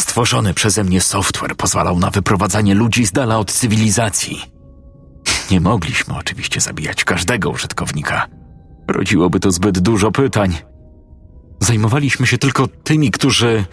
Stworzony 0.00 0.54
przeze 0.54 0.84
mnie 0.84 1.00
software 1.00 1.56
pozwalał 1.56 1.98
na 1.98 2.10
wyprowadzanie 2.10 2.74
ludzi 2.74 3.06
z 3.06 3.12
dala 3.12 3.38
od 3.38 3.52
cywilizacji. 3.52 4.42
Nie 5.50 5.60
mogliśmy 5.60 6.16
oczywiście 6.16 6.60
zabijać 6.60 7.04
każdego 7.04 7.50
użytkownika. 7.50 8.26
Rodziłoby 8.88 9.40
to 9.40 9.50
zbyt 9.50 9.78
dużo 9.78 10.10
pytań. 10.12 10.58
Zajmowaliśmy 11.60 12.26
się 12.26 12.38
tylko 12.38 12.68
tymi, 12.68 13.10
którzy 13.10 13.64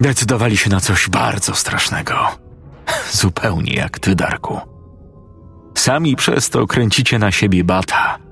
decydowali 0.00 0.56
się 0.56 0.70
na 0.70 0.80
coś 0.80 1.08
bardzo 1.08 1.54
strasznego. 1.54 2.14
Zupełnie 3.12 3.74
jak 3.74 3.98
ty, 3.98 4.14
Darku. 4.14 4.60
Sami 5.74 6.16
przez 6.16 6.50
to 6.50 6.66
kręcicie 6.66 7.18
na 7.18 7.32
siebie 7.32 7.64
bata. 7.64 8.24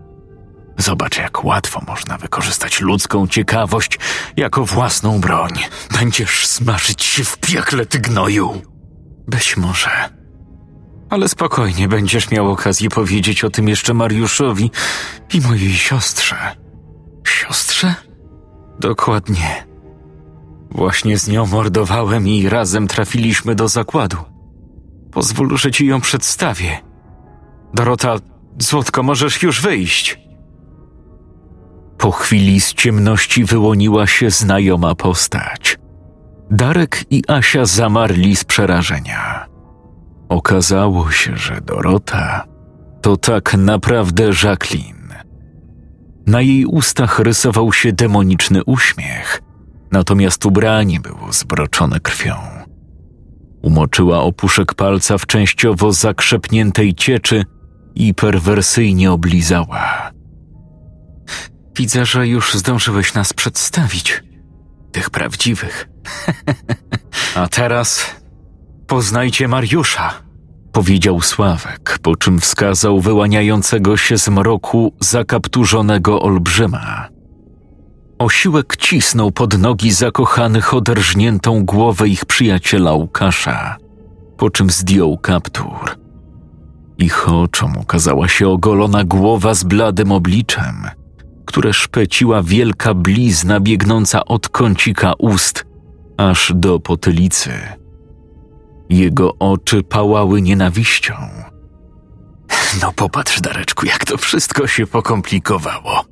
Zobacz, 0.82 1.18
jak 1.18 1.44
łatwo 1.44 1.80
można 1.86 2.18
wykorzystać 2.18 2.80
ludzką 2.80 3.26
ciekawość 3.26 3.98
jako 4.36 4.64
własną 4.64 5.20
broń. 5.20 5.50
Będziesz 6.00 6.46
smażyć 6.46 7.02
się 7.02 7.24
w 7.24 7.38
piekle, 7.38 7.86
ty 7.86 7.98
gnoju. 7.98 8.62
Być 9.28 9.56
może. 9.56 9.90
Ale 11.10 11.28
spokojnie, 11.28 11.88
będziesz 11.88 12.30
miał 12.30 12.50
okazję 12.50 12.88
powiedzieć 12.88 13.44
o 13.44 13.50
tym 13.50 13.68
jeszcze 13.68 13.94
Mariuszowi 13.94 14.70
i 15.34 15.40
mojej 15.40 15.72
siostrze. 15.72 16.36
Siostrze? 17.26 17.94
Dokładnie. 18.80 19.66
Właśnie 20.70 21.18
z 21.18 21.28
nią 21.28 21.46
mordowałem 21.46 22.28
i 22.28 22.48
razem 22.48 22.88
trafiliśmy 22.88 23.54
do 23.54 23.68
zakładu. 23.68 24.16
Pozwól, 25.12 25.56
że 25.56 25.70
ci 25.70 25.86
ją 25.86 26.00
przedstawię. 26.00 26.78
Dorota, 27.74 28.16
Złotko, 28.58 29.02
możesz 29.02 29.42
już 29.42 29.60
wyjść. 29.60 30.21
Po 32.02 32.10
chwili 32.10 32.60
z 32.60 32.74
ciemności 32.74 33.44
wyłoniła 33.44 34.06
się 34.06 34.30
znajoma 34.30 34.94
postać. 34.94 35.78
Darek 36.50 37.04
i 37.10 37.22
Asia 37.28 37.66
zamarli 37.66 38.36
z 38.36 38.44
przerażenia. 38.44 39.46
Okazało 40.28 41.10
się, 41.10 41.36
że 41.36 41.60
Dorota 41.60 42.44
to 43.02 43.16
tak 43.16 43.54
naprawdę 43.54 44.24
Jacqueline. 44.42 45.14
Na 46.26 46.40
jej 46.40 46.66
ustach 46.66 47.18
rysował 47.18 47.72
się 47.72 47.92
demoniczny 47.92 48.64
uśmiech, 48.64 49.42
natomiast 49.92 50.46
ubranie 50.46 51.00
było 51.00 51.32
zbroczone 51.32 52.00
krwią. 52.00 52.34
Umoczyła 53.62 54.20
opuszek 54.20 54.74
palca 54.74 55.18
w 55.18 55.26
częściowo 55.26 55.92
zakrzepniętej 55.92 56.94
cieczy 56.94 57.44
i 57.94 58.14
perwersyjnie 58.14 59.12
oblizała. 59.12 60.12
Widzę, 61.76 62.06
że 62.06 62.28
już 62.28 62.54
zdążyłeś 62.54 63.14
nas 63.14 63.32
przedstawić. 63.32 64.22
Tych 64.92 65.10
prawdziwych. 65.10 65.88
A 67.36 67.48
teraz 67.48 68.06
poznajcie 68.86 69.48
Mariusza, 69.48 70.12
powiedział 70.72 71.20
Sławek, 71.20 71.98
po 72.02 72.16
czym 72.16 72.40
wskazał 72.40 73.00
wyłaniającego 73.00 73.96
się 73.96 74.18
z 74.18 74.28
mroku 74.28 74.94
zakapturzonego 75.00 76.22
olbrzyma. 76.22 77.08
Osiłek 78.18 78.76
cisnął 78.76 79.30
pod 79.30 79.58
nogi 79.58 79.92
zakochanych 79.92 80.74
oderżniętą 80.74 81.64
głowę 81.64 82.08
ich 82.08 82.24
przyjaciela 82.24 82.92
Łukasza, 82.92 83.76
po 84.36 84.50
czym 84.50 84.70
zdjął 84.70 85.18
kaptur. 85.18 85.98
Ich 86.98 87.28
oczom 87.28 87.76
ukazała 87.76 88.28
się 88.28 88.48
ogolona 88.48 89.04
głowa 89.04 89.54
z 89.54 89.64
bladym 89.64 90.12
obliczem– 90.12 90.74
które 91.44 91.72
szpeciła 91.72 92.42
wielka 92.42 92.94
blizna 92.94 93.60
biegnąca 93.60 94.24
od 94.24 94.48
kącika 94.48 95.12
ust 95.18 95.64
aż 96.16 96.52
do 96.54 96.80
potylicy. 96.80 97.50
Jego 98.90 99.38
oczy 99.38 99.82
pałały 99.82 100.42
nienawiścią. 100.42 101.14
No 102.82 102.92
popatrz, 102.92 103.40
Dareczku, 103.40 103.86
jak 103.86 104.04
to 104.04 104.16
wszystko 104.18 104.66
się 104.66 104.86
pokomplikowało. 104.86 106.04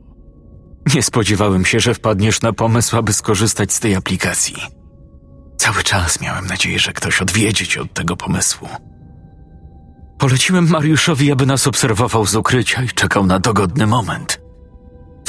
Nie 0.95 1.03
spodziewałem 1.03 1.65
się, 1.65 1.81
że 1.81 1.95
wpadniesz 1.95 2.43
na 2.43 2.53
pomysł, 2.53 2.97
aby 2.97 3.13
skorzystać 3.13 3.73
z 3.73 3.81
tej 3.81 3.95
aplikacji. 3.95 4.57
Cały 5.57 5.83
czas 5.83 6.21
miałem 6.21 6.47
nadzieję, 6.47 6.79
że 6.79 6.93
ktoś 6.93 7.23
odwiedzie 7.23 7.67
cię 7.67 7.83
od 7.83 7.95
tego 7.95 8.17
pomysłu. 8.17 8.69
Poleciłem 10.19 10.69
Mariuszowi, 10.69 11.33
aby 11.33 11.47
nas 11.47 11.67
obserwował 11.67 12.27
z 12.27 12.35
ukrycia 12.35 12.83
i 12.83 12.89
czekał 12.89 13.27
na 13.27 13.39
dogodny 13.39 13.87
moment. 13.87 14.41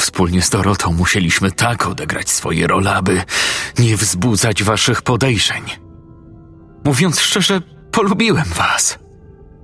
Wspólnie 0.02 0.42
z 0.42 0.50
Dorotą 0.50 0.92
musieliśmy 0.92 1.52
tak 1.52 1.86
odegrać 1.86 2.30
swoje 2.30 2.66
role, 2.66 2.94
aby 2.94 3.22
nie 3.78 3.96
wzbudzać 3.96 4.62
waszych 4.62 5.02
podejrzeń. 5.02 5.62
Mówiąc 6.84 7.20
szczerze, 7.20 7.60
polubiłem 7.92 8.44
was. 8.44 8.98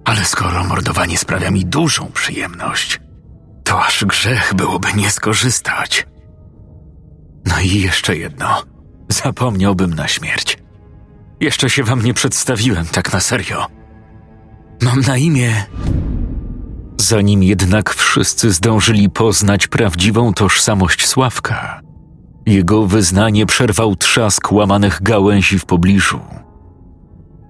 Ale 0.05 0.25
skoro 0.25 0.65
mordowanie 0.65 1.19
sprawia 1.19 1.51
mi 1.51 1.65
dużą 1.65 2.13
przyjemność, 2.13 3.01
to 3.65 3.85
aż 3.85 4.05
grzech 4.05 4.55
byłoby 4.55 4.89
nie 4.95 5.11
skorzystać. 5.11 6.07
No 7.45 7.61
i 7.61 7.81
jeszcze 7.81 8.17
jedno. 8.17 8.63
Zapomniałbym 9.09 9.95
na 9.95 10.09
śmierć. 10.09 10.59
Jeszcze 11.41 11.71
się 11.71 11.85
wam 11.85 12.03
nie 12.03 12.15
przedstawiłem 12.15 12.87
tak 12.87 13.13
na 13.13 13.21
serio. 13.21 13.67
Mam 14.83 15.01
na 15.01 15.17
imię 15.17 15.67
Zanim 17.01 17.43
jednak 17.43 17.95
wszyscy 17.95 18.53
zdążyli 18.53 19.11
poznać 19.11 19.67
prawdziwą 19.67 20.33
tożsamość 20.33 21.07
Sławka, 21.07 21.81
jego 22.47 22.87
wyznanie 22.87 23.47
przerwał 23.47 23.97
trzask 23.97 24.53
łamanych 24.53 25.03
gałęzi 25.03 25.59
w 25.59 25.65
pobliżu. 25.65 26.21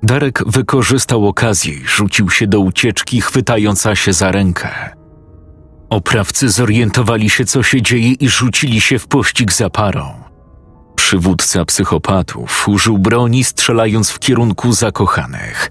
Darek 0.02 0.42
wykorzystał 0.46 1.28
okazję 1.28 1.74
i 1.74 1.86
rzucił 1.86 2.30
się 2.30 2.46
do 2.46 2.60
ucieczki, 2.60 3.20
chwytając 3.20 3.84
się 3.94 4.12
za 4.12 4.32
rękę. 4.32 4.68
Oprawcy 5.90 6.48
zorientowali 6.48 7.30
się, 7.30 7.44
co 7.44 7.62
się 7.62 7.82
dzieje 7.82 8.12
i 8.12 8.28
rzucili 8.28 8.80
się 8.80 8.98
w 8.98 9.06
pościg 9.06 9.52
za 9.52 9.70
parą. 9.70 10.14
Przywódca 10.96 11.64
psychopatów 11.64 12.68
użył 12.68 12.98
broni, 12.98 13.44
strzelając 13.44 14.10
w 14.10 14.18
kierunku 14.18 14.72
zakochanych. 14.72 15.70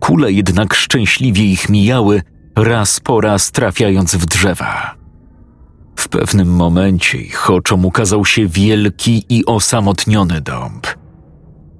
Kule 0.00 0.32
jednak 0.32 0.74
szczęśliwie 0.74 1.44
ich 1.44 1.68
mijały, 1.68 2.22
raz 2.56 3.00
po 3.00 3.20
raz 3.20 3.50
trafiając 3.50 4.14
w 4.14 4.26
drzewa. 4.26 4.94
W 5.96 6.08
pewnym 6.08 6.48
momencie 6.48 7.18
ich 7.18 7.50
oczom 7.50 7.84
ukazał 7.84 8.24
się 8.24 8.46
wielki 8.46 9.24
i 9.28 9.46
osamotniony 9.46 10.40
dąb. 10.40 10.86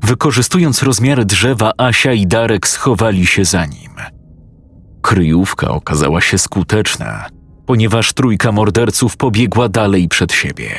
Wykorzystując 0.02 0.82
rozmiary 0.82 1.24
drzewa, 1.24 1.72
Asia 1.78 2.12
i 2.12 2.26
Darek 2.26 2.68
schowali 2.68 3.26
się 3.26 3.44
za 3.44 3.66
nim. 3.66 3.90
Kryjówka 5.02 5.68
okazała 5.68 6.20
się 6.20 6.38
skuteczna, 6.38 7.26
ponieważ 7.66 8.12
trójka 8.12 8.52
morderców 8.52 9.16
pobiegła 9.16 9.68
dalej 9.68 10.08
przed 10.08 10.32
siebie. 10.32 10.70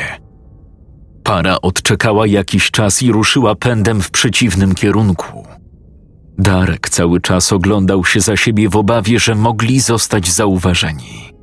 Para 1.24 1.62
odczekała 1.62 2.28
jakiś 2.28 2.72
czas 2.72 3.04
i 3.04 3.12
ruszyła 3.12 3.56
pędem 3.56 4.02
w 4.02 4.12
przeciwnym 4.12 4.76
kierunku. 4.76 5.48
Darek 6.38 6.90
cały 6.90 7.22
czas 7.22 7.54
oglądał 7.54 8.06
się 8.06 8.22
za 8.22 8.38
siebie 8.38 8.70
w 8.70 8.76
obawie, 8.76 9.20
że 9.20 9.36
mogli 9.36 9.80
zostać 9.80 10.32
zauważeni. 10.32 11.34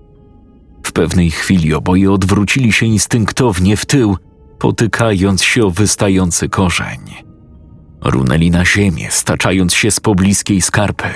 W 0.83 0.93
pewnej 0.93 1.31
chwili 1.31 1.75
oboje 1.75 2.13
odwrócili 2.13 2.73
się 2.73 2.87
instynktownie 2.87 3.77
w 3.77 3.87
tył, 3.87 4.17
potykając 4.59 5.43
się 5.43 5.65
o 5.65 5.71
wystający 5.71 6.49
korzeń. 6.49 7.01
Runęli 8.05 8.51
na 8.51 8.65
ziemię, 8.65 9.09
staczając 9.11 9.75
się 9.75 9.91
z 9.91 10.01
pobliskiej 10.01 10.63
skarpy. 10.63 11.09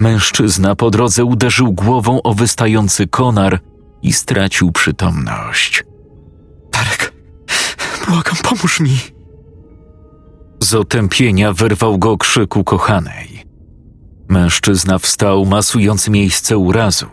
Mężczyzna 0.00 0.74
po 0.74 0.90
drodze 0.90 1.24
uderzył 1.24 1.72
głową 1.72 2.22
o 2.22 2.34
wystający 2.34 3.06
konar 3.06 3.60
i 4.02 4.12
stracił 4.12 4.72
przytomność. 4.72 5.84
Darek, 6.72 7.12
błagam, 8.08 8.36
pomóż 8.42 8.80
mi! 8.80 9.17
Z 10.60 10.74
otępienia 10.74 11.52
wyrwał 11.52 11.98
go 11.98 12.16
krzyk 12.18 12.56
ukochanej. 12.56 13.44
Mężczyzna 14.28 14.98
wstał, 14.98 15.44
masując 15.46 16.08
miejsce 16.08 16.58
urazu. 16.58 17.06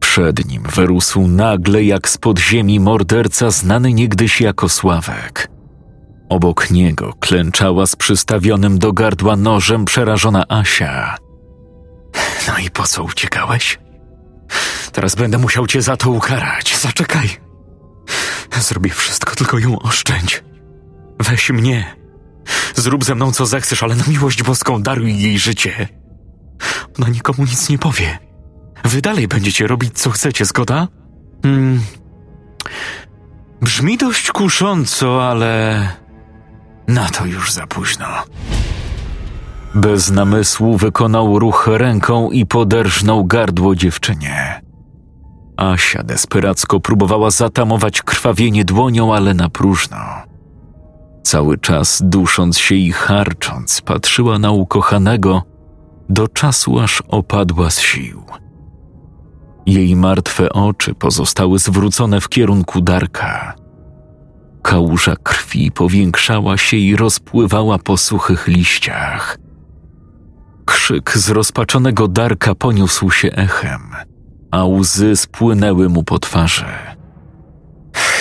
Przed 0.00 0.48
nim 0.48 0.62
wyrósł 0.62 1.28
nagle 1.28 1.84
jak 1.84 2.08
z 2.08 2.18
podziemi 2.18 2.80
morderca 2.80 3.50
znany 3.50 3.92
niegdyś 3.92 4.40
jako 4.40 4.68
Sławek. 4.68 5.48
Obok 6.28 6.70
niego 6.70 7.12
klęczała 7.20 7.86
z 7.86 7.96
przystawionym 7.96 8.78
do 8.78 8.92
gardła 8.92 9.36
nożem 9.36 9.84
przerażona 9.84 10.44
Asia. 10.48 11.16
No 12.48 12.58
i 12.58 12.70
po 12.70 12.82
co 12.82 13.04
uciekałeś? 13.04 13.78
Teraz 14.92 15.14
będę 15.14 15.38
musiał 15.38 15.66
cię 15.66 15.82
za 15.82 15.96
to 15.96 16.10
ukarać. 16.10 16.76
Zaczekaj. 16.80 17.28
Zrobię 18.60 18.90
wszystko, 18.90 19.34
tylko 19.34 19.58
ją 19.58 19.78
oszczędź. 19.78 20.44
Weź 21.20 21.50
mnie. 21.50 22.01
Zrób 22.74 23.04
ze 23.04 23.14
mną 23.14 23.32
co 23.32 23.46
zechcesz, 23.46 23.82
ale 23.82 23.96
na 23.96 24.04
miłość 24.08 24.42
boską 24.42 24.82
daruj 24.82 25.18
jej 25.18 25.38
życie. 25.38 25.88
Ona 26.98 27.08
nikomu 27.08 27.44
nic 27.44 27.68
nie 27.68 27.78
powie. 27.78 28.18
Wy 28.84 29.02
dalej 29.02 29.28
będziecie 29.28 29.66
robić 29.66 29.98
co 29.98 30.10
chcecie, 30.10 30.44
zgoda? 30.44 30.88
Hmm. 31.42 31.80
Brzmi 33.60 33.98
dość 33.98 34.30
kusząco, 34.30 35.28
ale 35.28 35.88
na 36.88 37.08
to 37.08 37.26
już 37.26 37.52
za 37.52 37.66
późno. 37.66 38.06
Bez 39.74 40.10
namysłu 40.10 40.76
wykonał 40.76 41.38
ruch 41.38 41.68
ręką 41.72 42.30
i 42.30 42.46
poderżnął 42.46 43.24
gardło 43.24 43.74
dziewczynie. 43.74 44.62
Asia 45.56 46.02
desperacko 46.02 46.80
próbowała 46.80 47.30
zatamować 47.30 48.02
krwawienie 48.02 48.64
dłonią, 48.64 49.14
ale 49.14 49.34
na 49.34 49.48
próżno. 49.48 49.96
Cały 51.22 51.58
czas 51.58 52.02
dusząc 52.04 52.58
się 52.58 52.74
i 52.74 52.92
harcząc, 52.92 53.80
patrzyła 53.80 54.38
na 54.38 54.50
ukochanego, 54.50 55.42
do 56.08 56.28
czasu 56.28 56.78
aż 56.78 57.02
opadła 57.08 57.70
z 57.70 57.80
sił. 57.80 58.22
Jej 59.66 59.96
martwe 59.96 60.52
oczy 60.52 60.94
pozostały 60.94 61.58
zwrócone 61.58 62.20
w 62.20 62.28
kierunku 62.28 62.80
Darka. 62.80 63.54
Kałuża 64.62 65.16
krwi 65.22 65.72
powiększała 65.72 66.56
się 66.56 66.76
i 66.76 66.96
rozpływała 66.96 67.78
po 67.78 67.96
suchych 67.96 68.48
liściach. 68.48 69.38
Krzyk 70.64 71.18
zrozpaczonego 71.18 72.08
Darka 72.08 72.54
poniósł 72.54 73.10
się 73.10 73.32
echem, 73.32 73.80
a 74.50 74.64
łzy 74.64 75.16
spłynęły 75.16 75.88
mu 75.88 76.04
po 76.04 76.18
twarzy. 76.18 76.64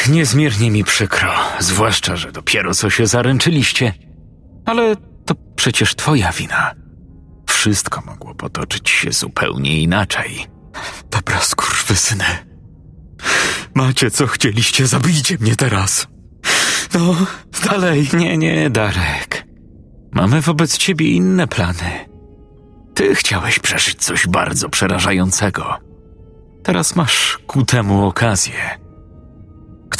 Niezmiernie 0.09 0.71
mi 0.71 0.83
przykro, 0.83 1.33
zwłaszcza, 1.59 2.15
że 2.15 2.31
dopiero 2.31 2.73
co 2.73 2.89
się 2.89 3.07
zaręczyliście. 3.07 3.93
Ale 4.65 4.95
to 5.25 5.35
przecież 5.55 5.95
twoja 5.95 6.31
wina. 6.31 6.71
Wszystko 7.49 8.01
mogło 8.05 8.35
potoczyć 8.35 8.89
się 8.89 9.11
zupełnie 9.11 9.81
inaczej. 9.81 10.47
Dobra, 11.11 11.39
skurwysyny. 11.39 12.25
Macie 13.75 14.11
co 14.11 14.27
chcieliście, 14.27 14.87
zabijcie 14.87 15.37
mnie 15.39 15.55
teraz. 15.55 16.07
No, 16.93 17.15
dalej. 17.69 18.09
Nie, 18.13 18.37
nie, 18.37 18.69
Darek. 18.69 19.45
Mamy 20.11 20.41
wobec 20.41 20.77
ciebie 20.77 21.11
inne 21.11 21.47
plany. 21.47 22.05
Ty 22.93 23.15
chciałeś 23.15 23.59
przeżyć 23.59 24.03
coś 24.03 24.27
bardzo 24.27 24.69
przerażającego. 24.69 25.77
Teraz 26.63 26.95
masz 26.95 27.39
ku 27.47 27.65
temu 27.65 28.05
okazję. 28.05 28.81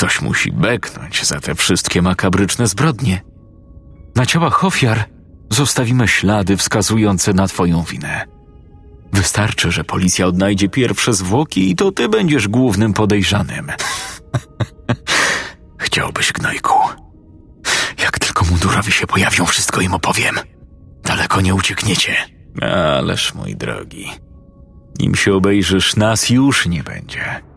Ktoś 0.02 0.22
musi 0.22 0.52
beknąć 0.52 1.26
za 1.26 1.39
te 1.39 1.56
wszystkie 1.56 2.02
makabryczne 2.02 2.68
zbrodnie. 2.68 3.22
Na 4.16 4.26
ciałach 4.26 4.66
ofiar 4.66 5.06
zostawimy 5.49 6.08
ślady 6.08 6.58
wskazujące 6.58 7.34
na 7.34 7.47
twoją 7.47 7.84
winę. 7.84 8.26
Wystarczy, 9.14 9.72
że 9.72 9.84
policja 9.84 10.28
odnajdzie 10.28 10.70
pierwsze 10.70 11.14
zwłoki 11.14 11.72
i 11.72 11.76
to 11.76 11.91
ty 11.91 12.10
będziesz 12.10 12.47
głównym 12.47 12.93
podejrzanym. 12.93 13.72
Chciałbyś, 15.86 16.32
gnojku. 16.32 16.74
Jak 18.02 18.20
tylko 18.20 18.45
mundurowi 18.45 18.91
się 18.91 19.08
pojawią, 19.08 19.45
wszystko 19.45 19.82
im 19.82 19.93
opowiem. 19.93 20.36
Daleko 21.04 21.41
nie 21.41 21.56
uciekniecie. 21.56 22.16
Ależ, 22.97 23.34
mój 23.34 23.56
drogi, 23.56 24.12
nim 24.99 25.16
się 25.16 25.34
obejrzysz, 25.34 25.95
nas 25.95 26.30
już 26.30 26.68
nie 26.68 26.84
będzie. 26.84 27.51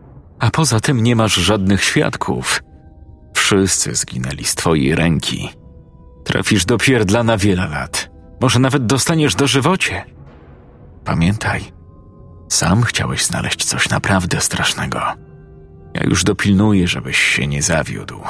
A 0.44 0.50
poza 0.50 0.80
tym 0.80 1.02
nie 1.02 1.16
masz 1.16 1.34
żadnych 1.34 1.84
świadków. 1.84 2.62
Wszyscy 3.34 3.94
zginęli 3.94 4.44
z 4.44 4.54
twojej 4.54 4.94
ręki. 4.94 5.48
Trafisz 6.24 6.64
do 6.64 6.78
pierdla 6.78 7.22
na 7.22 7.36
wiele 7.36 7.68
lat. 7.68 8.10
Może 8.40 8.58
nawet 8.58 8.86
dostaniesz 8.86 9.34
dożywocie. 9.34 10.04
Pamiętaj, 11.04 11.72
sam 12.48 12.82
chciałeś 12.82 13.24
znaleźć 13.24 13.64
coś 13.64 13.88
naprawdę 13.88 14.40
strasznego. 14.40 15.00
Ja 15.94 16.02
już 16.04 16.24
dopilnuję, 16.24 16.88
żebyś 16.88 17.18
się 17.18 17.46
nie 17.46 17.62
zawiódł. 17.62 18.20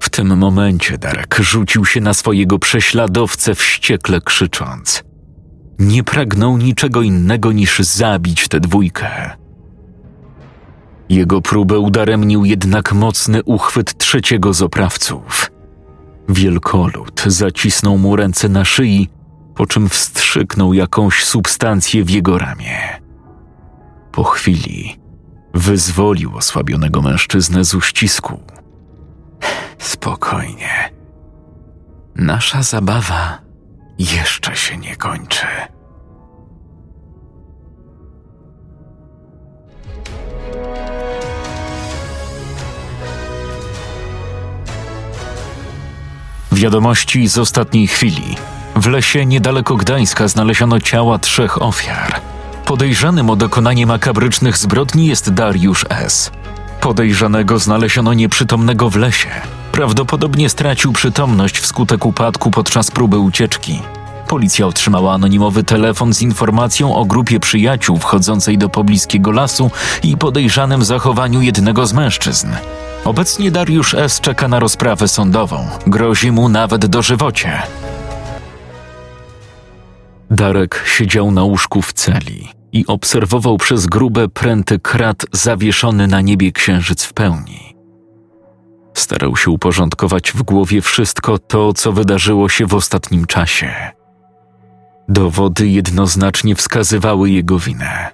W 0.00 0.10
tym 0.10 0.38
momencie 0.38 0.98
Darek 0.98 1.36
rzucił 1.40 1.84
się 1.84 2.00
na 2.00 2.14
swojego 2.14 2.58
prześladowcę 2.58 3.54
wściekle 3.54 4.20
krzycząc. 4.20 5.04
Nie 5.78 6.04
pragnął 6.04 6.56
niczego 6.56 7.02
innego 7.02 7.52
niż 7.52 7.78
zabić 7.78 8.48
tę 8.48 8.60
dwójkę. 8.60 9.41
Jego 11.08 11.40
próbę 11.40 11.78
udaremnił 11.78 12.44
jednak 12.44 12.92
mocny 12.92 13.42
uchwyt 13.42 13.98
trzeciego 13.98 14.54
z 14.54 14.62
oprawców. 14.62 15.50
Wielkolud 16.28 17.22
zacisnął 17.26 17.98
mu 17.98 18.16
ręce 18.16 18.48
na 18.48 18.64
szyi, 18.64 19.08
po 19.54 19.66
czym 19.66 19.88
wstrzyknął 19.88 20.74
jakąś 20.74 21.24
substancję 21.24 22.04
w 22.04 22.10
jego 22.10 22.38
ramię. 22.38 22.78
Po 24.12 24.24
chwili 24.24 24.96
wyzwolił 25.54 26.36
osłabionego 26.36 27.02
mężczyznę 27.02 27.64
z 27.64 27.74
uścisku. 27.74 28.40
Spokojnie. 29.78 30.90
Nasza 32.16 32.62
zabawa 32.62 33.38
jeszcze 33.98 34.56
się 34.56 34.76
nie 34.76 34.96
kończy. 34.96 35.46
Wiadomości 46.62 47.28
z 47.28 47.38
ostatniej 47.38 47.86
chwili. 47.86 48.36
W 48.76 48.86
lesie 48.86 49.26
niedaleko 49.26 49.76
Gdańska 49.76 50.28
znaleziono 50.28 50.80
ciała 50.80 51.18
trzech 51.18 51.62
ofiar. 51.62 52.20
Podejrzanym 52.64 53.30
o 53.30 53.36
dokonanie 53.36 53.86
makabrycznych 53.86 54.58
zbrodni 54.58 55.06
jest 55.06 55.32
Dariusz 55.32 55.84
S. 55.88 56.30
Podejrzanego 56.80 57.58
znaleziono 57.58 58.14
nieprzytomnego 58.14 58.90
w 58.90 58.96
lesie. 58.96 59.28
Prawdopodobnie 59.72 60.48
stracił 60.48 60.92
przytomność 60.92 61.58
wskutek 61.58 62.06
upadku 62.06 62.50
podczas 62.50 62.90
próby 62.90 63.18
ucieczki. 63.18 63.82
Policja 64.28 64.66
otrzymała 64.66 65.14
anonimowy 65.14 65.64
telefon 65.64 66.14
z 66.14 66.22
informacją 66.22 66.94
o 66.94 67.04
grupie 67.04 67.40
przyjaciół 67.40 67.98
wchodzącej 67.98 68.58
do 68.58 68.68
pobliskiego 68.68 69.30
lasu 69.30 69.70
i 70.02 70.16
podejrzanym 70.16 70.84
zachowaniu 70.84 71.42
jednego 71.42 71.86
z 71.86 71.92
mężczyzn. 71.92 72.48
Obecnie 73.04 73.50
Dariusz 73.50 73.94
S. 73.94 74.20
czeka 74.20 74.48
na 74.48 74.60
rozprawę 74.60 75.08
sądową. 75.08 75.66
Grozi 75.86 76.32
mu 76.32 76.48
nawet 76.48 76.86
dożywocie. 76.86 77.62
Darek 80.30 80.84
siedział 80.86 81.30
na 81.30 81.42
łóżku 81.42 81.82
w 81.82 81.92
celi 81.92 82.48
i 82.72 82.86
obserwował 82.86 83.56
przez 83.56 83.86
grube 83.86 84.28
pręty 84.28 84.78
krat 84.78 85.26
zawieszony 85.32 86.06
na 86.06 86.20
niebie 86.20 86.52
księżyc 86.52 87.04
w 87.04 87.12
pełni. 87.12 87.76
Starał 88.94 89.36
się 89.36 89.50
uporządkować 89.50 90.32
w 90.32 90.42
głowie 90.42 90.80
wszystko 90.80 91.38
to, 91.38 91.72
co 91.72 91.92
wydarzyło 91.92 92.48
się 92.48 92.66
w 92.66 92.74
ostatnim 92.74 93.26
czasie. 93.26 93.90
Dowody 95.08 95.68
jednoznacznie 95.68 96.54
wskazywały 96.54 97.30
jego 97.30 97.58
winę, 97.58 98.08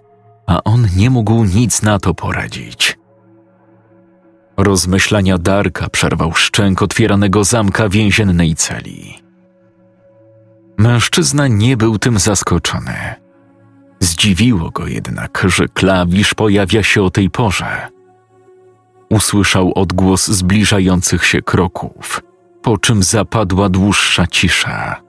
a 0.47 0.65
on 0.65 0.87
nie 0.97 1.11
mógł 1.11 1.45
nic 1.45 1.83
na 1.83 1.99
to 1.99 2.15
poradzić. 2.15 2.98
Rozmyślania 4.59 5.39
Darka 5.39 5.89
przerwał 5.89 6.35
szczęk 6.35 6.83
otwieranego 6.83 7.45
zamka 7.45 7.89
więziennej 7.89 8.55
celi. 8.55 9.15
Mężczyzna 10.79 11.49
nie 11.49 11.77
był 11.77 11.99
tym 11.99 12.19
zaskoczony. 12.19 13.15
Zdziwiło 14.01 14.71
go 14.71 14.87
jednak, 14.87 15.45
że 15.49 15.69
klawisz 15.69 16.35
pojawia 16.35 16.83
się 16.83 17.03
o 17.03 17.11
tej 17.11 17.31
porze. 17.31 17.89
Usłyszał 19.11 19.73
odgłos 19.75 20.27
zbliżających 20.27 21.25
się 21.27 21.43
kroków, 21.43 22.21
po 22.63 22.79
czym 22.79 23.03
zapadła 23.03 23.69
dłuższa 23.69 24.27
cisza. 24.27 25.03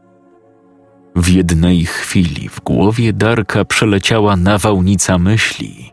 W 1.15 1.27
jednej 1.27 1.85
chwili 1.85 2.49
w 2.49 2.61
głowie 2.61 3.13
Darka 3.13 3.65
przeleciała 3.65 4.35
nawałnica 4.35 5.17
myśli. 5.17 5.91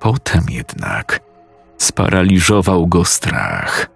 Potem 0.00 0.44
jednak 0.50 1.29
sparaliżował 1.82 2.86
go 2.86 3.04
strach. 3.04 3.90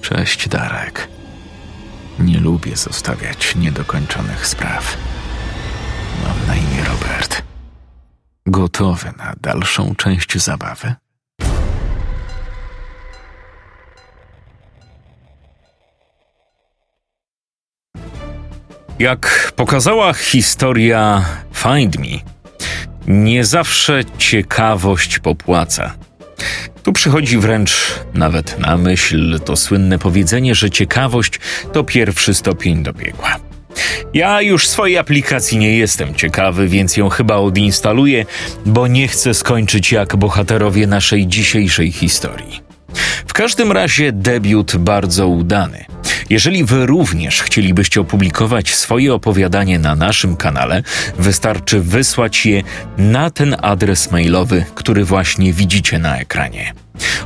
Cześć, 0.00 0.48
Darek. 0.48 1.08
Nie 2.18 2.40
lubię 2.40 2.76
zostawiać 2.76 3.56
niedokończonych 3.56 4.46
spraw. 4.46 4.96
Mam 6.24 6.46
na 6.46 6.54
imię 6.54 6.84
Robert. 6.84 7.42
Gotowy 8.46 9.12
na 9.18 9.34
dalszą 9.40 9.94
część 9.94 10.38
zabawy? 10.38 10.94
Jak 18.98 19.52
pokazała 19.56 20.14
historia 20.14 21.24
Find 21.54 21.98
Me, 21.98 22.06
nie 23.08 23.44
zawsze 23.44 24.00
ciekawość 24.18 25.18
popłaca. 25.18 25.94
Tu 26.82 26.92
przychodzi 26.92 27.38
wręcz 27.38 27.94
nawet 28.14 28.58
na 28.58 28.76
myśl 28.76 29.40
to 29.44 29.56
słynne 29.56 29.98
powiedzenie, 29.98 30.54
że 30.54 30.70
ciekawość 30.70 31.40
to 31.72 31.84
pierwszy 31.84 32.34
stopień 32.34 32.82
do 32.82 32.94
piekła. 32.94 33.36
Ja 34.14 34.42
już 34.42 34.68
swojej 34.68 34.98
aplikacji 34.98 35.58
nie 35.58 35.76
jestem 35.76 36.14
ciekawy, 36.14 36.68
więc 36.68 36.96
ją 36.96 37.08
chyba 37.08 37.36
odinstaluję, 37.36 38.26
bo 38.66 38.86
nie 38.86 39.08
chcę 39.08 39.34
skończyć 39.34 39.92
jak 39.92 40.16
bohaterowie 40.16 40.86
naszej 40.86 41.26
dzisiejszej 41.26 41.92
historii. 41.92 42.60
W 43.26 43.32
każdym 43.32 43.72
razie 43.72 44.12
debiut 44.12 44.76
bardzo 44.76 45.28
udany. 45.28 45.84
Jeżeli 46.30 46.64
wy 46.64 46.86
również 46.86 47.42
chcielibyście 47.42 48.00
opublikować 48.00 48.74
swoje 48.74 49.14
opowiadanie 49.14 49.78
na 49.78 49.94
naszym 49.94 50.36
kanale, 50.36 50.82
wystarczy 51.18 51.80
wysłać 51.80 52.46
je 52.46 52.62
na 52.98 53.30
ten 53.30 53.56
adres 53.62 54.10
mailowy, 54.10 54.64
który 54.74 55.04
właśnie 55.04 55.52
widzicie 55.52 55.98
na 55.98 56.18
ekranie. 56.18 56.72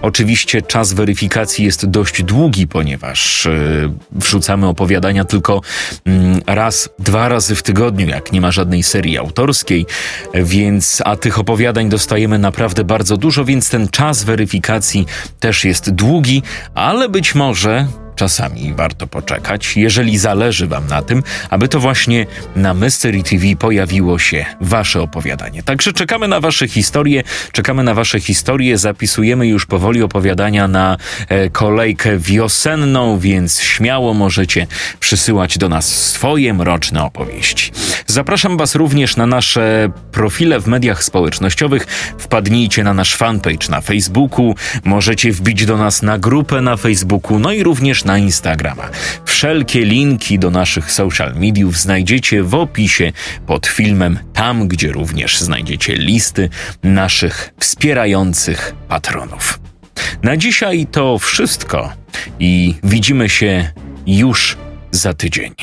Oczywiście 0.03 0.63
czas 0.63 0.93
weryfikacji 0.93 1.65
jest 1.65 1.87
dość 1.87 2.23
długi, 2.23 2.67
ponieważ 2.69 3.45
yy, 3.45 3.93
wrzucamy 4.13 4.67
opowiadania 4.67 5.25
tylko 5.25 5.61
yy, 6.07 6.13
raz, 6.47 6.89
dwa 6.99 7.29
razy 7.29 7.55
w 7.55 7.63
tygodniu, 7.63 8.09
jak 8.09 8.33
nie 8.33 8.41
ma 8.41 8.51
żadnej 8.51 8.83
serii 8.83 9.19
autorskiej, 9.19 9.87
więc 10.35 11.03
a 11.05 11.17
tych 11.17 11.39
opowiadań 11.39 11.89
dostajemy 11.89 12.39
naprawdę 12.39 12.85
bardzo 12.85 13.17
dużo, 13.17 13.45
więc 13.45 13.71
ten 13.71 13.89
czas 13.89 14.25
weryfikacji 14.25 15.07
też 15.41 15.65
jest 15.65 15.91
długi, 15.91 16.43
ale 16.75 17.09
być 17.09 17.35
może 17.35 17.87
Czasami 18.17 18.75
warto 18.75 19.07
poczekać, 19.07 19.77
jeżeli 19.77 20.19
zależy 20.19 20.67
Wam 20.67 20.87
na 20.87 21.03
tym, 21.03 21.23
aby 21.51 21.69
to 21.69 21.81
właśnie 21.81 22.27
na 22.57 22.75
Mystery 22.75 23.23
TV 23.23 23.57
pojawiło 23.59 24.19
się 24.19 24.45
Wasze 24.61 25.03
opowiadanie. 25.03 25.63
Także 25.63 25.93
czekamy 25.93 26.29
na 26.29 26.41
Wasze 26.41 26.69
historie, 26.69 27.23
czekamy 27.53 27.83
na 27.83 27.95
Wasze 27.95 28.21
historie, 28.21 28.79
zapisujemy 28.79 29.47
już 29.47 29.67
powoli 29.67 30.03
opowiadania 30.03 30.69
na 30.69 30.97
e, 31.29 31.51
kolejkę 31.51 32.19
wiosenną, 32.19 33.19
więc 33.19 33.61
śmiało 33.61 34.15
możecie 34.15 34.67
przysyłać 35.01 35.59
do 35.59 35.69
nas 35.69 35.87
swoje 36.13 36.55
mroczne 36.55 37.05
opowieści. 37.05 37.73
Zapraszam 38.07 38.57
Was 38.57 38.75
również 38.75 39.17
na 39.17 39.27
nasze 39.27 39.91
profile 40.13 40.61
w 40.61 40.67
mediach 40.67 41.05
społecznościowych. 41.05 41.87
Wpadnijcie 42.19 42.85
na 42.85 42.95
nasz 42.95 43.17
fanpage 43.17 43.69
na 43.71 43.81
Facebooku, 43.81 44.55
możecie 44.85 45.33
wbić 45.33 45.67
do 45.67 45.77
nas 45.77 46.03
na 46.03 46.19
grupę 46.19 46.61
na 46.61 46.77
Facebooku, 46.77 47.39
no 47.39 47.53
i 47.53 47.63
również 47.63 48.02
na 48.05 48.19
Instagrama. 48.19 48.89
Wszelkie 49.25 49.85
linki 49.85 50.39
do 50.39 50.51
naszych 50.51 50.93
social 50.93 51.35
mediów 51.35 51.79
znajdziecie 51.79 52.43
w 52.43 52.55
opisie 52.55 53.13
pod 53.47 53.67
filmem, 53.67 54.19
tam 54.33 54.69
gdzie 54.69 54.93
również 54.93 55.41
znajdziecie 55.41 55.95
listy 55.95 56.49
naszych 56.83 57.55
wspierających 57.61 58.75
patronów. 58.89 59.61
Na 60.23 60.37
dzisiaj 60.37 60.87
to 60.87 61.19
wszystko 61.19 61.93
i 62.39 62.75
widzimy 62.85 63.29
się 63.29 63.71
już 64.07 64.57
za 64.91 65.15
tydzień. 65.15 65.55